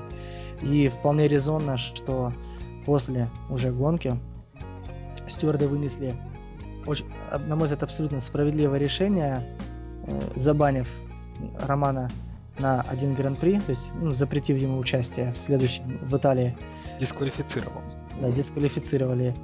и 0.61 0.89
вполне 0.89 1.27
резонно, 1.27 1.79
что 1.79 2.35
после 2.85 3.31
уже 3.49 3.71
гонки 3.71 4.19
стюарды 5.29 5.69
вынесли, 5.69 6.17
очень, 6.87 7.07
на 7.47 7.57
мой 7.57 7.65
взгляд, 7.65 7.83
абсолютно 7.83 8.21
справедливое 8.21 8.79
решение, 8.79 9.57
э, 10.07 10.31
забанив 10.37 10.91
Романа 11.61 12.11
на 12.59 12.83
один 12.83 13.15
гран-при, 13.15 13.61
то 13.61 13.71
есть 13.71 13.91
ну, 14.01 14.15
запретив 14.15 14.59
ему 14.59 14.79
участие 14.79 15.33
в 15.33 15.39
следующем 15.39 15.99
в 16.03 16.17
Италии. 16.17 16.57
Дисквалифицировал. 16.99 17.83
Да, 18.21 18.31
дисквалифицировали. 18.31 19.35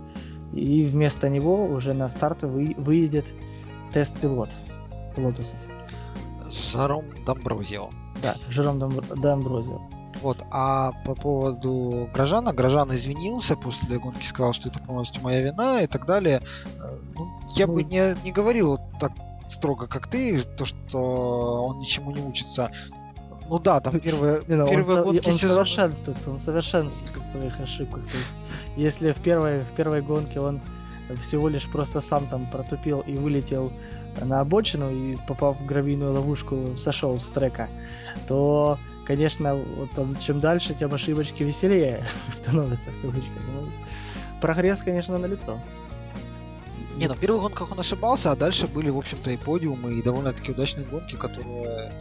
И 0.52 0.82
вместо 0.82 1.28
него 1.28 1.66
уже 1.66 1.94
на 1.94 2.08
старт 2.08 2.42
вы, 2.42 2.74
выйдет 2.76 3.32
тест-пилот 3.92 4.50
Лотусов. 5.16 5.58
Жаром 6.50 7.04
Домброзио. 7.24 7.90
Да, 8.22 8.36
Жером 8.48 8.78
Домброзио. 8.78 9.80
Вот, 10.24 10.38
а 10.50 10.92
по 11.04 11.14
поводу 11.14 12.08
Грожана, 12.14 12.54
Грожан 12.54 12.94
извинился 12.94 13.56
после 13.56 13.98
гонки, 13.98 14.24
сказал, 14.24 14.54
что 14.54 14.70
это 14.70 14.78
полностью 14.78 15.22
моя 15.22 15.42
вина 15.42 15.82
и 15.82 15.86
так 15.86 16.06
далее. 16.06 16.40
Э, 16.78 16.96
ну, 17.14 17.28
я 17.54 17.66
ну, 17.66 17.74
бы 17.74 17.84
не, 17.84 18.16
не 18.24 18.32
говорил 18.32 18.70
вот 18.70 18.80
так 18.98 19.12
строго, 19.50 19.86
как 19.86 20.08
ты, 20.08 20.42
то, 20.42 20.64
что 20.64 21.66
он 21.66 21.80
ничему 21.80 22.10
не 22.10 22.22
учится. 22.22 22.70
Ну 23.50 23.58
да, 23.58 23.80
там 23.80 24.00
первые, 24.00 24.40
ну, 24.46 24.66
первые 24.66 25.02
он, 25.02 25.04
гонки 25.04 25.26
он 25.26 25.34
сезона... 25.34 25.54
совершенствуется, 25.56 26.30
он 26.30 26.38
совершенствуется 26.38 27.20
в 27.20 27.24
своих 27.26 27.60
ошибках. 27.60 28.04
То 28.04 28.16
есть, 28.16 28.32
если 28.78 29.12
в 29.12 29.18
первой, 29.18 29.60
в 29.60 29.72
первой 29.72 30.00
гонке 30.00 30.40
он 30.40 30.62
всего 31.20 31.50
лишь 31.50 31.68
просто 31.68 32.00
сам 32.00 32.28
там 32.28 32.46
протупил 32.46 33.00
и 33.00 33.18
вылетел 33.18 33.74
на 34.22 34.40
обочину 34.40 34.90
и 34.90 35.16
попав 35.28 35.60
в 35.60 35.66
гравийную 35.66 36.14
ловушку 36.14 36.78
сошел 36.78 37.20
с 37.20 37.28
трека, 37.28 37.68
то 38.26 38.78
конечно, 39.04 39.54
вот 39.54 39.90
там, 39.92 40.16
чем 40.18 40.40
дальше, 40.40 40.74
тем 40.74 40.92
ошибочки 40.94 41.42
веселее 41.42 42.04
становятся, 42.28 42.90
в 42.90 43.02
кавычках. 43.02 43.42
Ну, 43.52 43.70
прогресс, 44.40 44.80
конечно, 44.80 45.18
на 45.18 45.26
лицо. 45.26 45.60
Не, 46.96 47.08
ну 47.08 47.14
в 47.14 47.18
первых 47.18 47.42
гонках 47.42 47.72
он 47.72 47.80
ошибался, 47.80 48.30
а 48.30 48.36
дальше 48.36 48.66
были, 48.66 48.88
в 48.88 48.98
общем-то, 48.98 49.30
и 49.30 49.36
подиумы, 49.36 49.94
и 49.94 50.02
довольно-таки 50.02 50.52
удачные 50.52 50.86
гонки, 50.86 51.16
которые, 51.16 51.92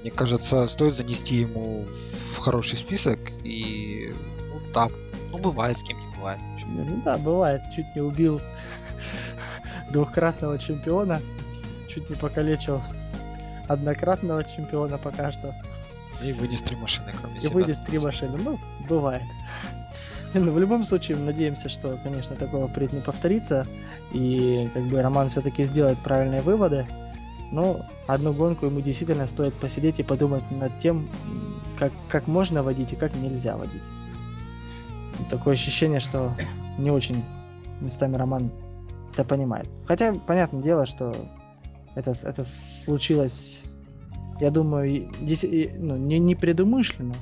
мне 0.00 0.10
кажется, 0.10 0.66
стоит 0.66 0.94
занести 0.94 1.36
ему 1.36 1.86
в 2.34 2.38
хороший 2.38 2.78
список. 2.78 3.18
И, 3.44 4.14
ну, 4.48 4.60
да, 4.72 4.88
ну, 5.30 5.38
бывает, 5.38 5.78
с 5.78 5.82
кем 5.82 5.98
не 5.98 6.16
бывает. 6.16 6.40
Ну 6.66 7.02
да, 7.04 7.18
бывает. 7.18 7.62
Чуть 7.74 7.94
не 7.94 8.00
убил 8.00 8.40
двухкратного 9.90 10.58
чемпиона, 10.58 11.20
чуть 11.88 12.08
не 12.08 12.16
покалечил 12.16 12.82
однократного 13.68 14.44
чемпиона 14.44 14.98
пока 14.98 15.32
что. 15.32 15.54
И 16.22 16.32
вынес 16.32 16.62
три 16.62 16.76
машины, 16.76 17.12
кроме 17.18 17.38
и 17.38 17.40
себя. 17.40 17.50
И 17.50 17.54
вынес 17.54 17.80
три 17.80 17.98
машины. 17.98 18.38
Ну, 18.38 18.58
бывает. 18.88 19.22
Но 20.34 20.40
ну, 20.44 20.52
в 20.52 20.58
любом 20.58 20.84
случае, 20.84 21.18
надеемся, 21.18 21.68
что, 21.68 21.98
конечно, 22.02 22.36
такого 22.36 22.68
впредь 22.68 22.92
не 22.92 23.00
повторится. 23.00 23.66
И 24.12 24.70
как 24.72 24.84
бы 24.84 25.02
Роман 25.02 25.28
все-таки 25.28 25.64
сделает 25.64 25.98
правильные 25.98 26.42
выводы. 26.42 26.86
Но 27.50 27.84
одну 28.06 28.32
гонку 28.32 28.66
ему 28.66 28.80
действительно 28.80 29.26
стоит 29.26 29.54
посидеть 29.54 30.00
и 30.00 30.02
подумать 30.02 30.48
над 30.50 30.76
тем, 30.78 31.08
как, 31.78 31.92
как 32.08 32.26
можно 32.26 32.62
водить 32.62 32.92
и 32.92 32.96
как 32.96 33.14
нельзя 33.14 33.56
водить. 33.56 33.82
Такое 35.28 35.54
ощущение, 35.54 36.00
что 36.00 36.34
не 36.78 36.90
очень 36.90 37.22
местами 37.80 38.16
Роман 38.16 38.50
это 39.12 39.24
понимает. 39.24 39.68
Хотя, 39.86 40.14
понятное 40.14 40.62
дело, 40.62 40.86
что 40.86 41.14
это, 41.94 42.12
это 42.22 42.42
случилось, 42.44 43.62
я 44.42 44.50
думаю, 44.50 45.08
здесь, 45.20 45.44
ну, 45.78 45.96
не, 45.96 46.18
не 46.18 46.34
предумышленно. 46.34 47.14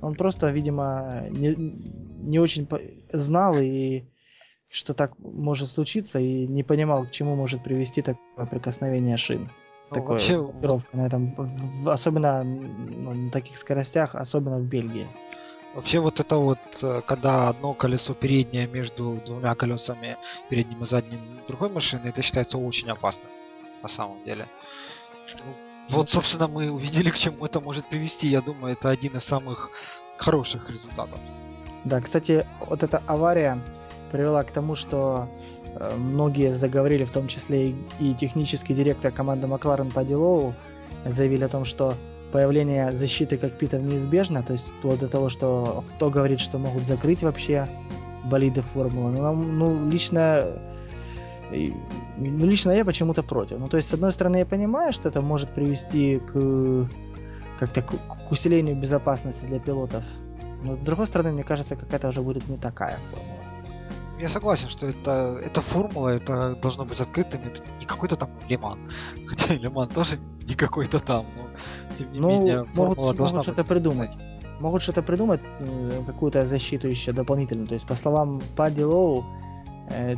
Он 0.00 0.14
просто, 0.14 0.50
видимо, 0.50 1.24
не, 1.28 1.52
не 2.22 2.38
очень 2.38 2.68
знал 3.12 3.58
и 3.58 4.04
что 4.68 4.94
так 4.94 5.18
может 5.18 5.68
случиться 5.68 6.20
и 6.20 6.46
не 6.46 6.62
понимал, 6.62 7.06
к 7.06 7.10
чему 7.10 7.34
может 7.34 7.64
привести 7.64 8.02
такое 8.02 8.46
прикосновение 8.46 9.16
шин. 9.16 9.50
Ну, 9.90 9.94
такое 9.94 10.12
вообще... 10.12 10.86
на 10.92 11.06
этом, 11.06 11.34
в, 11.36 11.88
особенно 11.88 12.44
ну, 12.44 13.14
на 13.14 13.30
таких 13.32 13.58
скоростях, 13.58 14.14
особенно 14.14 14.58
в 14.60 14.64
Бельгии. 14.64 15.08
Вообще 15.74 15.98
вот 15.98 16.20
это 16.20 16.36
вот, 16.36 16.58
э, 16.82 17.02
когда 17.04 17.48
одно 17.48 17.74
колесо 17.74 18.14
переднее 18.14 18.68
между 18.68 19.20
двумя 19.26 19.56
колесами, 19.56 20.16
передним 20.48 20.84
и 20.84 20.86
задним 20.86 21.20
другой 21.48 21.68
машины, 21.68 22.06
это 22.06 22.22
считается 22.22 22.58
очень 22.58 22.90
опасно 22.90 23.24
на 23.82 23.88
самом 23.88 24.22
деле. 24.24 24.46
Ну, 25.34 25.69
вот, 25.90 26.10
собственно, 26.10 26.48
мы 26.48 26.70
увидели, 26.70 27.10
к 27.10 27.14
чему 27.14 27.46
это 27.46 27.60
может 27.60 27.88
привести. 27.88 28.28
Я 28.28 28.40
думаю, 28.40 28.72
это 28.72 28.90
один 28.90 29.16
из 29.16 29.24
самых 29.24 29.70
хороших 30.18 30.70
результатов. 30.70 31.18
Да, 31.84 32.00
кстати, 32.00 32.46
вот 32.68 32.82
эта 32.82 33.02
авария 33.06 33.58
привела 34.12 34.42
к 34.44 34.50
тому, 34.50 34.74
что 34.74 35.28
э, 35.64 35.96
многие 35.96 36.52
заговорили, 36.52 37.04
в 37.04 37.10
том 37.10 37.28
числе 37.28 37.74
и, 37.98 38.14
технический 38.14 38.74
директор 38.74 39.12
команды 39.12 39.46
Макларен 39.46 39.90
по 39.90 40.04
Дилоу, 40.04 40.54
заявили 41.04 41.44
о 41.44 41.48
том, 41.48 41.64
что 41.64 41.94
появление 42.32 42.92
защиты 42.92 43.38
кокпитов 43.38 43.82
неизбежно, 43.82 44.42
то 44.42 44.52
есть 44.52 44.68
вплоть 44.68 45.00
до 45.00 45.08
того, 45.08 45.28
что 45.28 45.84
кто 45.96 46.10
говорит, 46.10 46.40
что 46.40 46.58
могут 46.58 46.84
закрыть 46.84 47.22
вообще 47.22 47.68
болиды 48.24 48.62
формулы. 48.62 49.12
Ну, 49.12 49.34
ну, 49.34 49.90
лично, 49.90 50.60
ну, 51.50 52.46
лично 52.46 52.70
я 52.72 52.84
почему-то 52.84 53.22
против. 53.22 53.58
Ну, 53.58 53.68
то 53.68 53.76
есть, 53.76 53.88
с 53.88 53.94
одной 53.94 54.12
стороны, 54.12 54.38
я 54.38 54.46
понимаю, 54.46 54.92
что 54.92 55.08
это 55.08 55.20
может 55.22 55.54
привести 55.54 56.18
к 56.18 56.88
как-то 57.58 57.82
к, 57.82 57.90
к 57.90 58.30
усилению 58.30 58.76
безопасности 58.76 59.44
для 59.44 59.60
пилотов. 59.60 60.04
Но 60.62 60.74
с 60.74 60.78
другой 60.78 61.06
стороны, 61.06 61.32
мне 61.32 61.44
кажется, 61.44 61.76
какая-то 61.76 62.08
уже 62.08 62.22
будет 62.22 62.48
не 62.48 62.56
такая 62.56 62.96
формула. 63.10 63.40
Я 64.18 64.28
согласен, 64.28 64.68
что 64.68 64.86
это, 64.86 65.40
это 65.42 65.60
формула, 65.62 66.08
это 66.08 66.54
должно 66.62 66.84
быть 66.84 67.00
открытым, 67.00 67.40
это 67.42 67.62
не 67.78 67.86
какой-то 67.86 68.16
там 68.16 68.30
Лиман. 68.48 68.78
Хотя 69.26 69.54
Лиман 69.54 69.88
тоже 69.88 70.18
не 70.46 70.54
какой-то 70.54 71.00
там, 71.00 71.26
но 71.36 71.96
тем 71.96 72.12
не 72.12 72.20
ну, 72.20 72.28
менее 72.30 72.64
формула 72.64 72.96
могут, 72.96 73.16
должна 73.16 73.38
могут 73.38 73.42
что-то 73.44 73.64
придумать. 73.64 74.16
Могут 74.60 74.82
что-то 74.82 75.02
придумать, 75.02 75.40
э, 75.60 76.02
какую-то 76.06 76.44
защиту 76.44 76.88
еще 76.88 77.12
дополнительную. 77.12 77.66
То 77.66 77.74
есть, 77.74 77.86
по 77.86 77.94
словам 77.94 78.42
Падди 78.56 78.82
Лоу, 78.82 79.24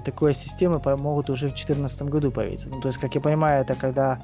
такой 0.04 0.34
системы 0.34 0.80
могут 0.96 1.30
уже 1.30 1.46
в 1.46 1.50
2014 1.50 2.02
году 2.02 2.30
появиться. 2.30 2.68
Ну, 2.68 2.80
то 2.80 2.88
есть, 2.88 2.98
как 2.98 3.14
я 3.14 3.20
понимаю, 3.20 3.62
это 3.62 3.74
когда, 3.74 4.20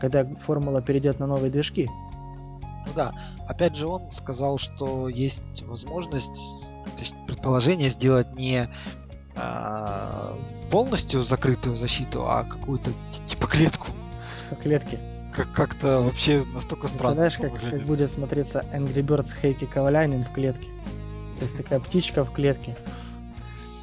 когда 0.00 0.24
формула 0.24 0.82
перейдет 0.82 1.18
на 1.18 1.26
новые 1.26 1.50
движки. 1.50 1.88
Ну 2.86 2.92
да, 2.94 3.12
опять 3.48 3.74
же 3.74 3.88
он 3.88 4.10
сказал, 4.10 4.58
что 4.58 5.08
есть 5.08 5.62
возможность, 5.62 6.76
то 6.84 7.00
есть 7.00 7.14
предположение 7.26 7.90
сделать 7.90 8.32
не 8.34 8.68
а, 9.34 10.34
полностью 10.70 11.22
закрытую 11.24 11.76
защиту, 11.76 12.28
а 12.28 12.44
какую-то 12.44 12.92
типа 13.26 13.48
клетку. 13.48 13.88
Типа 14.48 14.62
клетки. 14.62 14.98
Как- 15.34 15.52
как-то 15.52 16.00
вообще 16.00 16.44
настолько 16.54 16.88
странно. 16.88 17.14
Знаешь, 17.16 17.36
как, 17.38 17.60
как 17.60 17.80
будет 17.82 18.10
смотреться 18.10 18.64
Angry 18.72 19.02
Birds 19.02 19.34
Хейки 19.38 19.66
Коваляйнин 19.66 20.24
в 20.24 20.32
клетке. 20.32 20.70
То 21.38 21.44
есть 21.44 21.56
такая 21.56 21.80
птичка 21.80 22.24
в 22.24 22.32
клетке 22.32 22.76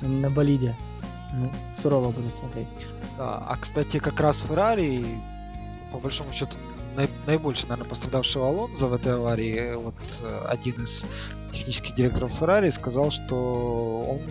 на 0.01 0.29
болиде. 0.29 0.75
Ну, 1.33 1.49
сурово 1.71 2.11
будет 2.11 2.33
смотреть. 2.33 2.67
Да, 3.17 3.37
а 3.47 3.57
кстати, 3.59 3.99
как 3.99 4.19
раз 4.19 4.41
Феррари, 4.41 5.03
по 5.91 5.97
большому 5.97 6.31
счету, 6.31 6.57
наибольше, 7.25 7.63
наверное, 7.67 7.89
пострадавшего 7.89 8.47
Алонзо 8.47 8.87
в 8.87 8.93
этой 8.93 9.15
аварии, 9.15 9.73
вот 9.75 9.95
э, 10.21 10.45
один 10.47 10.83
из 10.83 11.05
технических 11.51 11.95
директоров 11.95 12.31
Феррари 12.33 12.69
сказал, 12.69 13.09
что 13.09 14.05
он 14.07 14.21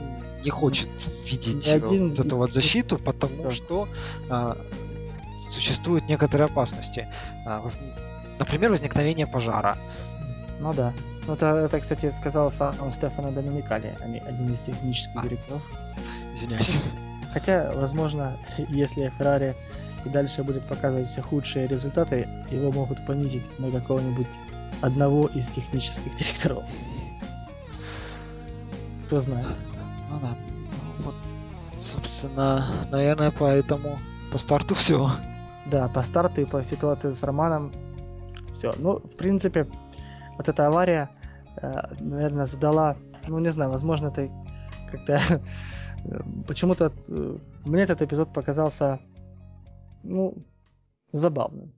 не 0.45 0.51
хочет 0.51 0.89
видеть 1.25 1.67
один 1.69 2.11
вот 2.11 2.19
эту 2.19 2.37
вот 2.37 2.53
защиту, 2.53 2.99
потому 2.99 3.45
да. 3.45 3.51
что 3.51 3.89
а, 4.31 4.57
существуют 5.39 6.09
некоторые 6.09 6.47
опасности. 6.47 7.09
А, 7.47 7.69
например, 8.39 8.71
возникновение 8.71 9.27
пожара. 9.27 9.79
Ну 10.61 10.75
да. 10.75 10.93
Ну, 11.27 11.35
это, 11.35 11.47
это, 11.47 11.79
кстати, 11.79 12.11
сказал 12.11 12.51
сам 12.51 12.91
Стефано 12.91 13.31
Доминикали, 13.31 13.97
а 14.01 14.05
один 14.05 14.53
из 14.53 14.61
технических 14.61 15.17
а. 15.17 15.23
директоров. 15.23 15.63
Извиняюсь. 16.35 16.79
Хотя, 17.33 17.73
возможно, 17.75 18.37
если 18.69 19.11
Феррари 19.19 19.57
и 20.05 20.09
дальше 20.09 20.43
будет 20.43 20.67
показывать 20.67 21.09
все 21.09 21.23
худшие 21.23 21.67
результаты, 21.67 22.29
его 22.51 22.73
могут 22.73 23.05
понизить 23.07 23.49
на 23.59 23.71
какого-нибудь 23.71 24.27
одного 24.83 25.29
из 25.29 25.49
технических 25.49 26.15
директоров. 26.15 26.65
Кто 29.07 29.21
знает. 29.21 29.63
Ну 30.11 30.21
да. 30.21 30.37
Ну, 30.99 31.05
вот, 31.05 31.15
собственно, 31.77 32.67
наверное, 32.91 33.31
поэтому 33.31 33.99
по 34.31 34.39
старту 34.39 34.75
все. 34.75 35.11
Да, 35.67 35.89
по 35.89 36.03
старту 36.03 36.41
и 36.41 36.45
по 36.45 36.63
ситуации 36.63 37.13
с 37.13 37.23
Романом 37.23 37.73
все. 38.53 38.75
Ну, 38.79 38.99
в 38.99 39.17
принципе, 39.17 39.69
вот 40.37 40.49
эта 40.49 40.67
авария, 40.67 41.11
э, 41.63 41.81
наверное, 42.01 42.47
задала, 42.47 42.97
ну, 43.27 43.39
не 43.39 43.51
знаю, 43.51 43.71
возможно, 43.71 44.09
это 44.09 44.29
как-то 44.91 45.21
почему-то 46.47 46.93
э, 47.09 47.39
мне 47.65 47.83
этот 47.83 48.03
эпизод 48.03 48.33
показался 48.33 49.01
ну, 50.03 50.35
забавным. 51.13 51.73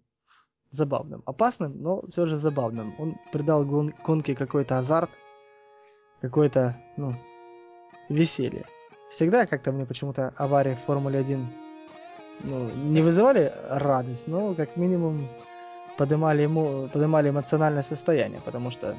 Забавным. 0.70 1.22
Опасным, 1.26 1.78
но 1.80 2.02
все 2.10 2.26
же 2.26 2.36
забавным. 2.36 2.94
Он 2.98 3.14
придал 3.32 3.64
гон- 3.64 3.94
гонке 4.04 4.34
какой-то 4.34 4.78
азарт, 4.78 5.10
какое-то, 6.20 6.76
ну, 6.96 7.14
веселье. 8.08 8.66
Всегда 9.10 9.46
как-то 9.46 9.72
мне 9.72 9.86
почему-то 9.86 10.32
аварии 10.36 10.74
в 10.74 10.80
Формуле 10.80 11.20
1 11.20 11.48
ну, 12.40 12.70
не 12.70 13.02
вызывали 13.02 13.52
радость, 13.68 14.26
но 14.26 14.54
как 14.54 14.76
минимум 14.76 15.28
поднимали, 15.96 16.42
ему, 16.42 16.88
поднимали 16.88 17.30
эмоциональное 17.30 17.82
состояние, 17.82 18.40
потому 18.44 18.70
что 18.72 18.96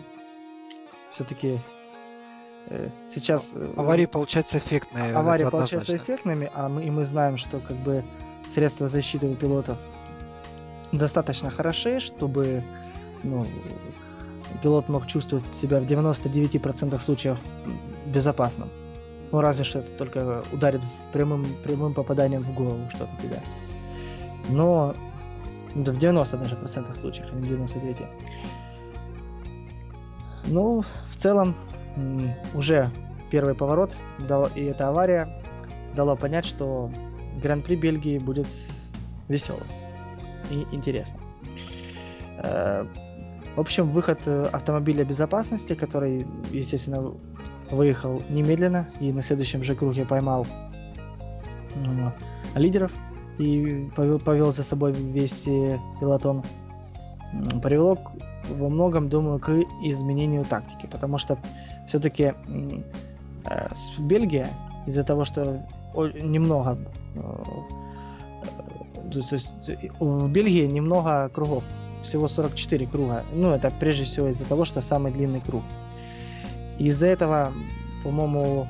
все-таки 1.12 1.60
сейчас... 3.08 3.54
Э, 3.56 3.74
аварии 3.78 4.06
получаются 4.06 4.58
эффектные. 4.58 5.14
Аварии 5.14 5.50
получаются 5.50 5.96
эффектными, 5.96 6.50
а 6.54 6.70
мы, 6.70 6.84
и 6.84 6.90
мы 6.90 7.06
знаем, 7.06 7.38
что 7.38 7.60
как 7.60 7.78
бы 7.78 8.04
средства 8.48 8.88
защиты 8.88 9.28
у 9.28 9.36
пилотов 9.36 9.80
достаточно 10.92 11.50
хороши, 11.50 12.00
чтобы 12.00 12.64
ну, 13.24 13.48
пилот 14.62 14.90
мог 14.90 15.08
чувствовать 15.08 15.54
себя 15.54 15.80
в 15.80 15.84
99% 15.84 17.00
случаев 17.00 17.38
безопасным. 18.06 18.70
Ну, 19.32 19.42
разве 19.42 19.66
что 19.66 19.80
это 19.80 19.92
только 19.92 20.44
ударит 20.52 20.82
в 20.82 21.12
прямым, 21.12 21.46
прямым 21.64 21.94
попаданием 21.94 22.44
в 22.44 22.54
голову 22.54 22.88
что-то 22.90 23.12
тебя. 23.22 23.42
Но 24.50 24.96
да, 25.76 25.92
в 25.92 25.98
90 25.98 26.38
даже 26.38 26.56
процентах 26.56 26.96
случаев, 26.96 27.28
а 27.32 27.36
не 27.36 27.42
в 27.42 27.48
99. 27.48 28.02
Ну, 30.46 30.82
в 30.82 31.16
целом, 31.18 31.56
уже 32.54 32.92
первый 33.32 33.56
поворот 33.56 33.96
дал, 34.28 34.48
и 34.56 34.64
эта 34.64 34.90
авария 34.90 35.42
дала 35.96 36.16
понять, 36.16 36.46
что 36.46 36.92
Гран-при 37.42 37.76
Бельгии 37.76 38.18
будет 38.18 38.48
веселым 39.28 39.68
и 40.50 40.66
интересным. 40.72 41.22
Э, 42.44 42.86
в 43.56 43.60
общем, 43.60 43.90
выход 43.90 44.20
э, 44.26 44.46
автомобиля 44.52 45.06
безопасности, 45.06 45.74
который, 45.74 46.28
естественно, 46.52 47.14
выехал 47.72 48.22
немедленно 48.30 48.88
и 49.00 49.12
на 49.12 49.22
следующем 49.22 49.64
же 49.64 49.76
круге 49.76 50.06
поймал 50.06 50.46
лидеров 52.56 52.92
и 53.38 53.90
повел, 53.96 54.20
повел 54.20 54.54
за 54.54 54.64
собой 54.64 54.94
весь 54.94 55.48
э, 55.48 55.78
пилотон, 56.00 56.44
привело 57.64 57.98
во 58.50 58.70
многом, 58.70 59.10
думаю, 59.10 59.40
к 59.40 59.50
изменению 59.84 60.46
тактики, 60.46 60.88
потому 60.88 61.18
что 61.18 61.38
все-таки 61.88 62.24
э, 62.24 63.68
в 63.98 64.04
Бельгии 64.04 64.48
из-за 64.88 65.04
того, 65.04 65.26
что 65.26 65.66
немного 65.96 66.78
Э, 67.16 67.22
то 69.12 69.36
есть 69.36 69.70
в 70.00 70.30
Бельгии 70.30 70.66
немного 70.66 71.30
кругов, 71.30 71.64
всего 72.02 72.28
44 72.28 72.88
круга. 72.88 73.24
Ну, 73.34 73.52
это 73.52 73.72
прежде 73.80 74.04
всего 74.04 74.28
из-за 74.28 74.46
того, 74.46 74.66
что 74.66 74.82
самый 74.82 75.12
длинный 75.12 75.42
круг. 75.42 75.64
Из-за 76.80 77.08
этого, 77.08 77.54
по-моему, 78.04 78.68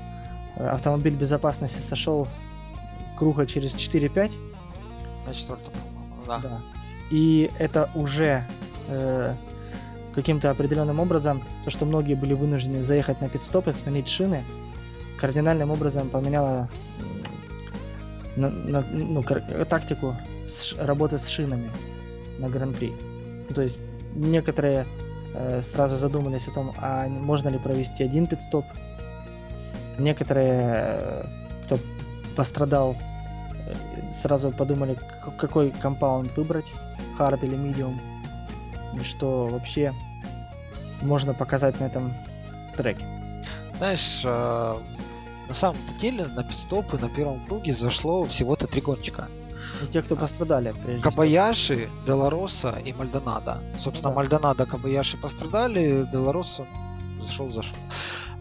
автомобиль 0.58 1.16
безопасности 1.16 1.80
сошел 1.80 2.28
круга 3.18 3.46
через 3.46 3.76
4-5. 3.76 4.32
На 5.26 5.34
четвертом, 5.34 5.74
по-моему, 5.74 6.24
да. 6.28 6.40
да. 6.40 6.62
И 7.10 7.50
это 7.58 7.90
уже 7.96 8.46
э, 8.90 9.36
каким-то 10.16 10.50
определенным 10.50 11.00
образом, 11.00 11.44
то, 11.66 11.70
что 11.70 11.86
многие 11.86 12.16
были 12.16 12.34
вынуждены 12.34 12.82
заехать 12.84 13.22
на 13.22 13.30
пидстоп 13.30 13.68
и 13.68 13.74
сменить 13.74 14.08
шины, 14.08 14.44
кардинальным 15.20 15.72
образом 15.72 16.10
поменяло 16.10 16.70
на, 18.38 18.50
на, 18.50 18.82
ну, 18.92 19.24
тактику 19.24 20.16
с, 20.48 20.74
работы 20.80 21.18
с 21.18 21.28
шинами 21.28 21.70
на 22.40 22.50
Гран-при. 22.50 22.94
То 23.54 23.62
есть 23.62 23.82
некоторые 24.16 24.88
э, 25.34 25.62
сразу 25.62 25.96
задумались 25.96 26.48
о 26.48 26.52
том, 26.52 26.74
а 26.78 27.08
можно 27.08 27.50
ли 27.50 27.60
провести 27.60 28.04
один 28.04 28.28
пит-стоп. 28.28 28.66
Некоторые, 30.00 30.72
э, 30.74 31.26
кто 31.66 31.80
пострадал, 32.36 32.96
э, 33.68 34.12
сразу 34.14 34.52
подумали, 34.52 34.98
какой 35.38 35.72
компаунд 35.72 36.36
выбрать, 36.36 36.72
hard 37.20 37.46
или 37.46 37.58
medium, 37.58 38.00
и 39.00 39.04
что 39.04 39.48
вообще 39.48 39.94
можно 41.02 41.34
показать 41.34 41.80
на 41.80 41.86
этом 41.86 42.14
треке. 42.76 43.06
Знаешь, 43.78 44.22
э, 44.24 44.76
на 45.48 45.54
самом 45.54 45.78
деле 46.00 46.26
на 46.26 46.44
пидстопы 46.44 46.98
на 46.98 47.10
первом 47.10 47.46
круге 47.46 47.74
зашло 47.74 48.26
всего-то 48.26 48.68
три 48.68 48.82
гонщика. 48.82 49.28
И 49.84 49.88
те, 49.88 50.02
кто 50.02 50.16
пострадали, 50.16 50.74
прежде 50.84 51.02
Кабаяши, 51.02 51.90
Делароса 52.06 52.82
и 52.86 52.94
Мальдонадо. 52.94 53.62
Собственно, 53.78 54.10
ну, 54.10 54.16
да. 54.16 54.22
Мальдонадо, 54.22 54.66
Кабаяши 54.66 55.18
пострадали, 55.18 56.08
Делароса 56.12 56.66
зашел, 57.22 57.52
зашел. 57.52 57.78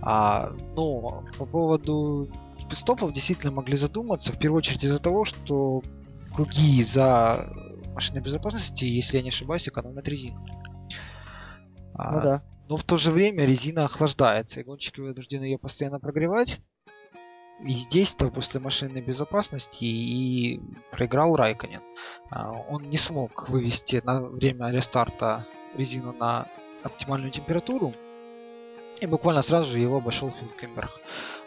А, 0.03 0.53
но 0.77 1.25
по 1.39 1.47
поводу 1.47 2.29
пидстопов 2.69 3.13
действительно 3.13 3.53
могли 3.53 3.77
задуматься, 3.77 4.33
в 4.33 4.39
первую 4.39 4.59
очередь 4.59 4.85
из-за 4.85 4.99
того, 4.99 5.25
что 5.25 5.83
круги 6.35 6.85
за 6.85 7.49
машиной 7.95 8.21
безопасности, 8.21 8.85
если 8.85 9.17
я 9.17 9.23
не 9.23 9.29
ошибаюсь, 9.29 9.69
экономят 9.69 10.07
резину. 10.09 10.45
А, 11.95 12.13
ну 12.13 12.23
да. 12.23 12.43
Но 12.69 12.77
в 12.77 12.85
то 12.85 12.97
же 12.97 13.11
время 13.11 13.45
резина 13.45 13.85
охлаждается, 13.85 14.61
и 14.61 14.65
гонщики 14.65 15.01
вынуждены 15.01 15.45
ее 15.45 15.59
постоянно 15.59 16.01
прогревать. 16.01 16.61
И 17.63 17.73
здесь-то 17.73 18.31
после 18.31 18.59
машинной 18.59 19.01
безопасности 19.01 19.85
и 19.85 20.61
проиграл 20.91 21.37
Райконен. 21.37 21.83
А, 22.31 22.51
он 22.51 22.83
не 22.91 22.97
смог 22.97 23.49
вывести 23.49 24.03
на 24.05 24.21
время 24.21 24.71
рестарта 24.71 25.47
резину 25.77 26.13
на 26.13 26.49
оптимальную 26.83 27.31
температуру. 27.31 27.95
И 29.01 29.07
буквально 29.07 29.43
сразу 29.43 29.71
же 29.71 29.79
его 29.79 29.99
обошел 29.99 30.31
Хюлькенберг. 30.31 31.01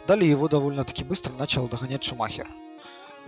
Далее 0.06 0.30
его 0.30 0.48
довольно-таки 0.48 1.04
быстро 1.04 1.32
начал 1.32 1.68
догонять 1.68 2.04
Шумахер. 2.04 2.48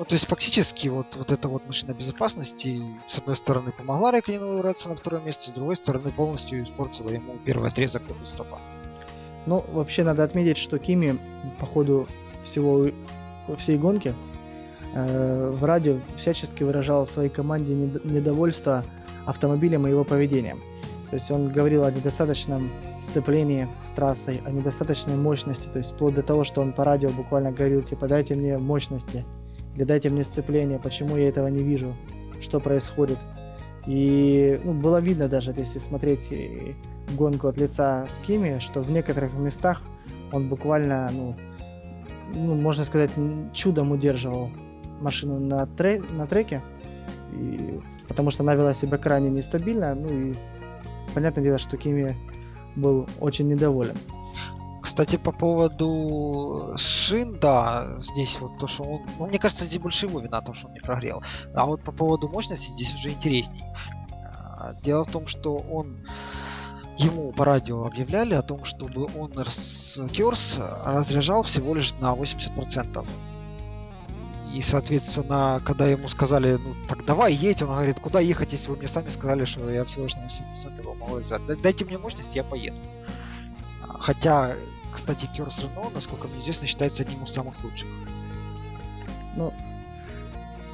Ну, 0.01 0.07
то 0.07 0.15
есть 0.15 0.27
фактически 0.29 0.89
вот, 0.89 1.15
вот 1.17 1.31
эта 1.31 1.47
вот 1.47 1.67
машина 1.67 1.93
безопасности 1.93 2.83
с 3.07 3.19
одной 3.19 3.37
стороны 3.37 3.71
помогла 3.71 4.11
Райконену 4.11 4.55
выбраться 4.55 4.89
на 4.89 4.97
второе 4.97 5.21
место, 5.21 5.51
с 5.51 5.53
другой 5.53 5.77
стороны 5.77 6.11
полностью 6.11 6.65
испортила 6.65 7.11
ему 7.11 7.37
первый 7.45 7.69
отрезок 7.69 8.07
до 8.07 8.15
стопа. 8.25 8.59
Ну, 9.45 9.63
вообще 9.69 10.03
надо 10.03 10.25
отметить, 10.25 10.57
что 10.57 10.79
Кими 10.79 11.19
по 11.59 11.67
ходу 11.67 12.09
всего 12.41 12.87
всей 13.59 13.77
гонки 13.77 14.15
э, 14.95 15.51
в 15.51 15.63
радио 15.67 15.99
всячески 16.17 16.63
выражал 16.63 17.07
своей 17.07 17.29
команде 17.29 17.75
недовольство 17.75 18.87
автомобилем 19.27 19.87
и 19.87 19.91
его 19.91 20.05
поведением. 20.05 20.63
То 21.11 21.17
есть 21.17 21.31
он 21.31 21.53
говорил 21.53 21.85
о 21.85 21.93
недостаточном 21.93 22.71
сцеплении 23.03 23.69
с 23.79 23.91
трассой, 23.91 24.41
о 24.47 24.51
недостаточной 24.51 25.17
мощности, 25.17 25.69
то 25.69 25.77
есть 25.77 25.93
вплоть 25.93 26.15
до 26.15 26.23
того, 26.23 26.43
что 26.43 26.63
он 26.63 26.73
по 26.73 26.87
радио 26.87 27.11
буквально 27.11 27.53
говорил, 27.53 27.83
типа, 27.83 28.09
дайте 28.09 28.35
мне 28.35 28.57
мощности, 28.57 29.27
дайте 29.77 30.11
мне 30.11 30.23
сцепление, 30.23 30.79
почему 30.79 31.17
я 31.17 31.29
этого 31.29 31.49
не 31.49 31.63
вижу, 31.63 31.97
что 32.41 32.61
происходит. 32.61 33.19
И 33.87 34.61
ну, 34.65 34.75
было 34.75 35.01
видно 35.01 35.29
даже, 35.29 35.53
если 35.57 35.79
смотреть 35.79 36.33
гонку 37.17 37.49
от 37.49 37.57
лица 37.57 38.07
Кими, 38.27 38.59
что 38.59 38.83
в 38.83 38.91
некоторых 38.91 39.33
местах 39.35 39.83
он 40.33 40.49
буквально, 40.49 41.11
ну, 41.13 41.37
ну 42.35 42.55
можно 42.55 42.85
сказать, 42.85 43.11
чудом 43.53 43.93
удерживал 43.93 44.51
машину 45.01 45.41
на, 45.41 45.67
тре- 45.67 46.03
на 46.03 46.27
треке, 46.27 46.63
и, 47.33 47.81
потому 48.07 48.31
что 48.31 48.43
она 48.43 48.55
вела 48.55 48.75
себя 48.75 48.99
крайне 48.99 49.31
нестабильно, 49.31 49.95
ну 49.95 50.09
и 50.09 50.35
понятное 51.15 51.43
дело, 51.43 51.59
что 51.59 51.77
Кими 51.77 52.17
был 52.77 53.09
очень 53.19 53.49
недоволен. 53.49 53.97
Кстати, 54.83 55.17
по 55.17 55.33
поводу 55.33 56.75
шин, 56.77 57.39
да, 57.39 57.99
здесь 57.99 58.41
вот 58.41 58.59
то, 58.59 58.67
что 58.67 58.85
он... 58.85 59.01
Ну, 59.19 59.27
мне 59.27 59.39
кажется, 59.39 59.65
здесь 59.65 59.81
больше 59.81 60.07
его 60.07 60.21
вина, 60.21 60.41
то, 60.41 60.55
что 60.55 60.69
он 60.69 60.75
не 60.75 60.81
прогрел. 60.81 61.23
А 61.55 61.67
вот 61.67 61.83
по 61.83 61.93
поводу 61.93 62.29
мощности 62.29 62.71
здесь 62.71 62.95
уже 62.95 63.11
интересней. 63.11 63.65
А, 64.57 64.75
дело 64.83 65.05
в 65.05 65.11
том, 65.11 65.27
что 65.27 65.57
он 65.57 66.07
ему 66.97 67.33
по 67.33 67.45
радио 67.45 67.85
объявляли 67.85 68.35
о 68.35 68.43
том, 68.43 68.65
чтобы 68.65 69.07
он 69.17 69.33
Керс 70.13 70.59
разряжал 70.85 71.43
всего 71.43 71.75
лишь 71.75 71.93
на 72.01 72.15
80%. 72.15 73.07
И, 74.53 74.63
соответственно, 74.63 75.63
когда 75.65 75.87
ему 75.87 76.09
сказали, 76.09 76.57
ну 76.57 76.75
так 76.89 77.05
давай 77.05 77.33
едь, 77.33 77.63
он 77.63 77.69
говорит, 77.69 78.01
куда 78.01 78.19
ехать, 78.19 78.53
если 78.53 78.71
вы 78.71 78.79
мне 78.79 78.89
сами 78.89 79.09
сказали, 79.11 79.45
что 79.45 79.71
я 79.71 79.85
всего 79.85 80.05
лишь 80.05 80.17
на 80.17 80.27
80% 80.27 80.81
его 80.81 80.95
могу 80.95 81.17
взять. 81.17 81.43
Дайте 81.63 81.85
мне 81.85 81.99
мощность, 81.99 82.35
я 82.35 82.43
поеду. 82.43 82.77
Хотя, 84.01 84.57
кстати, 84.93 85.27
Керс 85.27 85.59
Рено, 85.59 85.91
насколько 85.95 86.27
мне 86.27 86.41
известно, 86.41 86.67
считается 86.67 87.03
одним 87.03 87.25
из 87.25 87.33
самых 87.33 87.63
лучших. 87.63 87.89
Ну, 89.37 89.53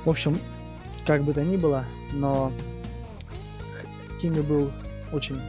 в 0.04 0.08
общем, 0.08 0.38
как 1.04 1.24
бы 1.24 1.34
то 1.34 1.42
ни 1.42 1.56
было, 1.56 1.84
но 2.12 2.52
Кими 4.20 4.40
был 4.40 4.70
очень... 5.12 5.40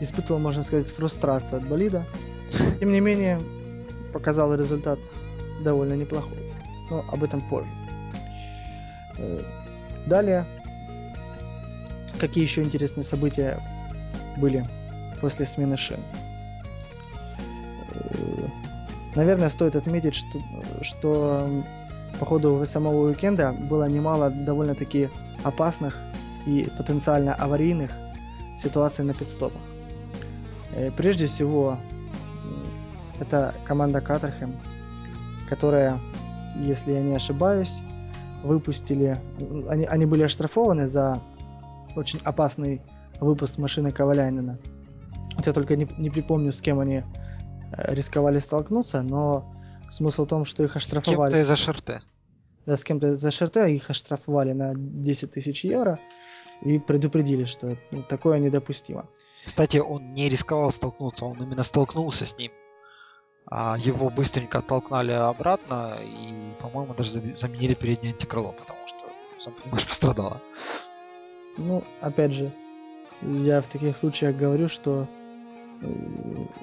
Испытывал, 0.00 0.40
можно 0.40 0.62
сказать, 0.62 0.88
фрустрацию 0.88 1.58
от 1.58 1.68
болида. 1.68 2.04
Тем 2.80 2.92
не 2.92 3.00
менее, 3.00 3.40
показал 4.12 4.54
результат 4.54 4.98
довольно 5.62 5.94
неплохой. 5.94 6.52
Но 6.90 7.04
об 7.10 7.22
этом 7.24 7.40
позже. 7.48 7.70
Э, 9.16 9.42
далее, 10.06 10.44
какие 12.20 12.44
еще 12.44 12.62
интересные 12.62 13.04
события 13.04 13.58
были 14.36 14.68
после 15.20 15.46
смены 15.46 15.78
шин? 15.78 16.00
Наверное, 19.16 19.48
стоит 19.48 19.74
отметить, 19.76 20.14
что, 20.14 20.38
что 20.82 21.48
по 22.20 22.26
ходу 22.26 22.62
самого 22.66 23.06
уикенда 23.06 23.52
было 23.52 23.88
немало 23.88 24.28
довольно-таки 24.28 25.08
опасных 25.42 25.96
и 26.46 26.70
потенциально 26.76 27.34
аварийных 27.34 27.92
ситуаций 28.58 29.06
на 29.06 29.14
пидстопах. 29.14 29.60
Э, 30.74 30.90
прежде 30.90 31.24
всего, 31.26 31.78
это 33.18 33.54
команда 33.64 34.02
Катерхэм, 34.02 34.54
которая, 35.48 35.98
если 36.60 36.92
я 36.92 37.02
не 37.02 37.16
ошибаюсь, 37.16 37.80
выпустили... 38.44 39.18
Они, 39.70 39.86
они 39.86 40.04
были 40.04 40.24
оштрафованы 40.24 40.88
за 40.88 41.22
очень 41.96 42.20
опасный 42.22 42.82
выпуск 43.18 43.56
машины 43.56 43.92
Коваляйнина. 43.92 44.58
Вот 45.36 45.46
я 45.46 45.54
только 45.54 45.74
не, 45.74 45.88
не 45.96 46.10
припомню, 46.10 46.52
с 46.52 46.60
кем 46.60 46.80
они 46.80 46.98
Э, 46.98 47.15
рисковали 47.76 48.38
столкнуться, 48.38 49.02
но 49.02 49.52
смысл 49.90 50.24
в 50.24 50.28
том, 50.28 50.44
что 50.44 50.64
их 50.64 50.76
оштрафовали. 50.76 51.30
С 51.30 51.46
кем-то 51.46 51.52
из 51.52 51.58
ШРТ. 51.58 51.90
Да, 52.66 52.76
с 52.76 52.84
кем-то 52.84 53.12
из 53.12 53.32
ШРТ 53.32 53.56
их 53.68 53.90
оштрафовали 53.90 54.52
на 54.52 54.72
10 54.74 55.30
тысяч 55.32 55.64
евро 55.64 55.98
и 56.62 56.78
предупредили, 56.78 57.44
что 57.44 57.76
ну, 57.90 58.02
такое 58.02 58.38
недопустимо. 58.38 59.06
Кстати, 59.44 59.76
он 59.76 60.14
не 60.14 60.28
рисковал 60.28 60.72
столкнуться, 60.72 61.24
он 61.24 61.40
именно 61.40 61.62
столкнулся 61.62 62.26
с 62.26 62.36
ним. 62.36 62.50
А 63.48 63.76
его 63.78 64.10
быстренько 64.10 64.58
оттолкнули 64.58 65.12
обратно 65.12 66.00
и, 66.02 66.52
по-моему, 66.60 66.94
даже 66.94 67.36
заменили 67.36 67.74
переднее 67.74 68.12
антикрыло, 68.12 68.50
потому 68.50 68.80
что, 68.86 68.98
сам 69.38 69.54
понимаешь, 69.54 69.86
пострадало. 69.88 70.42
Ну, 71.56 71.84
опять 72.00 72.32
же, 72.32 72.52
я 73.22 73.60
в 73.60 73.68
таких 73.68 73.96
случаях 73.96 74.36
говорю, 74.36 74.68
что 74.68 75.06
э, 75.80 75.86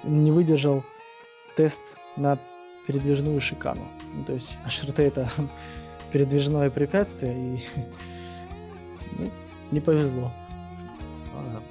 не 0.04 0.32
выдержал 0.32 0.84
тест 1.56 1.82
на 2.18 2.38
передвижную 2.88 3.40
шикану. 3.40 3.88
Ну, 4.14 4.24
то 4.24 4.34
есть 4.34 4.58
HRT 4.66 5.02
это 5.02 5.30
передвижное 6.12 6.70
препятствие, 6.70 7.34
и 7.34 7.64
ну, 9.20 9.32
не 9.72 9.80
повезло. 9.80 10.32
Ага. 11.36 11.62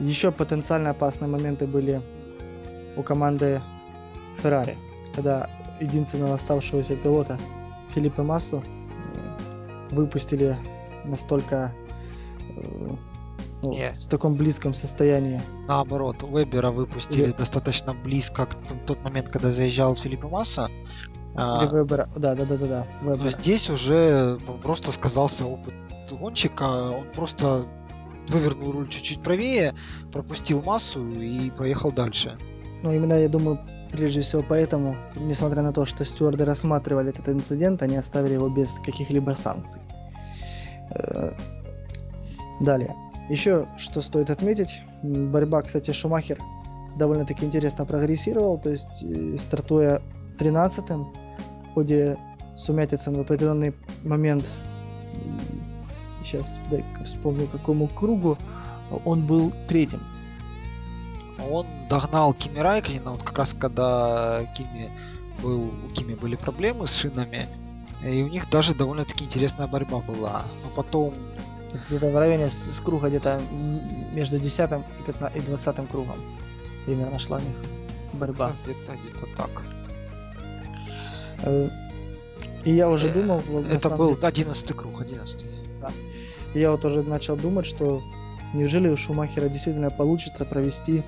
Еще 0.00 0.32
потенциально 0.32 0.90
опасные 0.90 1.28
моменты 1.28 1.66
были 1.66 2.00
у 2.96 3.02
команды 3.02 3.60
Ferrari, 4.42 4.76
когда 5.14 5.48
единственного 5.80 6.34
оставшегося 6.34 6.96
пилота 6.96 7.38
Филиппа 7.94 8.22
Массу 8.22 8.62
выпустили 9.90 10.56
настолько 11.04 11.74
э, 12.56 12.96
ну, 13.62 13.72
Нет. 13.72 13.94
в 13.94 14.08
таком 14.08 14.34
близком 14.34 14.74
состоянии. 14.74 15.40
Наоборот, 15.68 16.22
Вебера 16.22 16.70
выпустили 16.70 17.22
Или... 17.22 17.32
достаточно 17.32 17.94
близко 17.94 18.46
к 18.46 18.56
тот 18.86 19.02
момент, 19.04 19.28
когда 19.28 19.52
заезжал 19.52 19.94
Филиппа 19.94 20.28
Масса. 20.28 20.68
А, 21.34 21.64
Или 21.64 21.72
Вебера, 21.72 22.08
да, 22.16 22.34
да, 22.34 22.44
да, 22.44 22.56
да, 22.56 22.66
да. 22.66 22.86
Вебера. 23.00 23.24
Но 23.24 23.30
здесь 23.30 23.70
уже 23.70 24.38
просто 24.62 24.90
сказался 24.92 25.46
опыт 25.46 25.74
гонщика, 26.10 26.90
он 26.90 27.06
просто 27.14 27.64
вывернул 28.28 28.72
руль 28.72 28.88
чуть-чуть 28.88 29.22
правее, 29.22 29.74
пропустил 30.12 30.62
массу 30.62 31.08
и 31.10 31.50
поехал 31.50 31.92
дальше. 31.92 32.36
Ну, 32.82 32.92
именно, 32.92 33.14
я 33.14 33.28
думаю, 33.28 33.60
прежде 33.90 34.20
всего 34.20 34.44
поэтому, 34.46 34.96
несмотря 35.16 35.62
на 35.62 35.72
то, 35.72 35.86
что 35.86 36.04
стюарды 36.04 36.44
рассматривали 36.44 37.10
этот 37.10 37.28
инцидент, 37.28 37.82
они 37.82 37.96
оставили 37.96 38.34
его 38.34 38.48
без 38.48 38.78
каких-либо 38.84 39.34
санкций. 39.34 39.80
Э, 40.94 41.30
далее. 42.60 42.94
Еще 43.32 43.66
что 43.78 44.02
стоит 44.02 44.28
отметить, 44.28 44.82
борьба, 45.02 45.62
кстати, 45.62 45.90
Шумахер 45.90 46.38
довольно-таки 46.98 47.46
интересно 47.46 47.86
прогрессировал, 47.86 48.58
то 48.58 48.68
есть 48.68 49.02
э, 49.02 49.38
стартуя 49.38 50.02
13-м, 50.38 51.04
в 51.04 51.72
ходе 51.72 52.18
сумятицы 52.56 53.10
в 53.10 53.18
определенный 53.18 53.72
момент, 54.04 54.44
сейчас 56.22 56.60
дай 56.70 56.84
вспомню 57.04 57.46
какому 57.46 57.88
кругу, 57.88 58.36
он 59.06 59.26
был 59.26 59.50
третьим. 59.66 60.00
Он 61.50 61.66
догнал 61.88 62.34
Кими 62.34 62.58
Райкнина, 62.58 63.12
вот 63.12 63.22
как 63.22 63.38
раз 63.38 63.56
когда 63.58 64.44
Кими 64.54 64.90
был, 65.42 65.70
у 65.86 65.88
Кими 65.94 66.12
были 66.12 66.36
проблемы 66.36 66.86
с 66.86 66.94
шинами, 66.94 67.48
и 68.04 68.22
у 68.22 68.28
них 68.28 68.50
даже 68.50 68.74
довольно-таки 68.74 69.24
интересная 69.24 69.68
борьба 69.68 70.00
была. 70.00 70.42
Но 70.64 70.70
потом... 70.76 71.14
Где-то 71.88 72.10
в 72.10 72.18
районе 72.18 72.48
с, 72.48 72.54
с 72.54 72.80
круга, 72.80 73.08
где-то 73.08 73.40
между 74.12 74.38
10 74.38 74.70
и, 74.70 75.02
15, 75.06 75.36
и 75.36 75.40
20 75.40 75.90
кругом 75.90 76.16
примерно 76.84 77.18
шла 77.18 77.38
у 77.38 77.40
них 77.40 77.56
борьба. 78.12 78.52
Где-то, 78.64 78.92
где-то 78.96 79.26
так. 79.36 79.50
Э, 81.44 81.68
и 82.64 82.72
я 82.72 82.88
уже 82.88 83.08
думал... 83.08 83.42
Это 83.70 83.90
был 83.90 84.18
11 84.20 84.76
круг, 84.76 85.00
11 85.00 85.46
да. 85.80 85.90
И 86.54 86.60
я 86.60 86.70
вот 86.70 86.84
уже 86.84 87.02
начал 87.02 87.36
думать, 87.36 87.66
что 87.66 88.02
неужели 88.54 88.88
у 88.88 88.96
Шумахера 88.96 89.48
действительно 89.48 89.90
получится 89.90 90.44
провести 90.44 91.02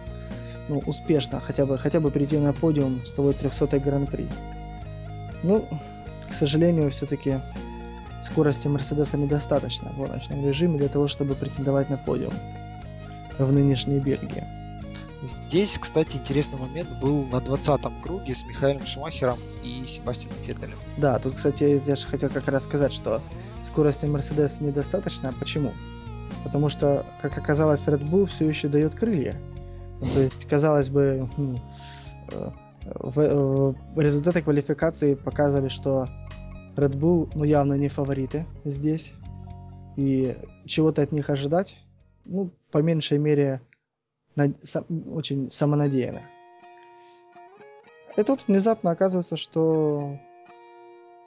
ну, 0.68 0.82
успешно, 0.86 1.40
хотя 1.40 1.66
бы, 1.66 1.78
хотя 1.78 2.00
бы 2.00 2.10
прийти 2.10 2.38
на 2.38 2.52
подиум 2.52 3.00
в 3.00 3.06
свой 3.06 3.34
300-й 3.34 3.78
гран-при. 3.80 4.26
Ну, 5.42 5.68
к 6.28 6.32
сожалению, 6.32 6.90
все-таки 6.90 7.40
скорости 8.24 8.68
Мерседеса 8.68 9.16
недостаточно 9.16 9.90
в 9.90 9.98
гоночном 9.98 10.44
режиме 10.44 10.78
для 10.78 10.88
того, 10.88 11.06
чтобы 11.08 11.34
претендовать 11.34 11.90
на 11.90 11.98
подиум 11.98 12.34
в 13.38 13.52
нынешней 13.52 13.98
Бельгии. 13.98 14.44
Здесь, 15.22 15.78
кстати, 15.78 16.16
интересный 16.16 16.58
момент 16.58 16.88
был 17.00 17.24
на 17.26 17.36
20-м 17.36 18.02
круге 18.02 18.34
с 18.34 18.44
Михаилом 18.44 18.84
Шумахером 18.84 19.38
и 19.62 19.86
Себастьяном 19.86 20.36
Феттелем. 20.44 20.78
Да, 20.98 21.18
тут, 21.18 21.36
кстати, 21.36 21.82
я 21.86 21.96
же 21.96 22.06
хотел 22.06 22.28
как 22.28 22.46
раз 22.48 22.64
сказать, 22.64 22.92
что 22.92 23.22
скорости 23.62 24.04
Мерседеса 24.04 24.62
недостаточно. 24.62 25.32
Почему? 25.38 25.72
Потому 26.44 26.68
что, 26.68 27.06
как 27.22 27.38
оказалось, 27.38 27.86
Red 27.86 28.06
Bull 28.08 28.26
все 28.26 28.46
еще 28.46 28.68
дает 28.68 28.94
крылья. 28.94 29.34
Ну, 30.00 30.06
то 30.12 30.20
есть, 30.20 30.46
казалось 30.46 30.90
бы, 30.90 31.26
ну, 31.38 31.58
э, 32.32 32.50
в, 32.84 33.74
в 33.94 34.00
результаты 34.00 34.42
квалификации 34.42 35.14
показывали, 35.14 35.68
что 35.68 36.08
Red 36.76 36.94
Bull 36.94 37.30
ну, 37.34 37.44
явно 37.44 37.74
не 37.74 37.88
фавориты 37.88 38.46
здесь. 38.64 39.12
И 39.96 40.36
чего-то 40.66 41.02
от 41.02 41.12
них 41.12 41.30
ожидать, 41.30 41.76
ну, 42.24 42.50
по 42.72 42.78
меньшей 42.78 43.18
мере, 43.18 43.60
над, 44.34 44.62
сам, 44.64 44.84
очень 45.12 45.50
самонадеянно. 45.50 46.22
И 48.16 48.22
тут 48.22 48.46
внезапно 48.46 48.90
оказывается, 48.90 49.36
что... 49.36 50.18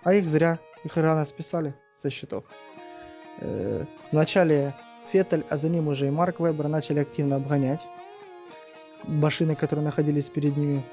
А 0.03 0.13
их 0.13 0.27
зря, 0.27 0.59
их 0.83 0.95
рано 0.97 1.23
списали 1.25 1.75
со 1.93 2.09
счетов. 2.09 2.43
Э, 3.39 3.85
вначале 4.11 4.75
Феттель, 5.11 5.45
а 5.49 5.57
за 5.57 5.69
ним 5.69 5.87
уже 5.87 6.07
и 6.07 6.11
Марк 6.11 6.39
Вебер 6.39 6.67
начали 6.67 6.99
активно 6.99 7.37
обгонять 7.37 7.87
машины, 9.03 9.55
которые 9.55 9.85
находились 9.85 10.29
перед 10.29 10.55
ними. 10.57 10.83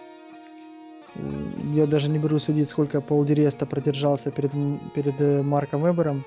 Я 1.72 1.86
даже 1.86 2.10
не 2.10 2.18
беру 2.18 2.38
судить, 2.38 2.68
сколько 2.68 3.00
Пол 3.00 3.24
Диреста 3.24 3.66
продержался 3.66 4.30
перед, 4.30 4.52
перед 4.94 5.20
э, 5.20 5.42
Марком 5.42 5.82
Вебером. 5.82 6.24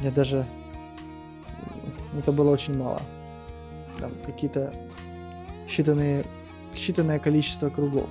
Я 0.00 0.10
даже... 0.10 0.46
Это 2.18 2.32
было 2.32 2.50
очень 2.50 2.76
мало. 2.76 3.00
Там 3.98 4.12
какие-то 4.24 4.72
считанные, 5.68 6.26
считанное 6.74 7.18
количество 7.18 7.68
кругов. 7.70 8.08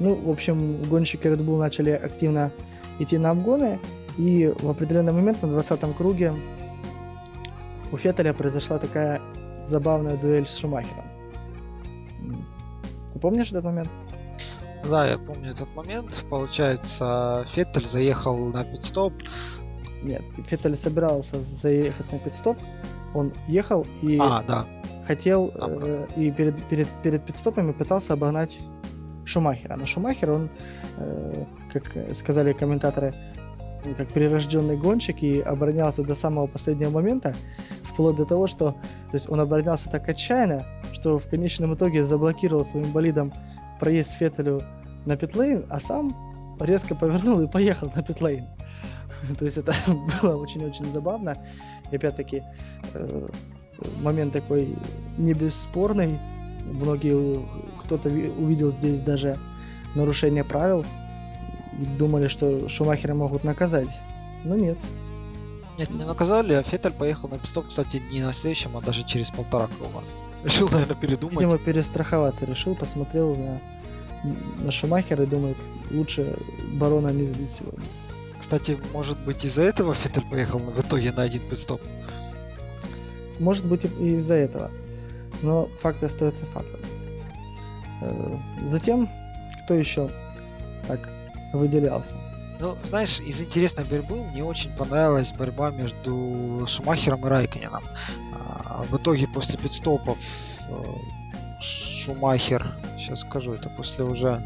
Ну, 0.00 0.14
в 0.16 0.30
общем, 0.30 0.82
гонщики 0.84 1.26
Red 1.26 1.44
Bull 1.44 1.58
начали 1.58 1.90
активно 1.90 2.52
идти 2.98 3.18
на 3.18 3.30
обгоны, 3.30 3.80
и 4.16 4.52
в 4.60 4.68
определенный 4.68 5.12
момент 5.12 5.42
на 5.42 5.46
20-м 5.46 5.94
круге 5.94 6.34
у 7.90 7.96
Феттеля 7.96 8.32
произошла 8.32 8.78
такая 8.78 9.20
забавная 9.66 10.16
дуэль 10.16 10.46
с 10.46 10.56
Шумахером. 10.56 11.07
Помнишь 13.18 13.50
этот 13.50 13.64
момент? 13.64 13.88
Да, 14.88 15.06
я 15.06 15.18
помню 15.18 15.50
этот 15.50 15.74
момент. 15.74 16.24
Получается, 16.30 17.44
Феттель 17.48 17.86
заехал 17.86 18.36
на 18.36 18.64
пидстоп. 18.64 19.12
Нет, 20.02 20.22
Феттель 20.46 20.76
собирался 20.76 21.40
заехать 21.40 22.10
на 22.12 22.18
пидстоп. 22.18 22.56
Он 23.14 23.32
ехал 23.48 23.86
и 24.02 24.18
а, 24.20 24.42
да. 24.42 24.66
хотел 25.06 25.50
э, 25.54 26.06
и 26.16 26.30
перед, 26.30 26.66
перед, 26.68 26.88
перед 27.02 27.24
пидстопами 27.24 27.72
пытался 27.72 28.12
обогнать 28.12 28.60
Шумахера. 29.24 29.76
Но 29.76 29.86
Шумахер, 29.86 30.30
он, 30.30 30.50
э, 30.98 31.44
как 31.72 32.14
сказали 32.14 32.52
комментаторы, 32.52 33.14
как 33.96 34.08
прирожденный 34.08 34.76
гонщик 34.76 35.22
и 35.22 35.40
оборонялся 35.40 36.02
до 36.02 36.14
самого 36.14 36.46
последнего 36.46 36.90
момента, 36.90 37.34
вплоть 37.98 38.14
до 38.14 38.24
того, 38.24 38.46
что 38.46 38.70
то 38.70 39.14
есть 39.14 39.28
он 39.28 39.40
оборонялся 39.40 39.90
так 39.90 40.08
отчаянно, 40.08 40.64
что 40.92 41.18
в 41.18 41.26
конечном 41.28 41.74
итоге 41.74 42.04
заблокировал 42.04 42.64
своим 42.64 42.92
болидом 42.92 43.32
проезд 43.80 44.12
Феттелю 44.12 44.62
на 45.04 45.16
питлейн, 45.16 45.66
а 45.68 45.80
сам 45.80 46.14
резко 46.60 46.94
повернул 46.94 47.40
и 47.40 47.48
поехал 47.48 47.90
на 47.96 48.04
питлейн. 48.04 48.46
То 49.38 49.44
есть 49.44 49.58
это 49.58 49.74
было 50.22 50.36
очень-очень 50.36 50.88
забавно. 50.92 51.44
И 51.90 51.96
опять-таки 51.96 52.44
э, 52.94 53.28
момент 54.00 54.32
такой 54.32 54.76
не 55.16 55.34
бесспорный. 55.34 56.20
Многие, 56.66 57.44
кто-то 57.82 58.10
увидел 58.10 58.70
здесь 58.70 59.00
даже 59.00 59.38
нарушение 59.96 60.44
правил 60.44 60.84
и 61.80 61.84
думали, 61.98 62.28
что 62.28 62.68
Шумахера 62.68 63.14
могут 63.14 63.42
наказать. 63.42 63.90
Но 64.44 64.54
нет. 64.54 64.78
Нет, 65.78 65.90
не 65.90 66.04
наказали, 66.04 66.54
а 66.54 66.62
Феттель 66.64 66.92
поехал 66.92 67.28
на 67.28 67.38
пистоп, 67.38 67.68
кстати, 67.68 68.02
не 68.10 68.20
на 68.20 68.32
следующем, 68.32 68.76
а 68.76 68.80
даже 68.80 69.04
через 69.04 69.30
полтора 69.30 69.68
круга. 69.68 70.04
Решил, 70.44 70.68
наверное, 70.68 70.96
передумать. 70.96 71.36
Видимо, 71.36 71.58
перестраховаться 71.58 72.44
решил, 72.44 72.74
посмотрел 72.74 73.36
на, 73.36 73.60
на 74.64 74.72
Шумахера 74.72 75.22
и 75.22 75.26
думает, 75.26 75.56
лучше 75.90 76.36
барона 76.74 77.08
не 77.08 77.24
злить 77.24 77.52
сегодня. 77.52 77.84
Кстати, 78.40 78.78
может 78.92 79.18
быть 79.24 79.44
из-за 79.44 79.62
этого 79.62 79.94
Феттель 79.94 80.28
поехал 80.28 80.58
в 80.58 80.80
итоге 80.80 81.12
на 81.12 81.22
один 81.22 81.48
пидстоп? 81.48 81.80
Может 83.38 83.66
быть 83.66 83.84
и 83.84 84.14
из-за 84.14 84.34
этого. 84.34 84.70
Но 85.42 85.66
факт 85.80 86.02
остается 86.02 86.44
фактом. 86.46 86.80
Э, 88.02 88.36
затем, 88.64 89.08
кто 89.64 89.74
еще 89.74 90.10
так 90.88 91.08
выделялся? 91.52 92.16
Ну, 92.60 92.76
знаешь, 92.84 93.20
из 93.20 93.40
интересной 93.40 93.84
борьбы 93.84 94.24
мне 94.24 94.42
очень 94.42 94.72
понравилась 94.72 95.32
борьба 95.32 95.70
между 95.70 96.64
Шумахером 96.66 97.24
и 97.24 97.28
Райконином. 97.28 97.84
А, 98.34 98.82
в 98.82 98.96
итоге 98.96 99.28
после 99.28 99.56
пидстопов 99.56 100.18
э, 100.68 100.82
Шумахер, 101.60 102.74
сейчас 102.98 103.20
скажу, 103.20 103.52
это 103.52 103.68
после 103.68 104.04
уже, 104.04 104.42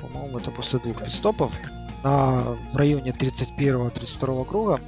по-моему, 0.00 0.38
это 0.38 0.50
после 0.50 0.78
двух 0.78 1.02
пидстопов, 1.02 1.52
на, 2.02 2.56
в 2.72 2.76
районе 2.76 3.10
31-32 3.10 4.44
круга 4.46 4.80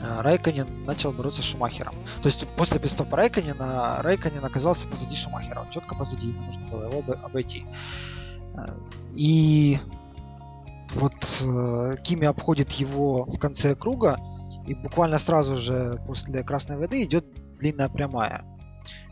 э, 0.00 0.20
Райконин 0.20 0.84
начал 0.84 1.12
бороться 1.12 1.42
с 1.42 1.44
Шумахером. 1.44 1.94
То 2.22 2.28
есть 2.28 2.44
после 2.56 2.80
пидстопа 2.80 3.16
Райконина 3.16 3.98
Райконин 4.02 4.44
оказался 4.44 4.88
позади 4.88 5.14
Шумахера. 5.14 5.60
Он 5.60 5.70
четко 5.70 5.94
позади, 5.94 6.30
ему 6.30 6.42
нужно 6.42 6.66
было 6.66 6.88
его 6.88 7.04
обойти. 7.22 7.64
Э, 8.54 8.66
и 9.12 9.78
вот 10.96 11.14
э, 11.42 11.96
Кими 12.02 12.26
обходит 12.26 12.72
его 12.72 13.24
в 13.24 13.38
конце 13.38 13.74
круга, 13.74 14.18
и 14.66 14.74
буквально 14.74 15.18
сразу 15.18 15.56
же 15.56 16.02
после 16.06 16.42
красной 16.42 16.76
воды 16.76 17.04
идет 17.04 17.24
длинная 17.58 17.88
прямая. 17.88 18.44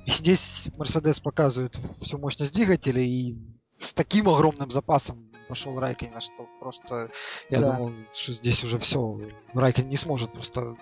И 0.06 0.10
здесь 0.10 0.68
Мерседес 0.76 1.20
показывает 1.20 1.78
всю 2.00 2.18
мощность 2.18 2.54
двигателя 2.54 3.00
и 3.00 3.36
с 3.78 3.92
таким 3.92 4.28
огромным 4.28 4.70
запасом 4.70 5.30
пошел 5.48 5.78
Райкин, 5.78 6.20
что 6.20 6.46
просто 6.60 7.10
я 7.50 7.60
да. 7.60 7.72
думал, 7.72 7.92
что 8.12 8.32
здесь 8.32 8.64
уже 8.64 8.78
все, 8.78 9.20
Райкин 9.52 9.88
не 9.88 9.96
сможет 9.96 10.32
просто 10.32 10.76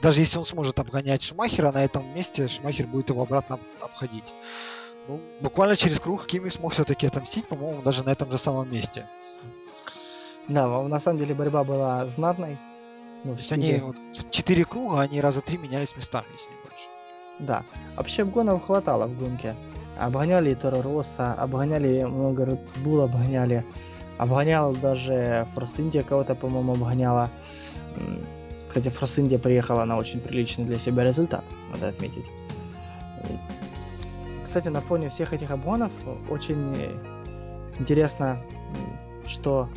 даже 0.00 0.20
если 0.20 0.38
он 0.38 0.46
сможет 0.46 0.78
обгонять 0.78 1.22
Шумахера 1.22 1.70
на 1.70 1.84
этом 1.84 2.14
месте, 2.14 2.48
Шумахер 2.48 2.86
будет 2.86 3.10
его 3.10 3.22
обратно 3.22 3.60
обходить. 3.80 4.34
Ну, 5.08 5.20
буквально 5.40 5.76
через 5.76 6.00
круг 6.00 6.26
Кими 6.26 6.48
смог 6.48 6.72
все-таки 6.72 7.06
отомстить, 7.06 7.46
по-моему, 7.48 7.82
даже 7.82 8.02
на 8.02 8.10
этом 8.10 8.30
же 8.30 8.38
самом 8.38 8.70
месте. 8.70 9.06
Да, 10.50 10.82
на 10.82 10.98
самом 10.98 11.20
деле 11.20 11.32
борьба 11.32 11.62
была 11.62 12.06
знатной. 12.08 12.58
Ну, 13.22 13.34
То 13.34 13.38
есть 13.38 13.52
они 13.52 13.74
вот 13.76 13.96
четыре 14.30 14.64
круга, 14.64 15.00
они 15.00 15.20
раза 15.20 15.42
три 15.42 15.58
менялись 15.58 15.94
местами, 15.96 16.26
если 16.32 16.50
не 16.50 16.56
больше. 16.62 16.88
Да. 17.38 17.62
Вообще 17.96 18.22
обгонов 18.22 18.64
хватало 18.64 19.06
в 19.06 19.16
гонке. 19.16 19.54
Обгоняли 19.96 20.54
Торо 20.54 20.82
Росса, 20.82 21.34
обгоняли 21.34 22.02
много 22.02 22.58
Bull, 22.84 23.04
обгоняли. 23.04 23.64
Обгонял 24.18 24.74
даже 24.74 25.46
Форс 25.54 25.78
Индия 25.78 26.02
кого-то, 26.02 26.34
по-моему, 26.34 26.72
обгоняла. 26.72 27.30
Кстати, 28.68 28.88
Форс 28.88 29.18
Индия 29.18 29.38
приехала 29.38 29.84
на 29.84 29.98
очень 29.98 30.20
приличный 30.20 30.64
для 30.64 30.78
себя 30.78 31.04
результат, 31.04 31.44
надо 31.72 31.88
отметить. 31.88 32.26
Кстати, 34.42 34.66
на 34.66 34.80
фоне 34.80 35.10
всех 35.10 35.32
этих 35.32 35.52
обгонов 35.52 35.92
очень 36.28 36.74
интересно, 37.78 38.42
что 39.26 39.68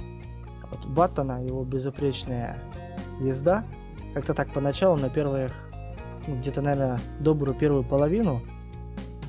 вот 0.74 0.86
Баттона, 0.88 1.44
его 1.44 1.64
безупречная 1.64 2.58
езда, 3.20 3.66
как-то 4.14 4.34
так 4.34 4.52
поначалу 4.54 4.98
на 4.98 5.10
первых, 5.10 5.52
ну, 6.28 6.36
где-то, 6.36 6.62
наверное, 6.62 7.00
добрую 7.20 7.58
первую 7.58 7.84
половину, 7.84 8.42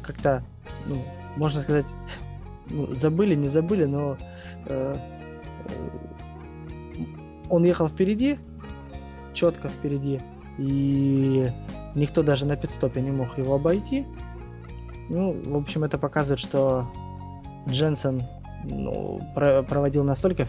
как-то, 0.02 0.42
ну, 0.86 0.96
можно 1.36 1.60
сказать, 1.60 1.94
ну, 2.70 2.92
забыли, 2.92 3.34
не 3.34 3.48
забыли, 3.48 3.84
но 3.84 4.16
э, 4.66 4.96
он 7.50 7.64
ехал 7.64 7.88
впереди, 7.88 8.38
четко 9.34 9.68
впереди, 9.68 10.20
и 10.58 11.50
никто 11.94 12.22
даже 12.22 12.46
на 12.46 12.56
пидстопе 12.56 13.00
не 13.00 13.10
мог 13.10 13.36
его 13.38 13.54
обойти. 13.54 14.06
Ну, 15.10 15.38
в 15.44 15.56
общем, 15.56 15.84
это 15.84 15.98
показывает, 15.98 16.40
что 16.40 16.88
Дженсен 17.68 18.22
ну, 18.64 19.20
про- 19.34 19.62
проводил 19.62 20.04
настолько 20.04 20.46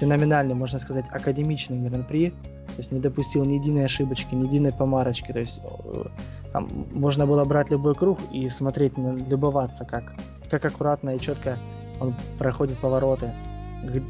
феноменальный, 0.00 0.54
можно 0.54 0.78
сказать, 0.78 1.06
академичный 1.10 1.78
гран-при, 1.88 2.30
то 2.30 2.76
есть 2.78 2.92
не 2.92 3.00
допустил 3.00 3.44
ни 3.44 3.54
единой 3.54 3.84
ошибочки, 3.84 4.34
ни 4.34 4.46
единой 4.46 4.72
помарочки, 4.72 5.32
то 5.32 5.40
есть 5.40 5.60
э, 5.62 6.04
там 6.52 6.68
можно 6.92 7.26
было 7.26 7.44
брать 7.44 7.70
любой 7.70 7.94
круг 7.94 8.18
и 8.32 8.48
смотреть, 8.48 8.98
любоваться, 8.98 9.84
как, 9.84 10.14
как 10.50 10.64
аккуратно 10.64 11.10
и 11.10 11.20
четко 11.20 11.58
он 12.00 12.14
проходит 12.38 12.78
повороты, 12.78 13.32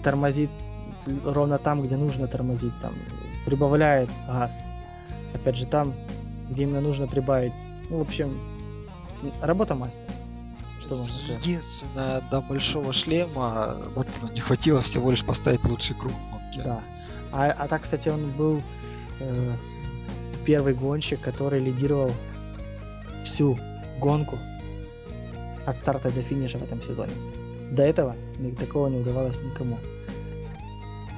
тормозит 0.03 0.51
ровно 1.25 1.59
там, 1.59 1.83
где 1.83 1.97
нужно 1.97 2.27
тормозить, 2.29 2.73
там 2.81 2.93
прибавляет 3.45 4.09
газ, 4.27 4.65
опять 5.35 5.57
же 5.57 5.67
там, 5.67 5.93
где 6.51 6.63
именно 6.63 6.81
нужно 6.81 7.07
прибавить. 7.07 7.53
Ну, 7.91 7.99
в 7.99 8.01
общем, 8.03 8.39
работа 9.43 9.75
мастера. 9.75 10.13
Что 10.85 10.97
вам 10.97 11.07
Единственное, 11.29 12.21
до 12.31 12.43
большого 12.43 12.93
шлема 12.93 13.79
вот 13.95 14.07
не 14.33 14.41
хватило 14.41 14.83
всего 14.83 15.11
лишь 15.11 15.25
поставить 15.25 15.65
лучший 15.65 15.97
круг 15.97 16.13
в 16.13 16.31
гонке. 16.31 16.63
Да. 16.63 16.81
А, 17.33 17.47
а 17.51 17.69
так, 17.69 17.83
кстати, 17.83 18.11
он 18.11 18.31
был 18.33 18.63
э, 19.21 19.57
первый 20.45 20.75
гонщик, 20.75 21.23
который 21.23 21.61
лидировал 21.61 22.13
всю 23.23 23.59
гонку 23.99 24.39
от 25.65 25.79
старта 25.79 26.11
до 26.11 26.23
финиша 26.23 26.59
в 26.59 26.63
этом 26.63 26.83
сезоне. 26.83 27.15
До 27.71 27.83
этого 27.83 28.15
такого 28.59 28.89
не 28.89 28.99
удавалось 28.99 29.41
никому. 29.41 29.79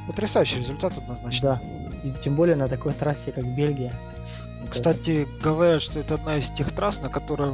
Потрясающий 0.06 0.58
результат 0.58 0.96
однозначно. 0.96 1.60
Да. 1.60 2.08
И 2.08 2.12
тем 2.22 2.36
более 2.36 2.54
на 2.54 2.68
такой 2.68 2.92
трассе, 2.92 3.32
как 3.32 3.44
Бельгия. 3.56 3.98
Кстати, 4.70 5.26
говорят, 5.42 5.82
что 5.82 5.98
это 5.98 6.14
одна 6.14 6.36
из 6.36 6.50
тех 6.52 6.72
трасс, 6.72 7.00
на 7.00 7.08
которой 7.08 7.50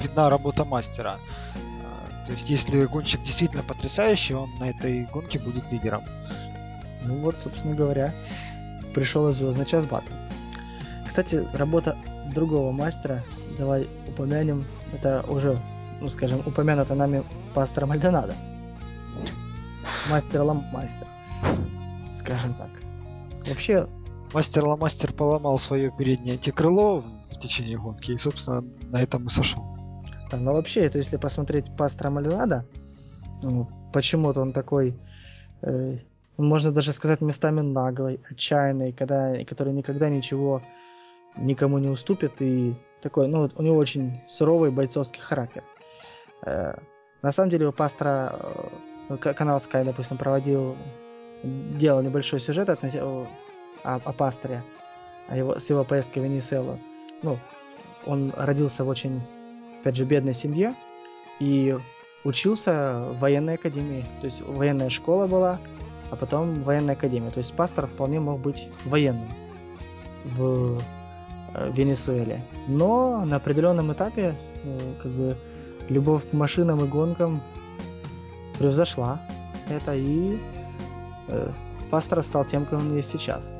видна 0.00 0.30
работа 0.30 0.64
мастера. 0.64 1.18
А, 1.54 2.26
то 2.26 2.32
есть, 2.32 2.48
если 2.48 2.84
гонщик 2.84 3.22
действительно 3.22 3.62
потрясающий, 3.62 4.34
он 4.34 4.50
на 4.58 4.70
этой 4.70 5.04
гонке 5.04 5.38
будет 5.38 5.72
лидером. 5.72 6.04
Ну 7.02 7.20
вот, 7.20 7.40
собственно 7.40 7.74
говоря, 7.74 8.14
пришел 8.94 9.28
и 9.28 9.32
звездный 9.32 9.66
час 9.66 9.86
батл. 9.86 10.12
Кстати, 11.06 11.46
работа 11.54 11.96
другого 12.34 12.72
мастера, 12.72 13.22
давай 13.58 13.88
упомянем, 14.08 14.66
это 14.92 15.24
уже, 15.28 15.60
ну 16.00 16.08
скажем, 16.08 16.40
упомянуто 16.44 16.94
нами 16.94 17.24
пастор 17.54 17.86
Мальдонадо. 17.86 18.34
Мастер 20.10 20.42
Ламастер, 20.42 21.06
скажем 22.12 22.54
так. 22.54 22.70
Вообще... 23.46 23.88
Мастер 24.32 24.64
Ламастер 24.64 25.12
поломал 25.12 25.58
свое 25.58 25.90
переднее 25.96 26.34
антикрыло 26.34 27.02
в 27.30 27.38
течение 27.40 27.78
гонки 27.78 28.10
и, 28.10 28.18
собственно, 28.18 28.64
на 28.90 29.02
этом 29.02 29.26
и 29.26 29.30
сошел. 29.30 29.75
Но 30.32 30.54
вообще, 30.54 30.84
это 30.86 30.98
если 30.98 31.16
посмотреть 31.16 31.74
пастора 31.76 32.10
Мальдонадо, 32.10 32.66
ну, 33.42 33.68
почему-то 33.92 34.40
он 34.40 34.52
такой 34.52 34.98
э, 35.62 35.98
можно 36.36 36.72
даже 36.72 36.92
сказать 36.92 37.20
местами 37.20 37.60
наглый, 37.60 38.20
отчаянный, 38.30 38.92
когда, 38.92 39.42
который 39.44 39.72
никогда 39.72 40.08
ничего 40.08 40.62
никому 41.36 41.78
не 41.78 41.88
уступит 41.88 42.40
и 42.40 42.74
такой, 43.02 43.28
ну, 43.28 43.50
у 43.54 43.62
него 43.62 43.76
очень 43.76 44.20
суровый 44.26 44.70
бойцовский 44.70 45.20
характер. 45.20 45.64
Э, 46.44 46.74
на 47.22 47.32
самом 47.32 47.50
деле 47.50 47.68
у 47.68 47.72
пастора 47.72 48.38
э, 49.08 49.16
канал 49.16 49.58
Sky, 49.58 49.84
допустим, 49.84 50.16
проводил, 50.16 50.76
делал 51.42 52.02
небольшой 52.02 52.40
сюжет 52.40 52.68
от, 52.68 52.82
о, 52.84 53.26
о, 53.82 54.12
пасторе, 54.12 54.62
о 55.28 55.36
его, 55.36 55.58
с 55.58 55.68
его 55.70 55.84
поездкой 55.84 56.22
в 56.22 56.24
Венесуэлу. 56.24 56.78
Ну, 57.22 57.38
он 58.06 58.32
родился 58.36 58.84
в 58.84 58.88
очень, 58.88 59.22
опять 59.80 59.96
же, 59.96 60.04
бедной 60.04 60.34
семье 60.34 60.74
и 61.40 61.76
учился 62.24 63.06
в 63.12 63.18
военной 63.18 63.54
академии. 63.54 64.04
То 64.20 64.26
есть 64.26 64.42
военная 64.42 64.90
школа 64.90 65.26
была, 65.26 65.60
а 66.10 66.16
потом 66.16 66.62
военная 66.62 66.94
академия. 66.94 67.30
То 67.30 67.38
есть 67.38 67.54
пастор 67.54 67.86
вполне 67.86 68.20
мог 68.20 68.40
быть 68.40 68.68
военным 68.84 69.28
в 70.24 70.80
э, 71.54 71.70
Венесуэле. 71.72 72.42
Но 72.68 73.24
на 73.24 73.36
определенном 73.36 73.92
этапе 73.92 74.34
э, 74.64 74.94
как 75.02 75.12
бы 75.12 75.36
любовь 75.88 76.28
к 76.28 76.32
машинам 76.32 76.84
и 76.84 76.88
гонкам 76.88 77.40
превзошла 78.58 79.20
это, 79.68 79.94
и 79.94 80.38
э, 81.28 81.52
пастор 81.90 82.22
стал 82.22 82.44
тем, 82.44 82.66
кем 82.66 82.78
он 82.78 82.96
есть 82.96 83.10
сейчас. 83.10 83.54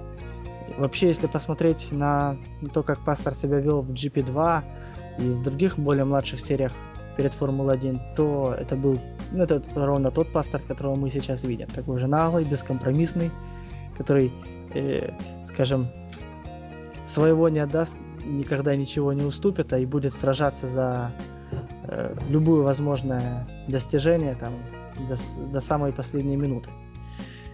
Вообще, 0.79 1.09
если 1.09 1.27
посмотреть 1.27 1.89
на 1.93 2.37
то, 2.75 2.83
как 2.83 3.05
пастор 3.05 3.33
себя 3.35 3.61
вел 3.61 3.83
в 3.83 3.93
GP2 3.93 4.63
и 5.19 5.23
в 5.23 5.43
других 5.43 5.79
более 5.79 6.05
младших 6.05 6.41
сериях 6.41 6.73
перед 7.17 7.33
Формулой-1, 7.35 8.15
то 8.15 8.55
это 8.59 8.77
был 8.77 9.01
ну, 9.33 9.43
это, 9.43 9.57
это 9.57 9.87
ровно 9.87 10.11
тот 10.11 10.33
пастор, 10.33 10.61
которого 10.63 10.97
мы 10.97 11.11
сейчас 11.11 11.45
видим. 11.45 11.67
Такой 11.69 11.99
же 11.99 12.07
наглый, 12.07 12.45
бескомпромиссный, 12.45 13.31
который, 13.97 14.33
э, 14.75 15.11
скажем, 15.45 15.89
своего 17.07 17.49
не 17.49 17.61
отдаст, 17.61 17.97
никогда 18.25 18.77
ничего 18.77 19.13
не 19.13 19.25
уступит, 19.25 19.73
а 19.73 19.79
и 19.79 19.87
будет 19.87 20.13
сражаться 20.13 20.69
за 20.69 21.13
э, 21.85 22.15
любое 22.29 22.63
возможное 22.63 23.47
достижение 23.69 24.35
там, 24.35 24.55
до, 25.09 25.17
до 25.53 25.61
самой 25.61 25.93
последней 25.93 26.37
минуты. 26.37 26.71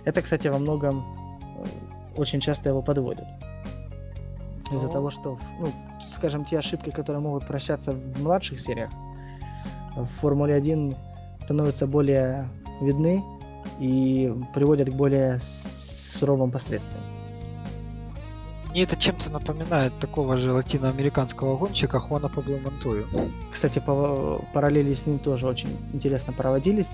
Это, 0.05 0.23
кстати, 0.23 0.49
во 0.49 0.59
многом 0.59 1.01
э, 1.01 1.65
очень 2.17 2.41
часто 2.41 2.71
его 2.71 2.83
подводит. 2.83 3.27
Из-за 4.73 4.89
того, 4.89 5.11
что, 5.11 5.39
ну, 5.61 5.73
скажем, 6.09 6.45
те 6.45 6.59
ошибки, 6.59 6.91
которые 6.91 7.23
могут 7.23 7.47
прощаться 7.47 7.93
в 7.93 8.23
младших 8.23 8.59
сериях, 8.59 8.91
в 9.97 10.07
Формуле 10.07 10.55
1 10.55 10.97
становятся 11.41 11.87
более 11.87 12.49
видны 12.81 13.23
и 13.79 14.33
приводят 14.55 14.89
к 14.89 14.95
более 14.95 15.39
суровым 15.41 16.51
последствиям. 16.51 17.03
Мне 18.71 18.85
это 18.85 18.97
чем-то 18.97 19.31
напоминает 19.31 19.99
такого 19.99 20.39
же 20.39 20.51
латиноамериканского 20.51 21.59
гонщика 21.59 22.01
Хуана 22.01 22.31
Пабло 22.31 22.57
Монтою. 22.57 23.07
Кстати, 23.51 23.81
по 23.81 24.43
параллели 24.55 24.95
с 24.95 25.07
ним 25.07 25.19
тоже 25.19 25.47
очень 25.47 25.77
интересно 25.93 26.33
проводились. 26.33 26.91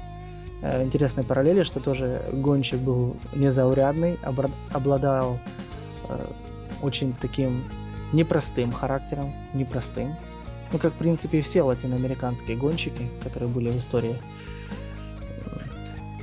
Э, 0.61 0.83
интересные 0.83 1.25
параллели, 1.25 1.63
что 1.63 1.79
тоже 1.79 2.21
гонщик 2.33 2.81
был 2.81 3.17
незаурядный, 3.33 4.19
обладал 4.73 5.39
э, 6.09 6.27
очень 6.83 7.15
таким 7.21 7.65
непростым 8.13 8.73
характером, 8.73 9.33
непростым, 9.55 10.15
ну, 10.73 10.79
как, 10.79 10.93
в 10.93 10.97
принципе, 10.97 11.41
все 11.41 11.63
латиноамериканские 11.63 12.57
гонщики, 12.57 13.09
которые 13.23 13.49
были 13.49 13.71
в 13.71 13.79
истории. 13.79 14.17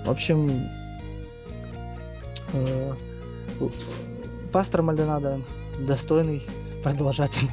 В 0.06 0.10
общем, 0.10 0.70
э, 2.54 2.94
пастор 4.52 4.84
Мальдонадо 4.84 5.42
достойный 5.80 6.44
продолжатель. 6.84 7.50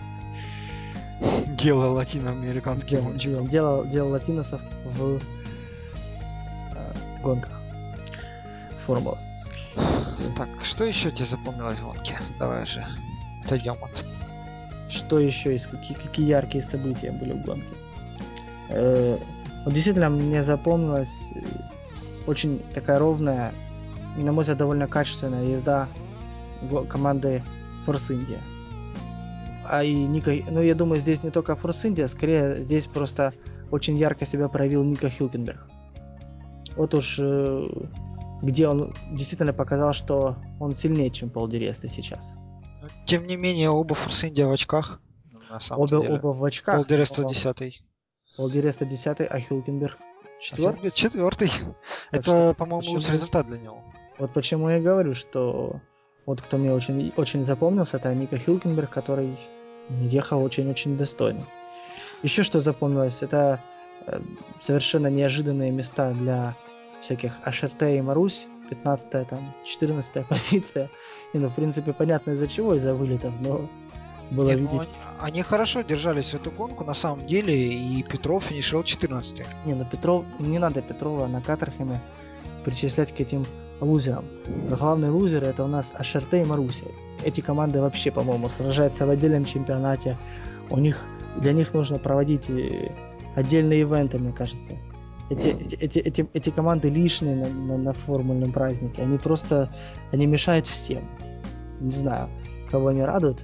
Дело 1.56 1.86
латиноамериканских 1.86 2.90
дел, 2.90 3.04
гонщиков. 3.04 3.48
Дело, 3.48 3.86
дело 3.86 4.08
латиносов 4.10 4.60
в 4.84 5.18
э, 6.74 6.92
гонках 7.22 7.58
формулы. 8.84 9.18
Так, 10.36 10.48
что 10.62 10.84
еще 10.84 11.10
тебе 11.10 11.26
запомнилось 11.26 11.78
в 11.78 11.84
гонке? 11.84 12.18
Давай 12.38 12.64
же, 12.66 12.86
сойдем 13.44 13.76
от 13.82 14.04
что 14.92 15.18
еще 15.18 15.52
есть, 15.52 15.66
какие, 15.68 15.96
какие 15.96 16.26
яркие 16.26 16.62
события 16.62 17.10
были 17.10 17.32
в 17.32 17.42
гонке. 17.42 17.66
Э, 18.68 19.16
вот 19.64 19.72
действительно 19.72 20.10
мне 20.10 20.42
запомнилась 20.42 21.30
э, 21.34 21.40
очень 22.26 22.60
такая 22.74 22.98
ровная 22.98 23.52
и, 24.18 24.22
на 24.22 24.32
мой 24.32 24.42
взгляд, 24.42 24.58
довольно 24.58 24.86
качественная 24.86 25.44
езда 25.44 25.88
команды 26.88 27.42
Force 27.86 28.10
India. 28.10 28.38
А 29.64 29.82
и 29.82 29.94
Ника, 29.94 30.32
ну 30.50 30.60
я 30.60 30.74
думаю, 30.74 31.00
здесь 31.00 31.22
не 31.22 31.30
только 31.30 31.52
Force 31.52 31.84
India, 31.84 32.06
скорее 32.06 32.56
здесь 32.56 32.86
просто 32.86 33.32
очень 33.70 33.96
ярко 33.96 34.26
себя 34.26 34.48
проявил 34.48 34.84
Ника 34.84 35.08
Хилкенберг. 35.08 35.66
вот 36.76 36.94
уж 36.94 37.18
э, 37.18 37.68
где 38.42 38.68
он 38.68 38.94
действительно 39.12 39.52
показал, 39.52 39.92
что 39.94 40.36
он 40.60 40.74
сильнее, 40.74 41.10
чем 41.10 41.30
Пол 41.30 41.48
Диреста 41.48 41.88
сейчас. 41.88 42.34
Тем 43.06 43.26
не 43.26 43.36
менее, 43.36 43.70
оба 43.70 43.94
Форс 43.94 44.24
Индия 44.24 44.46
в 44.46 44.52
очках. 44.52 45.00
На 45.50 45.60
самом 45.60 45.82
Оба, 45.82 46.00
деле. 46.02 46.14
оба 46.14 46.26
в 46.28 46.44
очках. 46.44 46.76
Пол 46.76 46.84
Диреста 46.86 47.22
Оба- 47.22 47.32
10 47.32 47.82
Пол 48.36 48.50
Диреста 48.50 48.84
10, 48.84 49.20
а 49.30 49.40
Хилкенберг 49.40 49.96
4. 50.40 50.90
Четвертый. 50.90 51.50
Это, 52.10 52.22
что 52.22 52.54
по-моему, 52.58 52.80
почему- 52.80 52.94
лучший 52.96 53.12
результат 53.12 53.46
для 53.46 53.58
него. 53.58 53.82
Вот 54.18 54.32
почему 54.32 54.68
я 54.70 54.80
говорю, 54.80 55.14
что 55.14 55.80
вот 56.26 56.40
кто 56.40 56.56
мне 56.58 56.72
очень, 56.72 57.12
очень 57.16 57.44
запомнился, 57.44 57.98
это 57.98 58.14
Ника 58.14 58.38
Хилкенберг, 58.38 58.90
который 58.90 59.36
ехал 60.00 60.42
очень-очень 60.42 60.96
достойно. 60.96 61.46
Еще 62.22 62.42
что 62.44 62.60
запомнилось, 62.60 63.22
это 63.22 63.60
э, 64.06 64.20
совершенно 64.60 65.08
неожиданные 65.08 65.70
места 65.70 66.12
для 66.12 66.56
всяких 67.02 67.38
АШРТ 67.42 67.82
и 67.82 68.00
Марусь, 68.00 68.46
15 68.70 69.28
там, 69.28 69.52
14 69.64 70.26
позиция. 70.28 70.88
И, 71.34 71.38
ну, 71.38 71.48
в 71.48 71.54
принципе, 71.54 71.92
понятно 71.92 72.30
из-за 72.32 72.48
чего, 72.48 72.74
из-за 72.74 72.94
вылетов, 72.94 73.34
но 73.40 73.68
было 74.30 74.48
Нет, 74.48 74.60
ну, 74.60 74.78
видеть... 74.78 74.94
они, 75.18 75.32
они 75.32 75.42
хорошо 75.42 75.82
держались 75.82 76.30
в 76.30 76.34
эту 76.34 76.50
гонку, 76.50 76.84
на 76.84 76.94
самом 76.94 77.26
деле, 77.26 77.54
и 77.54 78.02
Петров 78.02 78.44
финишировал 78.44 78.84
14 78.84 79.46
Не, 79.66 79.74
ну 79.74 79.84
Петров, 79.84 80.24
не 80.38 80.58
надо 80.58 80.80
Петрова 80.80 81.26
на 81.26 81.42
Катерхеме 81.42 82.00
причислять 82.64 83.14
к 83.14 83.20
этим 83.20 83.44
лузерам. 83.80 84.24
Главные 84.68 85.10
лузеры 85.10 85.46
это 85.46 85.64
у 85.64 85.66
нас 85.66 85.92
Ашерте 85.96 86.42
и 86.42 86.44
Маруся. 86.44 86.86
Эти 87.24 87.40
команды 87.40 87.80
вообще, 87.80 88.10
по-моему, 88.10 88.48
сражаются 88.48 89.06
в 89.06 89.10
отдельном 89.10 89.44
чемпионате. 89.44 90.16
У 90.70 90.78
них, 90.78 91.04
для 91.36 91.52
них 91.52 91.74
нужно 91.74 91.98
проводить 91.98 92.48
э, 92.48 92.90
отдельные 93.34 93.80
ивенты, 93.80 94.18
мне 94.18 94.32
кажется. 94.32 94.72
Эти, 95.32 95.48
эти, 95.80 95.98
эти, 95.98 96.26
эти, 96.34 96.50
команды 96.50 96.90
лишние 96.90 97.34
на, 97.34 97.48
на, 97.48 97.78
на 97.78 97.92
формульном 97.94 98.52
празднике. 98.52 99.00
Они 99.00 99.16
просто, 99.16 99.72
они 100.10 100.26
мешают 100.26 100.66
всем. 100.66 101.02
Не 101.80 101.90
знаю, 101.90 102.28
кого 102.70 102.88
они 102.88 103.02
радуют. 103.02 103.42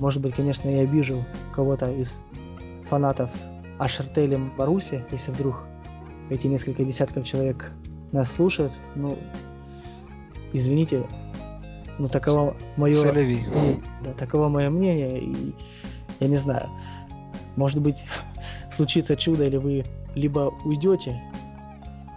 Может 0.00 0.20
быть, 0.20 0.34
конечно, 0.34 0.68
я 0.68 0.82
обижу 0.82 1.24
кого-то 1.54 1.92
из 1.92 2.22
фанатов 2.82 3.30
Ашерте 3.78 4.24
или 4.24 4.34
Маруси, 4.34 5.04
если 5.12 5.30
вдруг 5.30 5.64
эти 6.28 6.48
несколько 6.48 6.82
десятков 6.82 7.24
человек 7.24 7.70
нас 8.10 8.32
слушают. 8.32 8.72
Ну, 8.96 9.16
извините, 10.52 11.06
но 12.00 12.08
таково 12.08 12.56
мое... 12.76 12.94
Да, 14.02 14.12
таково 14.14 14.48
мое 14.48 14.70
мнение, 14.70 15.20
и 15.20 15.54
я 16.18 16.26
не 16.26 16.36
знаю. 16.36 16.68
Может 17.54 17.80
быть, 17.80 18.04
случится 18.72 19.14
чудо, 19.14 19.44
или 19.44 19.56
вы 19.56 19.84
либо 20.14 20.52
уйдете, 20.64 21.20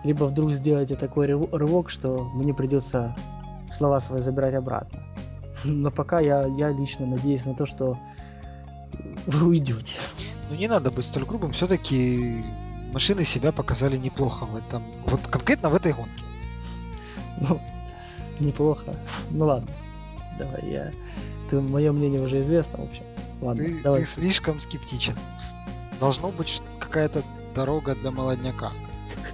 либо 0.03 0.25
вдруг 0.25 0.51
сделаете 0.51 0.95
такой 0.95 1.27
рыв- 1.27 1.49
рывок, 1.53 1.89
что 1.89 2.25
мне 2.33 2.53
придется 2.53 3.15
слова 3.71 3.99
свои 3.99 4.21
забирать 4.21 4.53
обратно. 4.53 5.03
Но 5.63 5.91
пока 5.91 6.19
я, 6.19 6.45
я 6.45 6.69
лично 6.69 7.05
надеюсь 7.05 7.45
на 7.45 7.55
то, 7.55 7.65
что 7.65 7.97
вы 9.25 9.47
уйдете. 9.47 9.95
Ну 10.49 10.55
не 10.55 10.67
надо 10.67 10.91
быть 10.91 11.05
столь 11.05 11.25
грубым, 11.25 11.51
все-таки 11.53 12.43
машины 12.93 13.23
себя 13.25 13.51
показали 13.51 13.97
неплохо 13.97 14.45
в 14.45 14.55
этом, 14.55 14.83
вот 15.05 15.21
конкретно 15.27 15.69
в 15.69 15.75
этой 15.75 15.93
гонке. 15.93 16.23
Ну, 17.49 17.59
неплохо. 18.39 18.95
Ну 19.31 19.45
ладно. 19.45 19.67
Давай, 20.39 20.61
я... 20.71 20.91
Ты, 21.49 21.59
мое 21.59 21.91
мнение 21.91 22.21
уже 22.21 22.39
известно, 22.41 22.79
в 22.79 22.87
общем. 22.87 23.03
Ладно, 23.41 23.63
Ты, 23.65 23.81
давай. 23.83 24.01
ты 24.01 24.07
слишком 24.07 24.59
скептичен. 24.59 25.15
Должно 25.99 26.29
быть 26.29 26.61
какая-то 26.79 27.23
дорога 27.55 27.95
для 27.95 28.11
молодняка. 28.11 28.71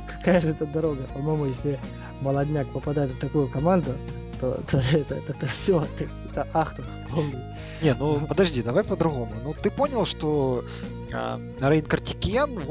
Какая 0.07 0.39
же 0.39 0.49
это 0.49 0.65
дорога? 0.65 1.03
По-моему, 1.13 1.45
если 1.45 1.79
молодняк 2.21 2.67
попадает 2.71 3.11
в 3.11 3.19
такую 3.19 3.49
команду, 3.49 3.95
то, 4.39 4.61
то 4.69 4.77
это, 4.93 5.15
это, 5.27 5.47
все, 5.47 5.83
это, 5.95 6.09
это 6.29 6.47
ахтунг 6.53 6.87
полный. 7.09 7.39
Не, 7.81 7.93
ну 7.93 8.19
подожди, 8.27 8.61
давай 8.63 8.83
по-другому. 8.83 9.33
Ну 9.43 9.53
ты 9.53 9.69
понял, 9.71 10.05
что 10.05 10.63
а, 11.13 11.39
Рейн 11.61 11.85
Картикиян 11.85 12.59
в 12.59 12.69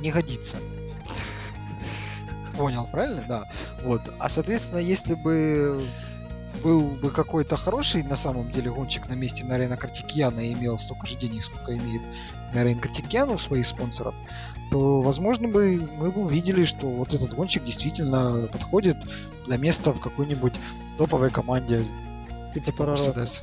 не 0.00 0.10
годится. 0.10 0.56
Понял, 2.56 2.86
правильно? 2.92 3.24
Да. 3.28 3.44
Вот. 3.82 4.02
А 4.18 4.28
соответственно, 4.28 4.78
если 4.78 5.14
бы 5.14 5.82
был 6.62 6.82
бы 6.90 7.10
какой-то 7.10 7.56
хороший 7.56 8.02
на 8.02 8.16
самом 8.16 8.50
деле 8.52 8.70
гонщик 8.70 9.08
на 9.08 9.14
месте 9.14 9.44
Нарена 9.44 9.76
Картикияна 9.76 10.40
и 10.40 10.52
имел 10.52 10.78
столько 10.78 11.06
же 11.06 11.16
денег, 11.16 11.42
сколько 11.42 11.76
имеет 11.76 12.02
Нарен 12.54 12.78
Картикиян 12.78 13.30
у 13.30 13.38
своих 13.38 13.66
спонсоров, 13.66 14.14
то, 14.72 15.02
возможно, 15.02 15.48
бы 15.48 15.86
мы 15.98 16.10
бы 16.10 16.22
увидели, 16.22 16.64
что 16.64 16.88
вот 16.88 17.12
этот 17.12 17.34
гонщик 17.34 17.62
действительно 17.62 18.48
подходит 18.50 18.96
для 19.44 19.58
места 19.58 19.92
в 19.92 20.00
какой-нибудь 20.00 20.54
топовой 20.96 21.30
команде 21.30 21.84
Типа 22.54 22.66
типа. 22.66 22.84
Мерседес. 22.84 23.42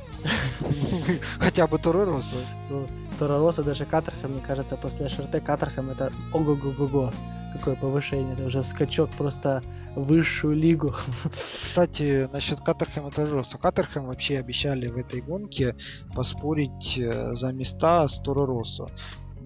Хотя 1.38 1.66
бы 1.66 1.78
Торо 1.78 2.04
Россо. 2.04 2.36
Ну, 2.68 2.86
Тора 3.18 3.38
Росса, 3.38 3.64
даже 3.64 3.84
Катерхэм, 3.84 4.32
мне 4.32 4.40
кажется, 4.40 4.76
после 4.76 5.08
ШРТ 5.08 5.42
Катерхэм 5.44 5.90
это 5.90 6.12
ого-го-го-го. 6.32 7.12
Какое 7.52 7.74
повышение, 7.74 8.34
это 8.34 8.44
уже 8.44 8.62
скачок 8.62 9.10
просто 9.10 9.62
в 9.96 10.04
высшую 10.04 10.54
лигу. 10.54 10.94
Кстати, 11.32 12.28
насчет 12.32 12.60
Катерхэма 12.60 13.10
тоже 13.10 13.38
жестко. 13.38 13.58
Катерхэм 13.58 14.06
вообще 14.06 14.38
обещали 14.38 14.86
в 14.86 14.96
этой 14.96 15.20
гонке 15.20 15.74
поспорить 16.14 16.96
э, 16.96 17.34
за 17.34 17.52
места 17.52 18.06
с 18.06 18.20
Торо 18.20 18.46
Россо. 18.46 18.88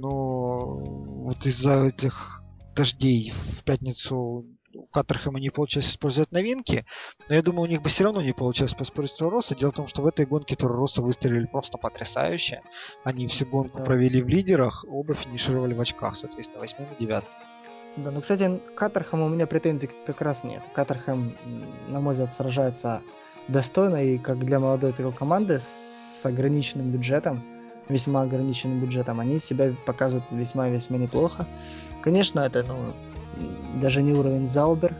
Но 0.04 0.76
вот 1.24 1.46
из-за 1.46 1.86
этих 1.86 2.42
дождей 2.76 3.32
в 3.58 3.64
пятницу 3.64 4.44
у 4.74 4.86
Катерхэма 4.92 5.40
не 5.40 5.48
получилось 5.48 5.88
использовать 5.88 6.30
новинки, 6.30 6.84
но 7.28 7.36
я 7.36 7.42
думаю, 7.42 7.62
у 7.62 7.70
них 7.70 7.80
бы 7.80 7.88
все 7.88 8.04
равно 8.04 8.20
не 8.20 8.32
получилось 8.34 8.74
поспорить 8.74 9.12
с 9.12 9.20
Россо. 9.22 9.54
Дело 9.54 9.70
в 9.70 9.74
том, 9.74 9.86
что 9.86 10.02
в 10.02 10.06
этой 10.06 10.26
гонке 10.26 10.56
Россо 10.60 11.00
выстрелили 11.00 11.46
просто 11.46 11.78
потрясающе. 11.78 12.60
Они 13.02 13.28
всю 13.28 13.46
гонку 13.46 13.78
Да. 13.78 13.84
провели 13.84 14.20
в 14.20 14.28
лидерах, 14.28 14.84
оба 14.86 15.14
финишировали 15.14 15.72
в 15.72 15.80
очках, 15.80 16.16
соответственно, 16.16 16.60
восьмым 16.60 16.88
и 16.98 17.02
девятым. 17.02 17.32
Да, 17.96 18.10
ну, 18.10 18.20
кстати, 18.20 18.58
к 18.58 18.74
Катерхэму 18.74 19.24
у 19.24 19.28
меня 19.30 19.46
претензий 19.46 19.88
как 20.04 20.20
раз 20.20 20.44
нет. 20.44 20.62
Катерхэм, 20.74 21.34
м, 21.46 21.62
на 21.88 22.00
мой 22.00 22.12
взгляд, 22.12 22.34
сражается 22.34 23.00
достойно, 23.48 24.04
и 24.04 24.18
как 24.18 24.44
для 24.44 24.58
молодой 24.58 24.92
такой 24.92 25.12
команды 25.14 25.60
с 25.60 26.26
ограниченным 26.26 26.90
бюджетом, 26.90 27.42
весьма 27.88 28.22
ограниченным 28.22 28.80
бюджетом, 28.80 29.20
они 29.20 29.38
себя 29.38 29.74
показывают 29.86 30.24
весьма-весьма 30.30 30.98
неплохо. 30.98 31.46
Конечно, 32.02 32.40
это, 32.40 32.64
ну, 32.64 32.76
даже 33.80 34.02
не 34.02 34.12
уровень 34.12 34.48
Заубер. 34.48 34.94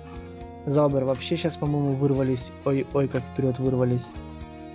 Заубер 0.67 1.05
вообще 1.05 1.37
сейчас, 1.37 1.57
по-моему, 1.57 1.95
вырвались, 1.95 2.51
ой-ой, 2.65 3.09
как 3.09 3.23
вперед 3.23 3.59
вырвались. 3.59 4.11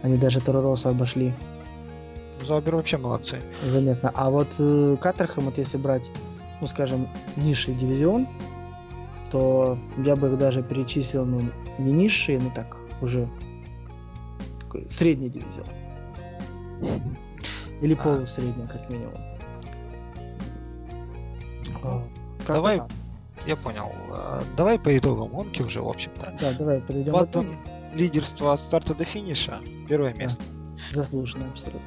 Они 0.04 0.18
даже 0.18 0.40
Торороса 0.40 0.90
обошли 0.90 1.34
Заубер 2.46 2.76
вообще 2.76 2.98
молодцы. 2.98 3.40
заметно. 3.66 4.12
А 4.14 4.30
вот 4.30 4.48
э, 4.60 4.98
Катерхэм, 5.02 5.46
вот 5.46 5.58
если 5.58 5.78
брать, 5.78 6.10
ну 6.62 6.68
скажем, 6.68 7.08
низший 7.36 7.74
дивизион, 7.74 8.28
то 9.30 9.78
я 9.98 10.16
бы 10.16 10.28
их 10.30 10.38
даже 10.38 10.64
перечислил, 10.64 11.26
ну, 11.26 11.42
не 11.78 11.92
низший, 11.92 12.40
но 12.40 12.50
так, 12.50 12.78
уже 13.02 13.30
средний 14.88 15.30
дивизион. 15.30 15.68
Или 17.82 17.94
А. 17.94 17.98
полусредний, 18.04 18.68
как 18.68 18.90
минимум. 18.90 19.16
А, 21.84 22.04
как-то 22.40 22.54
давай 22.54 22.78
так. 22.80 22.88
Я 23.48 23.56
понял. 23.56 23.92
А, 24.12 24.44
Давай 24.58 24.78
по 24.78 24.96
итогам 24.98 25.30
гонки 25.30 25.62
уже, 25.62 25.82
в 25.82 25.88
общем-то. 25.88 26.34
Да, 26.42 26.52
давай 26.54 26.82
подойдем 26.82 27.14
Вот 27.14 27.28
к 27.28 27.32
итоге. 27.32 27.58
Лидерство 27.94 28.54
от 28.54 28.62
старта 28.62 28.94
до 28.94 29.06
финиша. 29.06 29.60
Первое 29.88 30.14
Да. 30.14 30.20
место. 30.20 30.44
Заслуженно 30.92 31.48
абсолютно. 31.50 31.82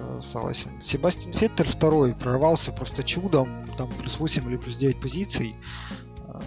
Э, 0.00 0.18
Согласен. 0.20 0.80
Себастьян 0.80 1.32
Феттель 1.32 1.66
второй 1.66 2.14
прорвался 2.14 2.72
просто 2.72 3.02
чудом. 3.04 3.66
Там 3.78 3.88
плюс 3.98 4.18
8 4.18 4.48
или 4.50 4.56
плюс 4.56 4.76
9 4.76 5.00
позиций. 5.00 5.54
Э, 6.26 6.40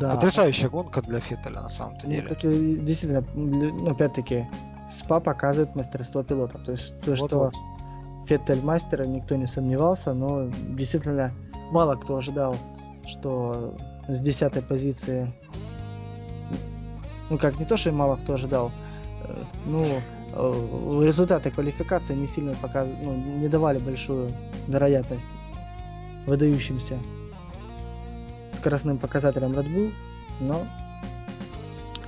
Да. 0.00 0.14
Потрясающая 0.14 0.70
гонка 0.70 1.02
для 1.02 1.20
Феттеля 1.20 1.60
на 1.60 1.68
самом-то 1.68 2.06
Ну, 2.06 2.12
деле. 2.12 2.28
как 2.28 2.44
и 2.44 2.76
действительно, 2.76 3.24
ну, 3.34 3.90
опять-таки, 3.90 4.46
СПА 4.88 5.20
показывает 5.20 5.76
мастерство 5.76 6.22
пилота. 6.22 6.58
То 6.58 6.72
есть 6.72 6.98
то, 7.02 7.16
что 7.16 7.22
Вот-вот. 7.38 7.54
Феттель 8.26 8.62
мастера, 8.62 9.04
никто 9.04 9.36
не 9.36 9.46
сомневался, 9.46 10.14
но 10.14 10.48
действительно 10.70 11.32
мало 11.70 11.96
кто 11.96 12.16
ожидал, 12.16 12.56
что 13.06 13.74
с 14.08 14.20
десятой 14.20 14.62
позиции, 14.62 15.32
ну 17.30 17.38
как 17.38 17.58
не 17.58 17.64
то, 17.64 17.76
что 17.76 17.92
мало 17.92 18.16
кто 18.16 18.34
ожидал, 18.34 18.70
э, 19.24 19.44
ну 19.66 19.84
э, 19.84 21.04
результаты 21.04 21.50
квалификации 21.50 22.14
не 22.14 22.26
сильно 22.26 22.54
показ... 22.54 22.88
ну, 23.02 23.14
не 23.14 23.48
давали 23.48 23.78
большую 23.78 24.32
вероятность 24.68 25.28
выдающимся 26.26 26.98
скоростным 28.52 28.98
показателям 28.98 29.52
Red 29.52 29.66
Bull, 29.66 29.92
но 30.40 30.64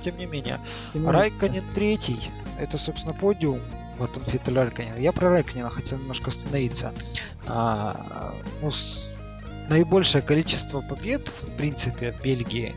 Тем 0.03 0.17
не 0.17 0.25
менее. 0.25 0.59
тем 0.93 1.01
не 1.01 1.07
менее, 1.07 1.11
Райконен 1.11 1.63
третий. 1.73 2.31
Это, 2.59 2.77
собственно, 2.77 3.13
подиум. 3.13 3.59
Вот 3.99 4.17
он 4.17 4.23
Феттель 4.25 4.55
Райконен. 4.55 4.97
Я 4.97 5.11
про 5.13 5.29
Райконена 5.29 5.69
хотел 5.69 5.97
немножко 5.99 6.29
остановиться. 6.29 6.93
А, 7.47 8.33
ну, 8.61 8.71
с- 8.71 9.17
наибольшее 9.69 10.21
количество 10.21 10.81
побед, 10.81 11.27
в 11.29 11.55
принципе, 11.57 12.11
в 12.11 12.21
Бельгии 12.21 12.75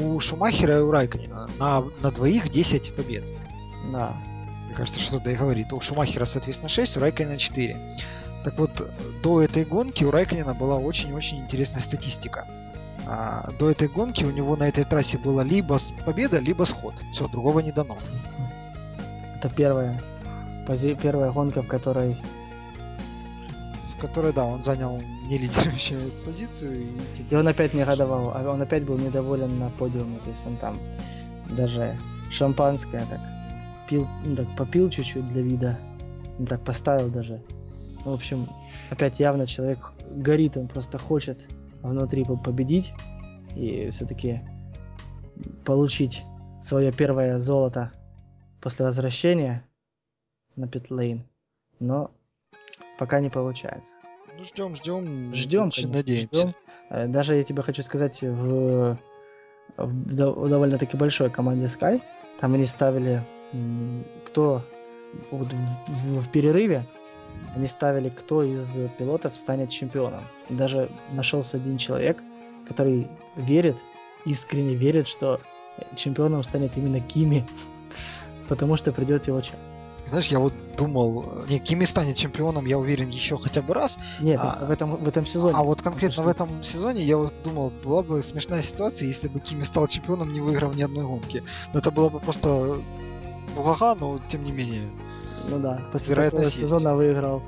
у 0.00 0.18
Шумахера 0.20 0.78
и 0.78 0.80
у 0.80 0.90
Райконина 0.90 1.48
на, 1.58 1.84
на 2.02 2.10
двоих 2.10 2.48
10 2.50 2.94
побед. 2.94 3.24
Да. 3.92 4.14
Мне 4.66 4.74
кажется, 4.74 5.00
что-то 5.00 5.30
и 5.30 5.34
говорит. 5.34 5.72
У 5.72 5.80
Шумахера, 5.80 6.24
соответственно, 6.26 6.68
6, 6.68 6.96
у 6.96 7.00
Райконина 7.00 7.38
4. 7.38 7.76
Так 8.44 8.58
вот, 8.58 8.90
до 9.22 9.42
этой 9.42 9.64
гонки 9.64 10.04
у 10.04 10.10
Райконина 10.10 10.54
была 10.54 10.76
очень-очень 10.76 11.38
интересная 11.40 11.82
статистика. 11.82 12.46
А, 13.06 13.50
до 13.58 13.70
этой 13.70 13.88
гонки 13.88 14.24
у 14.24 14.30
него 14.30 14.56
на 14.56 14.68
этой 14.68 14.84
трассе 14.84 15.18
была 15.18 15.42
либо 15.42 15.78
победа, 16.04 16.38
либо 16.38 16.64
сход. 16.64 16.94
Все, 17.12 17.26
другого 17.28 17.60
не 17.60 17.72
дано. 17.72 17.96
Это 19.36 19.48
первая, 19.50 19.98
пози... 19.98 20.07
первая 20.94 21.32
гонка, 21.32 21.62
в 21.62 21.68
которой... 21.68 22.16
В 23.96 24.00
которой, 24.00 24.32
да, 24.32 24.44
он 24.44 24.62
занял 24.62 25.00
не 25.28 25.38
лидирующую 25.38 26.00
позицию. 26.24 26.90
И, 26.90 27.16
типа, 27.16 27.34
и 27.34 27.36
он 27.36 27.48
опять 27.48 27.74
негодовал, 27.74 28.32
а 28.34 28.48
он 28.48 28.62
опять 28.62 28.84
был 28.84 28.96
недоволен 28.96 29.58
на 29.58 29.70
подиуме. 29.70 30.18
То 30.18 30.30
есть 30.30 30.46
он 30.46 30.56
там 30.56 30.78
даже 31.56 31.96
шампанское 32.30 33.04
так 33.06 33.20
пил, 33.88 34.06
ну, 34.24 34.36
так 34.36 34.46
попил 34.56 34.88
чуть-чуть 34.90 35.26
для 35.28 35.42
вида. 35.42 35.78
Ну, 36.38 36.46
так 36.46 36.64
поставил 36.64 37.08
даже. 37.08 37.42
В 38.04 38.12
общем, 38.12 38.48
опять 38.90 39.18
явно 39.18 39.46
человек 39.46 39.92
горит, 40.10 40.56
он 40.56 40.68
просто 40.68 40.98
хочет 40.98 41.48
внутри 41.82 42.24
победить 42.24 42.92
и 43.56 43.90
все-таки 43.90 44.40
получить 45.64 46.22
свое 46.60 46.92
первое 46.92 47.38
золото 47.38 47.92
после 48.60 48.86
возвращения 48.86 49.64
на 50.58 50.68
питлейн. 50.68 51.24
Но 51.80 52.10
пока 52.98 53.20
не 53.20 53.30
получается. 53.30 53.96
Ну, 54.36 54.44
ждем, 54.44 54.74
ждем. 54.76 55.34
Ждем, 55.34 55.70
конечно, 55.70 55.88
надеемся. 55.88 56.26
Ждем. 56.26 56.54
Э, 56.90 57.06
даже 57.06 57.36
я 57.36 57.44
тебе 57.44 57.62
хочу 57.62 57.82
сказать, 57.82 58.22
в, 58.22 58.98
в 59.76 60.48
довольно-таки 60.48 60.96
большой 60.96 61.30
команде 61.30 61.66
Sky, 61.66 62.02
там 62.38 62.54
они 62.54 62.66
ставили, 62.66 63.22
кто 64.26 64.62
вот 65.30 65.52
в, 65.52 65.90
в, 65.90 66.20
в 66.20 66.30
перерыве 66.30 66.84
они 67.54 67.66
ставили, 67.66 68.08
кто 68.08 68.42
из 68.42 68.76
пилотов 68.98 69.36
станет 69.36 69.70
чемпионом. 69.70 70.24
И 70.48 70.54
даже 70.54 70.90
нашелся 71.12 71.56
один 71.56 71.78
человек, 71.78 72.22
который 72.66 73.08
верит, 73.36 73.76
искренне 74.24 74.74
верит, 74.74 75.08
что 75.08 75.40
чемпионом 75.96 76.42
станет 76.42 76.76
именно 76.76 77.00
Кими, 77.00 77.46
потому 78.48 78.76
что 78.76 78.92
придет 78.92 79.26
его 79.26 79.40
час. 79.40 79.74
Знаешь, 80.08 80.28
я 80.28 80.38
вот 80.38 80.52
думал, 80.76 81.44
не, 81.48 81.58
Кими 81.58 81.84
станет 81.84 82.16
чемпионом, 82.16 82.66
я 82.66 82.78
уверен, 82.78 83.08
еще 83.08 83.38
хотя 83.38 83.62
бы 83.62 83.74
раз. 83.74 83.98
Нет, 84.20 84.40
а, 84.42 84.64
в, 84.64 84.70
этом, 84.70 84.96
в 84.96 85.08
этом 85.08 85.26
сезоне. 85.26 85.54
А 85.56 85.62
вот 85.62 85.82
конкретно 85.82 86.22
в 86.22 86.28
этом 86.28 86.62
сезоне 86.62 87.02
я 87.02 87.16
вот 87.16 87.34
думал, 87.44 87.72
была 87.84 88.02
бы 88.02 88.22
смешная 88.22 88.62
ситуация, 88.62 89.08
если 89.08 89.28
бы 89.28 89.40
Кими 89.40 89.64
стал 89.64 89.86
чемпионом, 89.86 90.32
не 90.32 90.40
выиграв 90.40 90.74
ни 90.74 90.82
одной 90.82 91.04
гонки. 91.04 91.42
Но 91.72 91.80
это 91.80 91.90
было 91.90 92.08
бы 92.08 92.20
просто 92.20 92.78
ага, 93.56 93.94
но 93.94 94.20
тем 94.28 94.44
не 94.44 94.52
менее. 94.52 94.88
Ну 95.48 95.58
да, 95.58 95.82
после 95.92 96.14
такого 96.14 96.42
есть. 96.42 96.56
сезона 96.56 96.94
выиграл. 96.94 97.42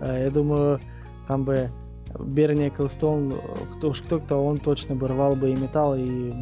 Э, 0.00 0.24
я 0.24 0.30
думаю, 0.30 0.80
там 1.26 1.44
бы 1.44 1.70
Берни 2.18 2.68
Эклстоун, 2.68 3.40
кто 3.76 3.90
уж 3.90 4.00
кто-кто, 4.02 4.42
он 4.42 4.58
точно 4.58 4.94
бы 4.94 5.08
рвал 5.08 5.36
бы 5.36 5.50
и 5.50 5.56
металл, 5.56 5.94
и 5.96 6.32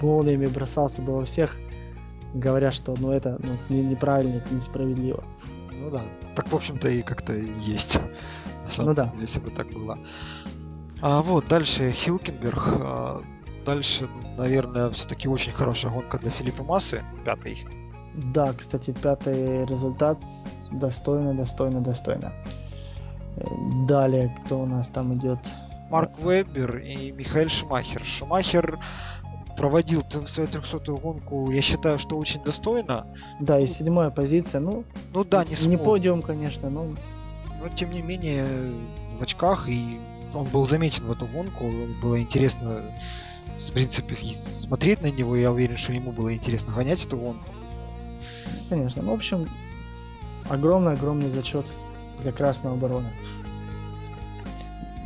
молниями 0.00 0.46
бросался 0.46 1.02
бы 1.02 1.16
во 1.16 1.24
всех, 1.24 1.56
говоря, 2.34 2.70
что 2.70 2.94
ну 2.98 3.12
это 3.12 3.38
ну, 3.68 3.76
неправильно, 3.76 4.36
это 4.36 4.54
несправедливо. 4.54 5.24
Ну 5.72 5.90
да, 5.90 6.02
так 6.34 6.48
в 6.48 6.54
общем-то 6.54 6.88
и 6.88 7.02
как-то 7.02 7.34
есть. 7.34 7.98
ну 8.78 8.94
да. 8.94 9.08
Деле, 9.08 9.22
если 9.22 9.40
бы 9.40 9.50
так 9.50 9.68
было. 9.70 9.98
А 11.00 11.22
вот 11.22 11.48
дальше 11.48 11.90
Хилкенберг. 11.90 12.62
А, 12.80 13.22
дальше, 13.64 14.08
наверное, 14.36 14.90
все-таки 14.90 15.28
очень 15.28 15.52
хорошая 15.52 15.92
гонка 15.92 16.18
для 16.18 16.30
Филиппа 16.30 16.62
Массы, 16.62 17.04
пятый. 17.24 17.66
Да, 18.14 18.52
кстати, 18.54 18.92
пятый 18.92 19.66
результат 19.66 20.18
достойно, 20.72 21.34
достойно, 21.34 21.82
достойно. 21.82 22.32
Далее, 23.86 24.34
кто 24.44 24.60
у 24.60 24.66
нас 24.66 24.88
там 24.88 25.14
идет? 25.14 25.38
Марк 25.90 26.18
Вебер 26.18 26.78
и 26.78 27.12
Михаил 27.12 27.48
Шумахер. 27.48 28.04
Шумахер 28.04 28.78
проводил 29.56 30.02
свою 30.26 30.48
300-ю 30.48 30.96
гонку, 30.98 31.50
я 31.50 31.62
считаю, 31.62 31.98
что 31.98 32.18
очень 32.18 32.42
достойно. 32.42 33.06
Да, 33.40 33.58
и 33.58 33.66
седьмая 33.66 34.10
позиция, 34.10 34.60
ну, 34.60 34.84
ну 35.12 35.24
да, 35.24 35.44
не, 35.44 35.66
не 35.66 35.76
подиум, 35.76 36.22
конечно, 36.22 36.70
но... 36.70 36.94
Но 37.62 37.68
тем 37.74 37.90
не 37.90 38.02
менее, 38.02 38.44
в 39.18 39.22
очках, 39.22 39.68
и 39.68 39.98
он 40.34 40.46
был 40.48 40.66
заметен 40.66 41.06
в 41.06 41.12
эту 41.12 41.26
гонку, 41.26 41.64
было 42.02 42.20
интересно, 42.20 42.82
в 43.58 43.72
принципе, 43.72 44.14
смотреть 44.14 45.00
на 45.00 45.10
него, 45.10 45.36
я 45.36 45.50
уверен, 45.50 45.76
что 45.76 45.92
ему 45.92 46.12
было 46.12 46.34
интересно 46.34 46.74
гонять 46.74 47.04
эту 47.04 47.16
гонку. 47.16 47.50
Конечно, 48.68 49.02
ну, 49.02 49.12
в 49.12 49.14
общем, 49.14 49.48
огромный-огромный 50.48 51.30
зачет 51.30 51.66
для 52.20 52.32
Красного 52.32 52.76
Барона. 52.76 53.10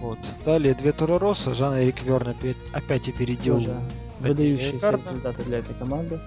Вот. 0.00 0.18
Далее 0.44 0.74
две 0.74 0.92
Тура 0.92 1.18
Росса, 1.18 1.54
Жан-Эрик 1.54 2.02
Верн 2.02 2.28
опять, 2.28 2.56
опять 2.72 3.08
опередил 3.08 3.58
Тоже 3.58 3.80
выдающиеся 4.20 4.92
результаты 4.92 5.42
для 5.44 5.58
этой 5.58 5.74
команды. 5.74 6.20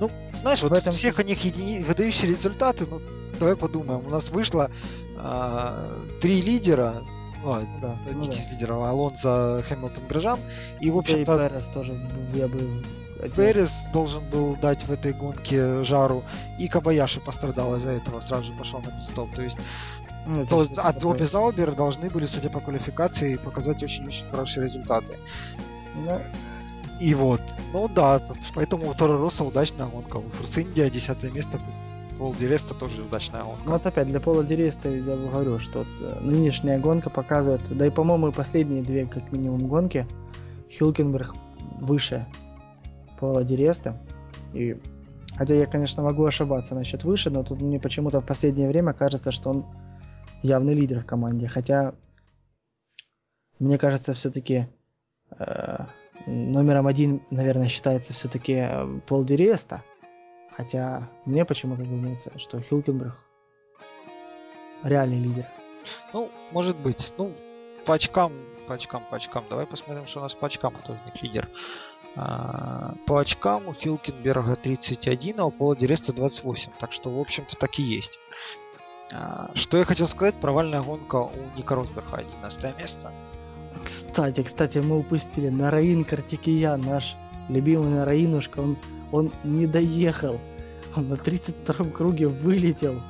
Ну, 0.00 0.10
знаешь, 0.34 0.60
в 0.60 0.64
вот 0.64 0.76
этом 0.76 0.92
всех 0.92 1.18
у 1.18 1.22
них 1.22 1.44
едини... 1.44 1.84
выдающие 1.84 2.28
результаты, 2.28 2.86
ну, 2.86 3.00
давай 3.38 3.56
подумаем. 3.56 4.04
У 4.06 4.10
нас 4.10 4.30
вышло 4.30 4.70
а, 5.16 5.88
три 6.20 6.42
лидера, 6.42 7.02
ну, 7.42 7.52
а, 7.52 7.62
да, 7.80 7.96
ну, 8.12 8.26
да. 8.26 8.32
из 8.32 8.50
лидеров, 8.50 8.82
Алонзо, 8.82 9.64
Хэмилтон, 9.68 10.06
Грожан, 10.08 10.40
и, 10.80 10.90
в 10.90 10.98
общем-то... 10.98 11.34
И 11.34 11.48
Перес 11.48 11.66
тоже, 11.68 11.98
я 12.34 12.48
бы 12.48 12.82
Перес 13.36 13.86
должен 13.92 14.28
был 14.28 14.56
дать 14.56 14.82
в 14.82 14.90
этой 14.90 15.12
гонке 15.12 15.84
жару, 15.84 16.24
и 16.58 16.68
Кабаяши 16.68 17.20
пострадал 17.20 17.76
из-за 17.76 17.90
этого, 17.90 18.20
сразу 18.20 18.44
же 18.44 18.52
пошел 18.52 18.80
на 18.80 19.02
стоп. 19.02 19.32
То 19.34 19.42
есть 19.42 19.56
ну, 20.26 20.46
то, 20.46 20.66
от 20.76 21.04
обе 21.04 21.26
Заубер 21.26 21.72
должны 21.74 22.10
были, 22.10 22.26
судя 22.26 22.50
по 22.50 22.60
квалификации, 22.60 23.36
показать 23.36 23.82
очень-очень 23.82 24.26
хорошие 24.30 24.64
результаты. 24.64 25.18
Да. 26.04 26.22
И 27.00 27.14
вот, 27.14 27.40
ну 27.72 27.88
да, 27.88 28.22
поэтому 28.54 28.90
у 28.90 28.94
Тора 28.94 29.18
Росса 29.18 29.44
удачная 29.44 29.86
гонка. 29.86 30.18
У 30.18 30.28
Форс 30.30 30.58
Индия 30.58 30.88
10 30.88 31.34
место, 31.34 31.60
Пол 32.18 32.34
Диреста 32.34 32.74
тоже 32.74 33.02
удачная 33.02 33.42
гонка. 33.42 33.62
Ну 33.64 33.72
вот 33.72 33.86
опять, 33.86 34.06
для 34.06 34.20
Пола 34.20 34.44
Диреста 34.44 34.88
я 34.88 35.16
говорю, 35.16 35.58
что 35.58 35.80
вот 35.80 35.88
э, 36.00 36.20
нынешняя 36.20 36.78
гонка 36.78 37.10
показывает, 37.10 37.76
да 37.76 37.86
и 37.86 37.90
по-моему 37.90 38.32
последние 38.32 38.82
две 38.82 39.06
как 39.06 39.32
минимум 39.32 39.66
гонки, 39.66 40.06
Хилкенберг 40.70 41.34
выше 41.80 42.26
Пола 43.18 43.42
Диреста. 43.42 44.00
И 44.52 44.76
хотя 45.36 45.54
я, 45.54 45.66
конечно, 45.66 46.02
могу 46.02 46.24
ошибаться 46.24 46.76
насчет 46.76 47.02
выше, 47.02 47.30
но 47.30 47.42
тут 47.42 47.60
мне 47.60 47.80
почему-то 47.80 48.20
в 48.20 48.26
последнее 48.26 48.68
время 48.68 48.92
кажется, 48.92 49.32
что 49.32 49.50
он 49.50 49.66
явный 50.42 50.74
лидер 50.74 51.00
в 51.00 51.06
команде. 51.06 51.48
Хотя 51.48 51.94
мне 53.58 53.78
кажется, 53.78 54.14
все-таки 54.14 54.68
э, 55.38 55.76
номером 56.26 56.86
один, 56.86 57.20
наверное, 57.30 57.68
считается 57.68 58.12
все-таки 58.12 58.54
э, 58.54 59.00
Пол 59.06 59.24
Диреста. 59.24 59.82
Хотя 60.56 61.08
мне 61.24 61.44
почему-то 61.44 61.84
думается, 61.84 62.30
что 62.38 62.60
Хилкенберг 62.60 63.16
реальный 64.84 65.18
лидер. 65.18 65.46
Ну, 66.12 66.30
может 66.52 66.76
быть. 66.76 67.12
Ну, 67.18 67.32
по 67.84 67.94
очкам, 67.94 68.32
по 68.68 68.74
очкам, 68.74 69.02
по 69.10 69.16
очкам. 69.16 69.44
Давай 69.50 69.66
посмотрим, 69.66 70.06
что 70.06 70.20
у 70.20 70.22
нас 70.22 70.34
по 70.34 70.46
очкам, 70.46 70.74
кто 70.74 70.94
из 70.94 71.04
них 71.06 71.22
лидер. 71.22 71.48
А, 72.16 72.94
по 73.06 73.18
очкам 73.18 73.68
у 73.68 73.74
Хилкенберга 73.74 74.56
31, 74.56 75.40
а 75.40 75.46
у 75.46 75.50
Пола 75.50 75.76
Диреста 75.76 76.12
28. 76.12 76.72
Так 76.78 76.92
что, 76.92 77.10
в 77.10 77.20
общем-то, 77.20 77.56
так 77.56 77.78
и 77.78 77.82
есть. 77.82 78.18
А, 79.12 79.50
что 79.54 79.78
я 79.78 79.84
хотел 79.84 80.06
сказать, 80.06 80.40
провальная 80.40 80.82
гонка 80.82 81.16
у 81.16 81.32
Ника 81.56 81.74
Росберга, 81.74 82.16
11 82.16 82.78
место. 82.78 83.12
Кстати, 83.84 84.42
кстати, 84.42 84.78
мы 84.78 84.98
упустили 84.98 85.50
Нараин 85.50 86.04
Картикиян, 86.04 86.80
наш 86.80 87.16
любимый 87.48 87.90
Нараинушка, 87.90 88.60
он, 88.60 88.76
он 89.12 89.32
не 89.44 89.66
доехал. 89.66 90.40
Он 90.96 91.08
на 91.08 91.14
32-м 91.14 91.92
круге 91.92 92.28
вылетел. 92.28 93.00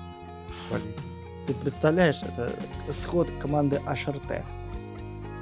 Блин. 0.71 0.95
Ты 1.47 1.55
представляешь, 1.55 2.23
это 2.23 2.53
сход 2.91 3.31
команды 3.41 3.81
HRT. 3.87 4.45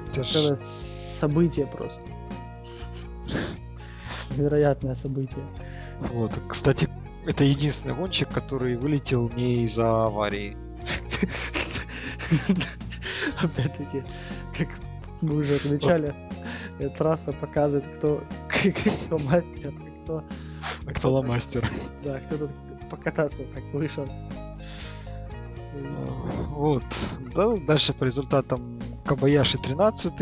Это 0.09 0.25
ж... 0.25 0.59
событие 0.59 1.67
просто. 1.67 2.03
Невероятное 4.37 4.95
событие. 4.95 5.45
Вот, 6.13 6.39
кстати, 6.49 6.89
это 7.27 7.45
единственный 7.45 7.95
гонщик, 7.95 8.29
который 8.29 8.77
вылетел 8.77 9.31
не 9.31 9.65
из-за 9.65 10.07
аварии. 10.07 10.57
Опять-таки, 13.43 14.03
как 14.57 14.69
мы 15.23 15.37
уже 15.37 15.57
отмечали, 15.57 16.15
трасса 16.97 17.33
показывает, 17.33 17.87
кто, 17.97 18.23
кто 18.49 19.19
мастер, 19.19 19.75
кто... 20.03 20.25
А 20.87 20.91
кто 20.91 21.13
ломастер. 21.13 21.69
Да, 22.05 22.21
кто 22.21 22.39
тут 22.39 22.51
покататься 22.91 23.43
так 23.55 23.65
вышел. 23.73 24.07
Вот. 26.51 26.85
Да, 27.35 27.57
дальше 27.57 27.93
по 27.95 28.05
результатам 28.05 28.79
Кабаяши 29.05 29.59
13 29.59 30.21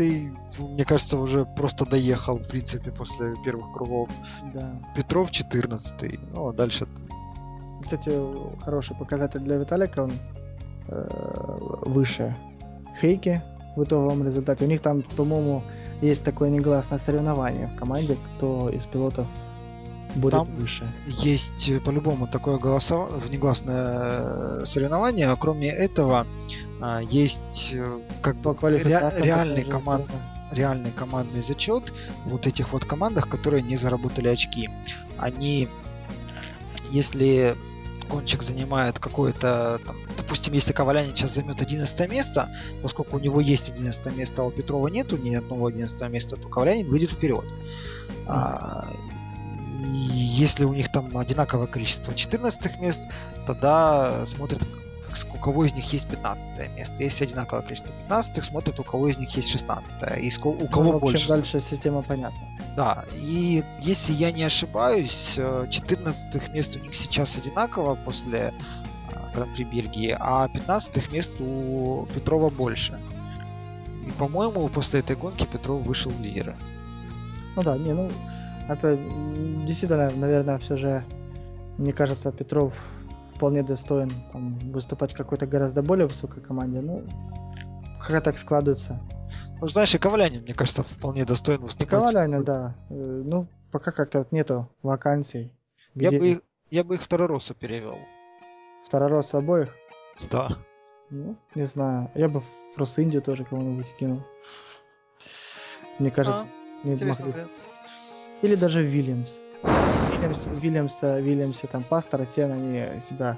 мне 0.59 0.85
кажется, 0.85 1.17
уже 1.17 1.45
просто 1.45 1.85
доехал, 1.85 2.37
в 2.37 2.47
принципе, 2.47 2.91
после 2.91 3.35
первых 3.43 3.71
кругов. 3.73 4.09
Да. 4.53 4.81
Петров 4.95 5.31
14 5.31 6.19
ну, 6.33 6.49
а 6.49 6.53
дальше... 6.53 6.87
Кстати, 7.81 8.11
хороший 8.63 8.95
показатель 8.95 9.39
для 9.39 9.57
Виталика, 9.57 10.03
он 10.03 10.11
э, 10.87 11.57
выше 11.85 12.35
Хейки 12.99 13.41
в 13.75 13.83
итоговом 13.83 14.23
результате. 14.23 14.65
У 14.65 14.67
них 14.67 14.81
там, 14.81 15.03
по-моему, 15.15 15.63
есть 16.01 16.23
такое 16.23 16.49
негласное 16.49 16.99
соревнование 16.99 17.67
в 17.67 17.75
команде, 17.75 18.17
кто 18.35 18.69
из 18.69 18.85
пилотов 18.85 19.27
будет 20.15 20.33
Там 20.33 20.45
выше. 20.55 20.91
Есть 21.07 21.69
э, 21.69 21.79
по-любому 21.79 22.27
такое 22.27 22.57
голосов... 22.57 23.09
внегласное 23.25 24.19
э, 24.21 24.61
соревнование. 24.65 25.33
Кроме 25.39 25.69
этого, 25.69 26.27
а, 26.81 26.99
есть 26.99 27.71
э, 27.73 27.99
как 28.21 28.35
бы 28.37 28.53
ре... 28.61 28.79
реальный, 28.79 29.63
команд... 29.63 30.05
реальный 30.51 30.91
командный 30.91 31.41
зачет 31.41 31.93
вот 32.25 32.47
этих 32.47 32.73
вот 32.73 32.85
командах, 32.85 33.29
которые 33.29 33.61
не 33.61 33.77
заработали 33.77 34.27
очки. 34.27 34.69
Они, 35.17 35.69
если 36.91 37.55
гонщик 38.11 38.43
занимает 38.43 38.99
какое-то, 38.99 39.79
там, 39.85 39.95
допустим, 40.17 40.53
если 40.53 40.73
Ковалянин 40.73 41.15
сейчас 41.15 41.33
займет 41.33 41.61
11 41.61 42.09
место, 42.09 42.49
поскольку 42.81 43.17
у 43.17 43.19
него 43.19 43.39
есть 43.39 43.71
11 43.71 44.15
место, 44.15 44.41
а 44.41 44.45
у 44.45 44.51
Петрова 44.51 44.87
нету 44.87 45.17
ни 45.17 45.33
одного 45.33 45.67
11 45.67 46.01
места, 46.09 46.35
то 46.35 46.47
Ковалянин 46.49 46.89
выйдет 46.89 47.11
вперед. 47.11 47.45
А, 48.27 48.93
если 49.81 50.65
у 50.65 50.73
них 50.73 50.91
там 50.91 51.17
одинаковое 51.17 51.67
количество 51.67 52.13
14 52.13 52.79
мест, 52.79 53.05
тогда 53.47 54.25
смотрят, 54.25 54.61
у 55.33 55.37
кого 55.37 55.65
из 55.65 55.73
них 55.73 55.93
есть 55.93 56.07
15 56.07 56.75
место. 56.75 57.03
Если 57.03 57.25
одинаковое 57.25 57.63
количество 57.63 57.93
15, 58.09 58.43
смотрят, 58.43 58.79
у 58.79 58.83
кого 58.83 59.07
из 59.07 59.17
них 59.17 59.35
есть 59.35 59.49
16. 59.49 59.97
И 60.17 60.31
у 60.43 60.53
ну, 60.53 60.67
кого 60.67 60.93
ну, 60.93 60.99
больше. 60.99 61.27
дальше 61.27 61.59
система 61.59 62.01
понятна. 62.01 62.39
Да, 62.75 63.05
и 63.13 63.63
если 63.81 64.13
я 64.13 64.31
не 64.31 64.43
ошибаюсь, 64.43 65.33
14 65.35 66.35
э, 66.35 66.51
мест 66.51 66.75
у 66.75 66.79
них 66.79 66.95
сейчас 66.95 67.35
одинаково 67.35 67.95
после 67.95 68.53
э, 69.11 69.33
Гран-при 69.35 69.65
Бельгии, 69.65 70.15
а 70.17 70.47
15 70.47 71.11
мест 71.11 71.31
у 71.39 72.07
Петрова 72.13 72.49
больше. 72.49 72.99
И, 74.07 74.11
по-моему, 74.11 74.67
после 74.69 75.01
этой 75.01 75.15
гонки 75.15 75.45
Петров 75.45 75.81
вышел 75.81 76.11
в 76.11 76.21
лидеры. 76.21 76.55
Ну 77.55 77.63
да, 77.63 77.77
не, 77.77 77.93
ну, 77.93 78.09
опять, 78.69 78.99
действительно, 79.65 80.09
наверное, 80.11 80.57
все 80.57 80.77
же, 80.77 81.03
мне 81.77 81.91
кажется, 81.91 82.31
Петров 82.31 82.73
вполне 83.41 83.63
достоин 83.63 84.11
там, 84.31 84.53
выступать 84.71 85.13
в 85.13 85.17
какой-то 85.17 85.47
гораздо 85.47 85.81
более 85.81 86.05
высокой 86.05 86.43
команде. 86.43 86.79
Ну, 86.81 87.03
как 87.99 88.23
так 88.23 88.37
складывается. 88.37 89.01
Ну, 89.59 89.65
знаешь, 89.65 89.95
и 89.95 89.97
Ковалянин, 89.97 90.43
мне 90.43 90.53
кажется, 90.53 90.83
вполне 90.83 91.25
достоин 91.25 91.59
выступать. 91.59 91.87
И 91.87 91.89
Ковалянин, 91.89 92.43
да. 92.43 92.75
Э, 92.91 92.93
ну, 92.93 93.47
пока 93.71 93.91
как-то 93.93 94.27
нету 94.29 94.69
вакансий. 94.83 95.51
Где... 95.95 96.09
Я, 96.11 96.19
бы 96.19 96.27
их, 96.29 96.41
я 96.69 96.83
бы 96.83 96.95
их 96.95 97.01
второросу 97.01 97.55
перевел. 97.55 97.97
Второрос 98.85 99.33
обоих? 99.33 99.73
Да. 100.29 100.49
Ну, 101.09 101.35
не 101.55 101.63
знаю. 101.63 102.11
Я 102.13 102.29
бы 102.29 102.41
в 102.41 102.77
Росиндию 102.77 103.23
тоже 103.23 103.43
кого-нибудь 103.43 103.91
кинул. 103.97 104.21
Мне 105.97 106.11
кажется, 106.11 106.45
а, 106.83 106.87
не 106.87 106.91
могли. 106.93 107.31
Вариант. 107.31 107.51
Или 108.43 108.53
даже 108.53 108.83
Вильямс. 108.83 109.39
Вильямс, 109.63 110.47
Вильямса, 110.47 111.19
Вильямсе, 111.19 111.67
там, 111.67 111.83
Пастора, 111.83 112.25
Сен, 112.25 112.51
они 112.51 112.99
себя 112.99 113.37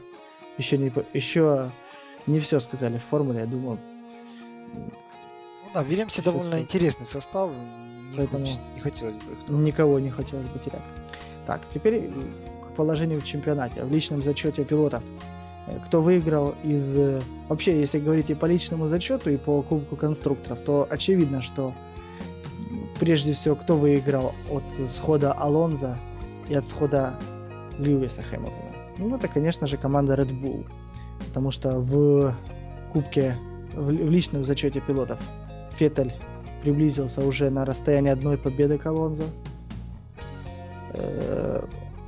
еще 0.58 0.78
не, 0.78 0.91
еще 1.14 1.72
не 2.28 2.40
все 2.40 2.60
сказали 2.60 2.98
в 2.98 3.04
формуле, 3.04 3.41
я 3.41 3.45
думаю. 3.45 3.80
Ну 4.74 5.70
да, 5.74 5.84
Вильямсе 5.84 6.22
довольно 6.22 6.44
сказать. 6.44 6.64
интересный 6.64 7.06
состав, 7.06 7.52
не, 7.52 8.18
Поэтому 8.18 8.45
хочется, 8.45 8.62
не 8.76 8.80
хотелось 8.82 9.16
бы 9.16 9.34
их. 9.34 9.50
Никого 9.50 10.00
не 10.00 10.10
хотелось 10.10 10.48
бы 10.48 10.60
терять. 10.60 10.84
Так, 11.45 11.62
теперь 11.74 12.10
к 12.62 12.76
положению 12.76 13.22
в 13.22 13.26
чемпионате, 13.26 13.84
в 13.84 13.91
личном 13.91 14.24
зачете 14.24 14.64
пилотов. 14.64 15.04
Кто 15.86 16.02
выиграл 16.02 16.56
из... 16.64 16.98
Вообще, 17.48 17.80
если 17.80 18.00
говорить 18.00 18.30
и 18.30 18.36
по 18.36 18.45
личному 18.45 18.88
зачету, 18.88 19.30
и 19.30 19.38
по 19.38 19.62
Кубку 19.62 19.95
конструкторов, 19.95 20.60
то 20.62 20.86
очевидно, 20.90 21.41
что 21.41 21.74
прежде 23.00 23.34
всего, 23.34 23.56
кто 23.56 23.76
выиграл 23.76 24.34
от 24.52 24.64
схода 24.90 25.32
Алонза 25.34 25.98
и 26.49 26.56
от 26.56 26.65
схода 26.65 27.15
Льюиса 27.78 28.24
Хэмилтона? 28.24 28.74
Ну, 28.98 29.15
это, 29.15 29.28
конечно 29.28 29.68
же, 29.68 29.78
команда 29.78 30.15
Red 30.15 30.32
Bull. 30.40 30.65
Потому 31.28 31.52
что 31.52 31.80
в 31.80 32.36
кубке, 32.91 33.38
в, 33.74 33.86
в 33.86 34.10
личном 34.10 34.44
зачете 34.44 34.82
пилотов 34.82 35.20
Феттель 35.72 36.14
приблизился 36.61 37.26
уже 37.26 37.49
на 37.49 37.65
расстояние 37.65 38.14
одной 38.14 38.38
победы 38.38 38.78
к 38.78 38.86
Алонзо. 38.86 39.26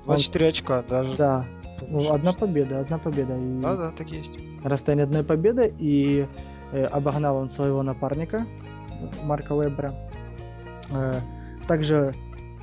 24 0.05 0.45
Он... 0.45 0.49
очка 0.49 0.83
даже. 0.83 1.15
Да. 1.17 1.45
Ну, 1.87 2.11
одна 2.11 2.33
победа, 2.33 2.79
одна 2.79 2.97
победа. 2.97 3.35
И... 3.35 3.61
Да, 3.61 3.75
да, 3.75 3.91
так 3.91 4.09
есть. 4.09 4.37
Расстояние 4.63 5.03
одной 5.03 5.23
победы, 5.23 5.73
и 5.77 6.27
э, 6.71 6.83
обогнал 6.85 7.37
он 7.37 7.49
своего 7.49 7.83
напарника 7.83 8.45
Марка 9.23 9.55
Вебера. 9.55 9.93
Э, 10.89 11.19
также 11.67 12.15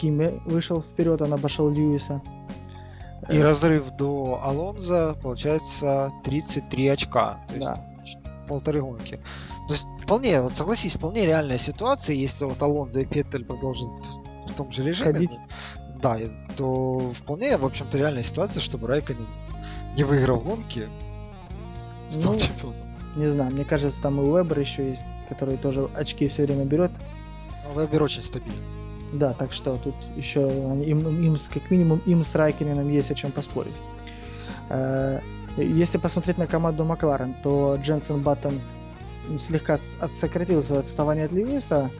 Кимми 0.03 0.41
вышел 0.47 0.83
вперед, 0.83 1.23
он 1.23 1.33
обошел 1.33 1.70
Льюиса. 1.70 2.20
И 3.29 3.37
э, 3.37 3.43
разрыв 3.43 3.89
до 3.93 4.41
Алонза 4.43 5.16
получается 5.23 6.11
33 6.24 6.89
очка. 6.89 7.39
То 7.47 7.55
есть 7.55 7.65
да. 7.65 7.87
полторы 8.49 8.81
гонки. 8.81 9.20
То 9.69 9.74
есть 9.74 9.87
вполне, 10.03 10.43
вот 10.43 10.57
согласись, 10.57 10.95
вполне 10.95 11.24
реальная 11.24 11.59
ситуация, 11.59 12.16
если 12.16 12.45
вот 12.45 12.61
Алонзо 12.61 13.01
и 13.01 13.07
Петтель 13.07 13.45
продолжат 13.45 13.91
в 14.49 14.55
том 14.55 14.73
же 14.73 14.83
режиме. 14.83 15.12
Сходить. 15.12 15.39
Да, 16.03 16.19
то 16.57 17.12
вполне, 17.20 17.57
в 17.57 17.65
общем-то, 17.65 17.97
реальная 17.97 18.24
ситуация, 18.24 18.61
чтобы 18.61 18.89
Райконен 18.89 19.29
не 19.97 20.03
выиграл 20.03 20.41
гонки, 20.41 20.89
стал 22.11 22.33
ну, 22.33 22.39
чемпионом. 22.41 22.77
Не 23.15 23.29
знаю, 23.29 23.53
мне 23.53 23.65
кажется, 23.65 24.01
там 24.01 24.20
и 24.20 24.24
Уэбер 24.24 24.59
еще 24.59 24.89
есть, 24.89 25.05
который 25.29 25.59
тоже 25.59 25.89
очки 25.95 26.27
все 26.27 26.45
время 26.45 26.65
берет. 26.65 26.91
Вебер 27.77 28.03
очень 28.03 28.24
стабильный. 28.24 28.81
Да, 29.12 29.34
так 29.34 29.52
что 29.52 29.76
тут 29.76 29.94
еще 30.16 30.40
им, 30.40 31.06
им, 31.06 31.36
как 31.52 31.70
минимум 31.70 32.01
им 32.06 32.22
с 32.24 32.34
Райкининым 32.34 32.89
есть 32.89 33.10
о 33.10 33.14
чем 33.14 33.30
поспорить. 33.30 33.76
Э, 34.70 35.20
если 35.56 35.98
посмотреть 35.98 36.39
на 36.39 36.47
команду 36.47 36.84
Макларен, 36.84 37.34
то 37.43 37.76
Дженсен 37.76 38.22
Баттон 38.22 38.60
слегка 39.39 39.78
сократил 40.10 40.62
свое 40.62 40.80
отставание 40.80 41.26
от 41.26 41.32
Льюиса. 41.32 41.90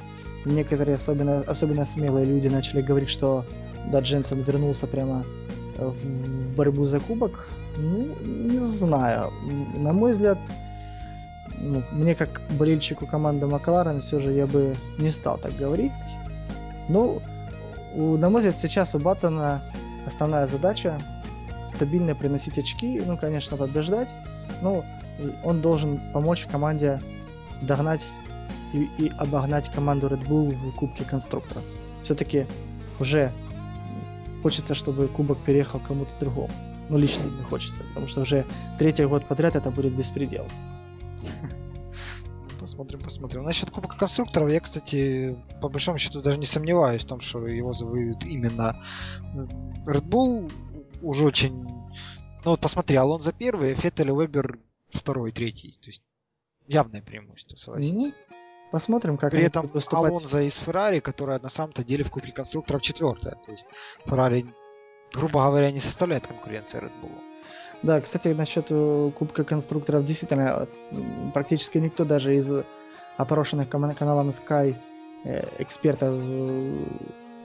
Некоторые, 0.47 0.97
особенно, 0.97 1.41
особенно 1.41 1.85
смелые 1.85 2.25
люди, 2.25 2.49
начали 2.49 2.81
говорить, 2.81 3.11
что 3.11 3.45
да, 3.91 4.01
Дженсен 4.01 4.41
вернулся 4.41 4.87
прямо 4.87 5.25
в, 5.77 5.93
в 5.93 6.55
борьбу 6.55 6.85
за 6.85 6.99
кубок. 7.01 7.49
Ну, 7.77 8.09
не 8.23 8.59
знаю. 8.59 9.31
На 9.77 9.93
мой 9.93 10.13
взгляд, 10.13 10.39
ну, 11.61 11.83
мне 11.93 12.15
как 12.15 12.41
болельщику 12.59 13.07
команды 13.07 13.47
Макларен 13.47 14.01
все 14.01 14.19
же 14.19 14.33
я 14.33 14.47
бы 14.47 14.75
не 14.99 15.11
стал 15.11 15.39
так 15.39 15.55
говорить. 15.57 15.93
Ну, 16.89 17.23
у, 17.95 18.17
на 18.17 18.31
мой 18.31 18.41
взгляд, 18.41 18.59
сейчас 18.59 18.95
у 18.95 18.99
Баттона 18.99 19.63
основная 20.07 20.47
задача 20.47 20.99
стабильно 21.67 22.15
приносить 22.15 22.59
очки, 22.59 23.01
ну, 23.05 23.17
конечно, 23.17 23.57
побеждать. 23.57 24.15
Ну, 24.63 24.85
он 25.45 25.61
должен 25.61 26.01
помочь 26.13 26.47
команде 26.47 27.01
догнать 27.63 28.07
и, 28.73 28.89
и 28.99 29.13
обогнать 29.19 29.71
команду 29.71 30.09
Red 30.09 30.27
Bull 30.27 30.55
в 30.55 30.73
Кубке 30.75 31.05
конструкторов. 31.05 31.63
Все-таки 32.03 32.47
уже 32.99 33.33
хочется, 34.43 34.75
чтобы 34.75 35.09
кубок 35.09 35.39
переехал 35.45 35.81
кому-то 35.81 36.13
другому. 36.19 36.51
Ну, 36.89 36.99
лично 36.99 37.25
мне 37.25 37.43
хочется, 37.45 37.85
потому 37.85 38.09
что 38.09 38.23
уже 38.23 38.45
третий 38.79 39.05
год 39.05 39.27
подряд 39.27 39.55
это 39.57 39.71
будет 39.71 39.95
беспредел. 39.95 40.47
Посмотрим, 42.83 43.05
посмотрим. 43.05 43.43
Насчет 43.45 43.71
Кубка 43.71 43.97
конструкторов, 43.97 44.51
я, 44.51 44.59
кстати, 44.59 45.39
по 45.61 45.69
большому 45.69 45.99
счету 45.99 46.21
даже 46.21 46.37
не 46.37 46.47
сомневаюсь 46.47 47.05
в 47.05 47.07
том, 47.07 47.21
что 47.21 47.47
его 47.47 47.73
завоюет 47.73 48.25
именно 48.25 48.83
Red 49.87 50.03
Bull. 50.03 50.53
Уже 51.01 51.25
очень... 51.25 51.63
Ну 51.63 52.51
вот 52.51 52.61
посмотри, 52.61 52.97
Алонзо 52.97 53.33
первый, 53.33 53.77
Феттель 53.77 54.09
и 54.09 54.13
Вебер 54.13 54.59
второй, 54.93 55.31
третий. 55.31 55.79
То 55.81 55.91
есть 55.91 56.03
явное 56.67 57.03
преимущество, 57.03 57.57
согласись. 57.57 57.93
Ну, 57.93 58.13
посмотрим, 58.73 59.17
как 59.17 59.31
При 59.31 59.45
этом 59.45 59.69
выступать. 59.69 60.11
Алонзо 60.11 60.43
из 60.43 60.57
Феррари, 60.57 60.99
которая 60.99 61.39
на 61.39 61.51
самом-то 61.51 61.85
деле 61.85 62.03
в 62.03 62.11
Кубке 62.11 62.33
конструкторов 62.33 62.83
четвертая. 62.83 63.37
То 63.47 63.53
есть 63.53 63.67
Феррари, 64.07 64.53
грубо 65.13 65.47
говоря, 65.47 65.71
не 65.71 65.79
составляет 65.79 66.27
конкуренции 66.27 66.81
Red 66.81 66.93
Bull. 67.01 67.32
Да, 67.83 68.01
кстати, 68.01 68.29
насчет 68.29 68.67
э, 68.71 69.11
Кубка 69.19 69.45
конструкторов, 69.45 70.05
действительно, 70.05 70.69
практически 71.35 71.79
никто 71.79 72.05
даже 72.05 72.37
из 72.37 72.65
опрошенных 73.17 73.69
каналом 73.69 74.29
Sky 74.29 74.77
э, 75.25 75.49
экспертов 75.59 76.11
э, 76.13 76.85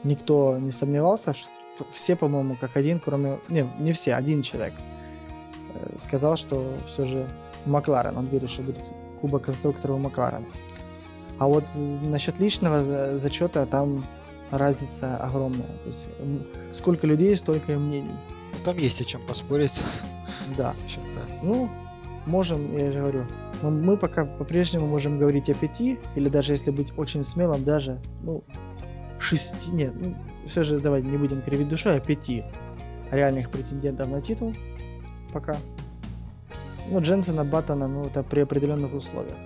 никто 0.03 0.57
не 0.59 0.72
сомневался, 0.72 1.34
что 1.34 1.49
все, 1.91 2.15
по-моему, 2.15 2.55
как 2.59 2.77
один, 2.77 2.99
кроме... 2.99 3.39
Не, 3.49 3.68
не 3.80 3.93
все, 3.93 4.14
один 4.14 4.41
человек 4.41 4.73
сказал, 5.99 6.38
что 6.38 6.65
все 6.85 7.05
же 7.05 7.27
Макларен, 7.65 8.18
он 8.18 8.27
верит, 8.27 8.49
что 8.49 8.64
будет 8.64 8.91
Кубок 9.22 9.43
конструкторов 9.43 9.97
у 9.97 9.99
Макларена. 9.99 10.45
А 11.39 11.47
вот 11.47 11.65
насчет 12.01 12.39
личного 12.39 13.15
зачета 13.15 13.65
там 13.65 14.05
разница 14.49 15.18
огромная. 15.18 15.68
То 15.84 15.88
есть 15.88 16.07
сколько 16.72 17.05
людей, 17.05 17.35
столько 17.35 17.73
и 17.73 17.76
мнений. 17.76 18.15
Ну, 18.58 18.64
там 18.64 18.78
есть 18.78 19.02
о 19.02 19.06
чем 19.06 19.22
поспорить. 19.26 19.82
Да. 20.58 20.74
Ну, 21.44 21.70
можем, 22.26 22.78
я 22.78 22.92
же 22.92 23.00
говорю, 23.00 23.26
мы 23.62 23.98
пока 23.98 24.24
по-прежнему 24.26 24.88
можем 24.88 25.20
говорить 25.20 25.50
о 25.50 25.54
пяти, 25.54 26.00
или 26.16 26.30
даже 26.30 26.54
если 26.54 26.72
быть 26.72 26.94
очень 26.98 27.24
смелым, 27.24 27.64
даже, 27.64 28.00
ну, 28.22 28.44
шести, 29.20 29.72
нет, 29.72 29.94
ну, 29.96 30.16
все 30.46 30.64
же 30.64 30.80
давай 30.80 31.02
не 31.02 31.18
будем 31.18 31.42
кривить 31.42 31.68
душой, 31.68 31.98
а 31.98 32.00
пяти 32.00 32.46
реальных 33.12 33.50
претендентов 33.50 34.10
на 34.10 34.22
титул 34.22 34.54
пока. 35.34 35.58
Ну, 36.90 37.02
Дженсона, 37.02 37.44
Баттона, 37.44 37.88
ну, 37.88 38.06
это 38.06 38.24
при 38.24 38.42
определенных 38.42 38.94
условиях. 38.94 39.38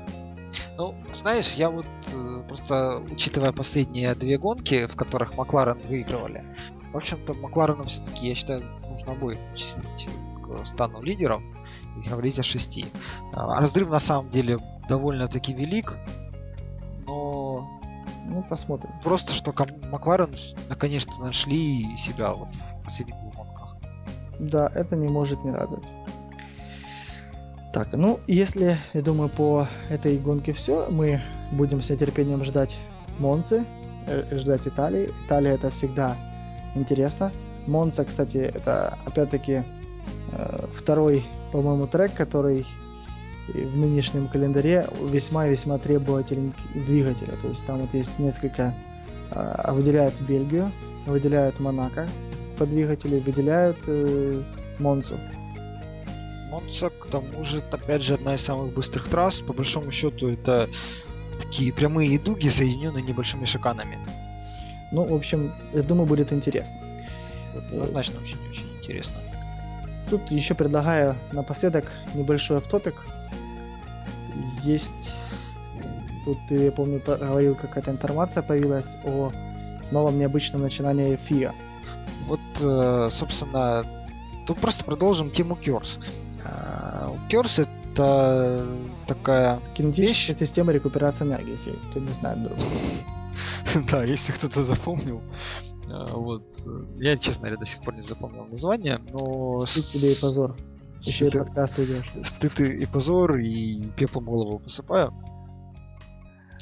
Ну, 0.77 0.95
знаешь, 1.13 1.53
я 1.53 1.69
вот 1.69 1.85
э, 2.13 2.43
просто, 2.47 3.03
учитывая 3.11 3.51
последние 3.51 4.13
две 4.15 4.37
гонки, 4.37 4.87
в 4.87 4.95
которых 4.95 5.35
Макларен 5.37 5.79
выигрывали, 5.87 6.43
в 6.93 6.97
общем-то, 6.97 7.33
Макларену 7.33 7.85
все-таки, 7.85 8.27
я 8.27 8.35
считаю, 8.35 8.63
нужно 8.91 9.13
будет 9.13 9.39
числить 9.55 10.07
к 10.43 10.65
стану 10.65 11.01
лидеров 11.01 11.41
и 11.97 12.09
говорить 12.09 12.39
о 12.39 12.43
шести. 12.43 12.85
А, 13.33 13.59
разрыв 13.59 13.89
на 13.89 13.99
самом 13.99 14.29
деле 14.29 14.59
довольно-таки 14.87 15.53
велик, 15.53 15.97
но... 17.05 17.67
Ну, 18.23 18.43
посмотрим. 18.49 18.91
Просто, 19.03 19.33
что 19.33 19.53
Макларен 19.91 20.35
наконец-то 20.69 21.19
нашли 21.21 21.97
себя 21.97 22.33
вот 22.33 22.49
в 22.79 22.83
последних 22.83 23.15
гонках. 23.15 23.77
Да, 24.39 24.71
это 24.73 24.95
не 24.95 25.07
может 25.07 25.43
не 25.43 25.51
радовать. 25.51 25.91
Так, 27.73 27.93
ну, 27.93 28.19
если, 28.27 28.77
я 28.93 29.01
думаю, 29.01 29.29
по 29.29 29.67
этой 29.89 30.17
гонке 30.17 30.51
все, 30.51 30.87
мы 30.89 31.21
будем 31.51 31.81
с 31.81 31.89
нетерпением 31.89 32.43
ждать 32.43 32.77
Монцы, 33.17 33.65
э, 34.07 34.37
ждать 34.37 34.67
Италии. 34.67 35.11
Италия 35.25 35.51
это 35.51 35.69
всегда 35.69 36.17
интересно. 36.75 37.31
Монца, 37.67 38.05
кстати, 38.05 38.37
это 38.37 38.97
опять-таки 39.05 39.63
э, 40.31 40.65
второй, 40.73 41.23
по-моему, 41.51 41.87
трек, 41.87 42.13
который 42.13 42.65
в 43.53 43.77
нынешнем 43.77 44.27
календаре 44.27 44.87
весьма-весьма 45.01 45.77
требователен 45.77 46.53
двигателя. 46.73 47.33
То 47.41 47.49
есть 47.49 47.65
там 47.65 47.81
вот 47.81 47.93
есть 47.93 48.19
несколько... 48.19 48.73
Э, 49.31 49.71
выделяют 49.73 50.19
Бельгию, 50.21 50.71
выделяют 51.05 51.59
Монако 51.59 52.07
по 52.57 52.65
двигателю, 52.65 53.19
выделяют 53.21 53.77
э, 53.87 54.43
Монцу. 54.79 55.17
Монца, 56.49 56.89
к 56.89 57.07
тому 57.07 57.43
же, 57.43 57.63
опять 57.71 58.03
же, 58.03 58.15
одна 58.15 58.35
из 58.35 58.41
самых 58.41 58.73
быстрых 58.73 59.07
трасс. 59.07 59.41
По 59.41 59.53
большому 59.53 59.89
счету, 59.91 60.29
это 60.29 60.69
такие 61.39 61.71
прямые 61.71 62.19
дуги, 62.19 62.49
соединенные 62.49 63.03
небольшими 63.03 63.45
шиканами. 63.45 63.97
Ну, 64.91 65.05
в 65.05 65.13
общем, 65.13 65.53
я 65.73 65.81
думаю, 65.81 66.07
будет 66.07 66.33
интересно. 66.33 66.77
Однозначно 67.55 68.19
очень, 68.19 68.37
очень 68.49 68.67
интересно. 68.79 69.15
Тут 70.09 70.29
еще 70.31 70.55
предлагаю 70.55 71.15
напоследок 71.31 71.91
небольшой 72.13 72.57
автопик. 72.57 73.05
Есть... 74.63 75.15
Тут, 76.25 76.37
я 76.49 76.71
помню, 76.71 77.01
говорил, 77.05 77.55
какая-то 77.55 77.89
информация 77.91 78.43
появилась 78.43 78.95
о 79.03 79.31
новом 79.91 80.19
необычном 80.19 80.61
начинании 80.61 81.17
FIA. 81.17 81.53
Вот, 82.27 82.39
э, 82.61 83.09
собственно, 83.09 83.85
тут 84.45 84.59
просто 84.59 84.83
продолжим 84.83 85.31
тему 85.31 85.57
Curse. 85.59 85.99
Curse 87.29 87.67
это 87.93 88.65
такая 89.07 89.59
Кинетическая 89.73 90.35
вещь... 90.35 90.39
система 90.39 90.71
рекуперации 90.71 91.25
энергии, 91.25 91.51
если 91.53 91.71
кто 91.89 91.99
не 91.99 92.11
знает 92.11 92.39
вдруг. 92.39 92.57
да, 93.91 94.03
если 94.03 94.31
кто-то 94.31 94.63
запомнил. 94.63 95.21
А, 95.91 96.05
вот. 96.05 96.43
Я, 96.97 97.17
честно 97.17 97.43
говоря, 97.43 97.57
до 97.57 97.65
сих 97.65 97.81
пор 97.83 97.95
не 97.95 98.01
запомнил 98.01 98.45
название, 98.45 98.99
но... 99.11 99.59
Стыд 99.59 99.85
тебе 99.85 100.13
и 100.13 100.19
позор. 100.19 100.55
Еще 101.01 101.27
и 101.27 101.31
подкаст 101.31 101.79
идешь. 101.79 102.11
Стыд 102.23 102.59
и 102.59 102.85
позор, 102.85 103.37
и 103.37 103.83
пеплом 103.97 104.25
голову 104.25 104.59
посыпаю. 104.59 105.13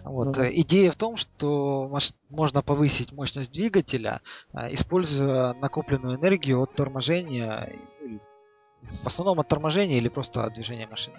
Вот. 0.03 0.35
Ну, 0.35 0.43
Идея 0.43 0.91
в 0.91 0.95
том, 0.95 1.17
что 1.17 1.91
можно 2.29 2.61
повысить 2.61 3.11
мощность 3.11 3.51
двигателя, 3.51 4.21
а, 4.53 4.73
используя 4.73 5.53
накопленную 5.53 6.17
энергию 6.17 6.61
от 6.61 6.73
торможения 6.73 7.69
в 9.03 9.07
основном 9.07 9.39
от 9.39 9.47
торможения 9.47 9.97
или 9.97 10.09
просто 10.09 10.43
от 10.43 10.53
движения 10.53 10.87
машины. 10.87 11.17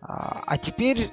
А, 0.00 0.42
а 0.46 0.58
теперь 0.58 1.10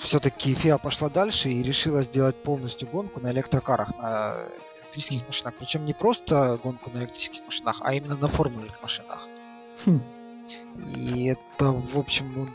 все-таки 0.00 0.54
FIA 0.54 0.78
пошла 0.78 1.08
дальше 1.08 1.48
и 1.48 1.62
решила 1.62 2.02
сделать 2.02 2.42
полностью 2.42 2.88
гонку 2.88 3.20
на 3.20 3.32
электрокарах, 3.32 3.96
на 3.96 4.38
электрических 4.96 5.26
машинах. 5.26 5.54
Причем 5.58 5.84
не 5.84 5.92
просто 5.92 6.58
гонку 6.62 6.90
на 6.90 6.98
электрических 6.98 7.44
машинах, 7.44 7.80
а 7.80 7.94
именно 7.94 8.16
на 8.16 8.28
формульных 8.28 8.80
машинах. 8.82 9.28
Хм. 9.84 10.00
И 10.94 11.26
это, 11.26 11.72
в 11.72 11.98
общем, 11.98 12.50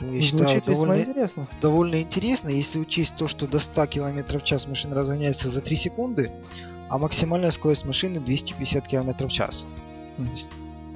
ну, 0.00 0.12
я 0.12 0.20
считаю, 0.22 0.62
довольно 0.62 1.00
интересно. 1.00 1.48
довольно 1.60 2.00
интересно, 2.02 2.48
если 2.48 2.78
учесть 2.78 3.16
то, 3.16 3.28
что 3.28 3.46
до 3.46 3.58
100 3.58 3.86
км 3.86 4.38
в 4.38 4.42
час 4.42 4.66
машина 4.66 4.94
разгоняется 4.94 5.50
за 5.50 5.60
3 5.60 5.76
секунды, 5.76 6.32
а 6.88 6.98
максимальная 6.98 7.50
скорость 7.50 7.84
машины 7.84 8.20
250 8.20 8.88
км 8.88 9.26
в 9.26 9.32
час. 9.32 9.66
Хм. 10.16 10.28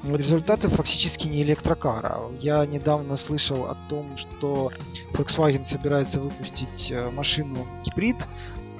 Вот 0.02 0.18
Результаты 0.18 0.68
это... 0.68 0.76
фактически 0.76 1.28
не 1.28 1.42
электрокара. 1.42 2.20
Я 2.40 2.64
недавно 2.64 3.16
слышал 3.16 3.66
о 3.66 3.76
том, 3.90 4.16
что 4.16 4.72
Volkswagen 5.12 5.66
собирается 5.66 6.20
выпустить 6.20 6.90
э, 6.90 7.10
машину 7.10 7.66
гибрид 7.84 8.16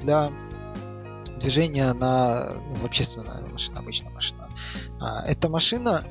для 0.01 0.33
движения 1.41 1.93
на 1.93 2.55
ну, 2.55 2.87
общественная 2.87 3.43
машина, 3.43 3.81
обычная 3.81 4.11
машина. 4.11 4.49
А, 5.01 5.25
эта 5.27 5.49
машина 5.49 6.05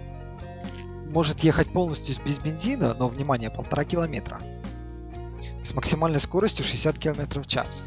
может 1.08 1.40
ехать 1.40 1.72
полностью 1.72 2.16
без 2.26 2.40
бензина, 2.40 2.94
но, 2.94 3.08
внимание, 3.08 3.50
полтора 3.50 3.84
километра. 3.86 4.42
С 5.64 5.74
максимальной 5.74 6.20
скоростью 6.20 6.66
60 6.66 7.00
км 7.00 7.42
в 7.42 7.48
час. 7.48 7.84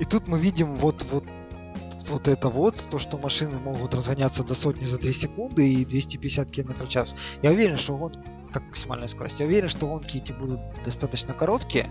И 0.00 0.04
тут 0.04 0.26
мы 0.28 0.38
видим 0.38 0.74
вот, 0.76 1.04
вот 1.10 1.24
вот 2.08 2.26
это 2.26 2.48
вот, 2.48 2.74
то, 2.90 2.98
что 2.98 3.18
машины 3.18 3.60
могут 3.60 3.94
разгоняться 3.94 4.42
до 4.42 4.54
сотни 4.54 4.84
за 4.84 4.98
3 4.98 5.12
секунды 5.12 5.72
и 5.72 5.84
250 5.84 6.50
км 6.50 6.84
в 6.84 6.88
час. 6.88 7.14
Я 7.40 7.52
уверен, 7.52 7.76
что 7.76 7.96
гонки, 7.96 8.18
как 8.52 8.64
максимальная 8.64 9.06
скорость, 9.06 9.38
я 9.38 9.46
уверен, 9.46 9.68
что 9.68 9.86
гонки 9.86 10.16
эти 10.16 10.32
будут 10.32 10.60
достаточно 10.84 11.34
короткие. 11.34 11.86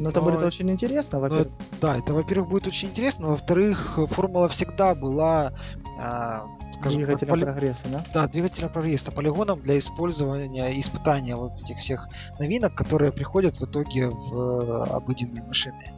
Но 0.00 0.10
это 0.10 0.20
но, 0.20 0.30
будет 0.30 0.42
очень 0.42 0.70
интересно, 0.70 1.20
во-первых. 1.20 1.48
Да, 1.80 1.98
это, 1.98 2.14
во-первых, 2.14 2.48
будет 2.48 2.66
очень 2.66 2.88
интересно, 2.88 3.28
во-вторых, 3.28 3.98
формула 4.10 4.48
всегда 4.48 4.94
была 4.94 5.52
а, 5.98 6.46
скажем, 6.72 7.02
двигателем 7.02 7.34
поли... 7.34 7.44
прогресса, 7.44 7.86
да? 7.88 8.04
Да, 8.14 8.26
двигателем 8.26 8.70
прогресса, 8.70 9.12
полигоном 9.12 9.60
для 9.60 9.78
использования 9.78 10.80
испытания 10.80 11.36
вот 11.36 11.60
этих 11.60 11.78
всех 11.78 12.08
новинок, 12.38 12.74
которые 12.74 13.12
приходят 13.12 13.60
в 13.60 13.64
итоге 13.64 14.08
в 14.08 14.34
э, 14.34 14.82
обыденные 14.90 15.42
машины 15.42 15.92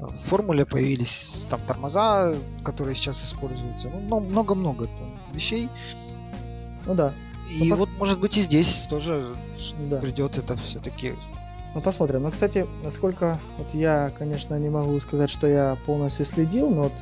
в 0.00 0.14
формуле 0.28 0.64
появились 0.64 1.46
там 1.50 1.60
тормоза, 1.66 2.34
которые 2.64 2.94
сейчас 2.94 3.24
используются. 3.24 3.90
Ну, 3.90 4.20
много-много 4.20 4.88
вещей. 5.32 5.68
Ну 6.86 6.94
да. 6.94 7.12
И 7.50 7.64
ну, 7.64 7.70
пос... 7.70 7.78
вот, 7.80 7.88
может 7.98 8.20
быть, 8.20 8.36
и 8.36 8.42
здесь 8.42 8.86
тоже 8.88 9.34
да. 9.90 9.98
придет 9.98 10.38
это 10.38 10.56
все-таки. 10.56 11.14
Ну, 11.78 11.82
посмотрим. 11.82 12.24
Ну, 12.24 12.32
кстати, 12.32 12.66
насколько 12.82 13.38
вот 13.56 13.72
я, 13.72 14.10
конечно, 14.18 14.58
не 14.58 14.68
могу 14.68 14.98
сказать, 14.98 15.30
что 15.30 15.46
я 15.46 15.78
полностью 15.86 16.24
следил, 16.24 16.70
но 16.70 16.82
вот 16.82 16.92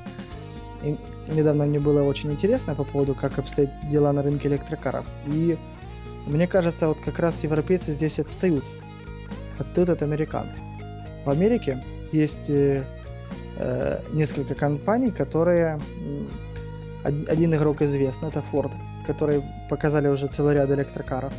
и 0.82 0.98
недавно 1.32 1.65
мне 1.65 1.81
было 1.81 2.03
очень 2.03 2.31
интересно 2.31 2.74
по 2.74 2.85
поводу, 2.85 3.15
как 3.15 3.39
обстоят 3.39 3.70
дела 3.89 4.12
на 4.12 4.23
рынке 4.23 4.48
электрокаров. 4.48 5.07
И 5.28 5.57
мне 6.27 6.47
кажется, 6.47 6.89
вот 6.89 7.01
как 7.01 7.19
раз 7.20 7.43
европейцы 7.43 7.90
здесь 7.90 8.19
отстают. 8.19 8.65
Отстают 9.59 9.89
от 9.89 10.03
американцев. 10.03 10.61
В 11.24 11.31
Америке 11.31 11.82
есть 12.12 12.51
э, 12.51 12.85
э, 13.57 14.01
несколько 14.12 14.55
компаний, 14.55 15.11
которые... 15.11 15.81
Один 17.03 17.55
игрок 17.55 17.81
известный, 17.81 18.28
это 18.28 18.44
Ford, 18.53 18.74
которые 19.07 19.43
показали 19.70 20.09
уже 20.09 20.27
целый 20.27 20.55
ряд 20.55 20.69
электрокаров, 20.70 21.32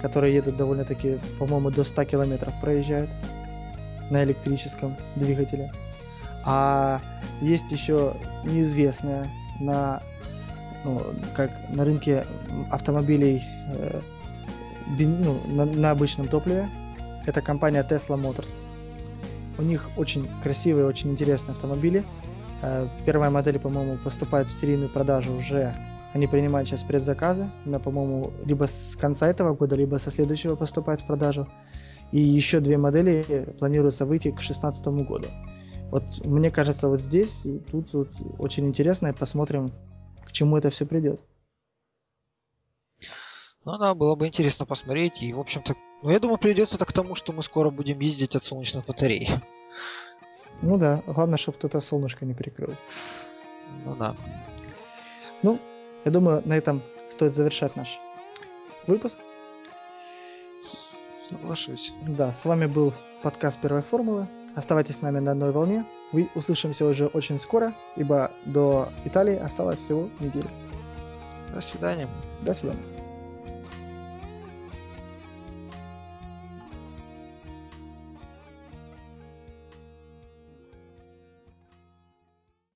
которые 0.00 0.34
едут 0.34 0.56
довольно-таки, 0.56 1.18
по-моему, 1.38 1.70
до 1.70 1.84
100 1.84 2.04
километров 2.04 2.54
проезжают 2.60 3.10
на 4.10 4.24
электрическом 4.24 4.96
двигателе. 5.16 5.72
А 6.44 7.00
есть 7.40 7.70
еще 7.70 8.14
неизвестная 8.44 9.30
на, 9.60 10.02
ну, 10.84 11.02
как 11.34 11.50
на 11.68 11.84
рынке 11.84 12.24
автомобилей 12.70 13.42
э, 13.70 14.00
ну, 14.98 15.40
на, 15.48 15.64
на 15.66 15.90
обычном 15.90 16.28
топливе. 16.28 16.68
Это 17.26 17.42
компания 17.42 17.86
Tesla 17.88 18.20
Motors. 18.20 18.58
У 19.58 19.62
них 19.62 19.90
очень 19.96 20.28
красивые, 20.42 20.86
очень 20.86 21.10
интересные 21.10 21.52
автомобили. 21.52 22.04
Э, 22.62 22.88
первая 23.04 23.30
модель, 23.30 23.58
по-моему, 23.58 23.98
поступает 23.98 24.48
в 24.48 24.52
серийную 24.52 24.88
продажу 24.88 25.34
уже. 25.34 25.74
Они 26.14 26.26
принимают 26.26 26.68
сейчас 26.68 26.84
предзаказы. 26.84 27.50
на, 27.64 27.78
по-моему, 27.80 28.32
либо 28.44 28.64
с 28.64 28.96
конца 28.96 29.28
этого 29.28 29.54
года, 29.54 29.76
либо 29.76 29.96
со 29.96 30.10
следующего 30.10 30.56
поступает 30.56 31.02
в 31.02 31.06
продажу. 31.06 31.46
И 32.12 32.20
еще 32.20 32.60
две 32.60 32.78
модели 32.78 33.54
планируется 33.58 34.06
выйти 34.06 34.28
к 34.28 34.36
2016 34.36 34.86
году. 35.06 35.28
Вот 35.90 36.04
мне 36.24 36.50
кажется, 36.50 36.88
вот 36.88 37.00
здесь, 37.00 37.46
тут 37.70 37.92
вот 37.92 38.08
очень 38.38 38.66
интересно, 38.66 39.08
и 39.08 39.12
посмотрим, 39.12 39.72
к 40.26 40.32
чему 40.32 40.56
это 40.56 40.70
все 40.70 40.86
придет. 40.86 41.20
Ну 43.64 43.76
да, 43.78 43.94
было 43.94 44.14
бы 44.14 44.26
интересно 44.26 44.64
посмотреть. 44.64 45.22
И, 45.22 45.32
в 45.32 45.40
общем-то, 45.40 45.74
ну 46.02 46.10
я 46.10 46.20
думаю, 46.20 46.38
придется 46.38 46.76
это 46.76 46.86
к 46.86 46.92
тому, 46.92 47.14
что 47.14 47.32
мы 47.32 47.42
скоро 47.42 47.70
будем 47.70 48.00
ездить 48.00 48.34
от 48.34 48.44
солнечных 48.44 48.86
батарей. 48.86 49.28
Ну 50.62 50.78
да, 50.78 51.02
главное, 51.06 51.38
чтобы 51.38 51.58
кто-то 51.58 51.80
солнышко 51.80 52.24
не 52.24 52.34
прикрыл. 52.34 52.74
Ну 53.84 53.94
да. 53.94 54.16
Ну, 55.42 55.60
я 56.04 56.10
думаю, 56.10 56.42
на 56.44 56.56
этом 56.56 56.82
стоит 57.08 57.34
завершать 57.34 57.76
наш 57.76 57.98
выпуск. 58.86 59.18
Соглашусь. 61.28 61.92
Да, 62.06 62.32
с 62.32 62.44
вами 62.44 62.66
был 62.66 62.94
подкаст 63.22 63.60
Первой 63.60 63.82
Формулы. 63.82 64.26
Оставайтесь 64.54 64.96
с 64.96 65.02
нами 65.02 65.18
на 65.18 65.32
одной 65.32 65.52
волне. 65.52 65.84
Мы 66.12 66.28
услышимся 66.34 66.86
уже 66.86 67.06
очень 67.06 67.38
скоро, 67.38 67.74
ибо 67.96 68.30
до 68.46 68.88
Италии 69.04 69.36
осталось 69.36 69.80
всего 69.80 70.08
неделя. 70.20 70.50
До 71.52 71.60
свидания. 71.60 72.08
До 72.42 72.54
свидания. 72.54 72.82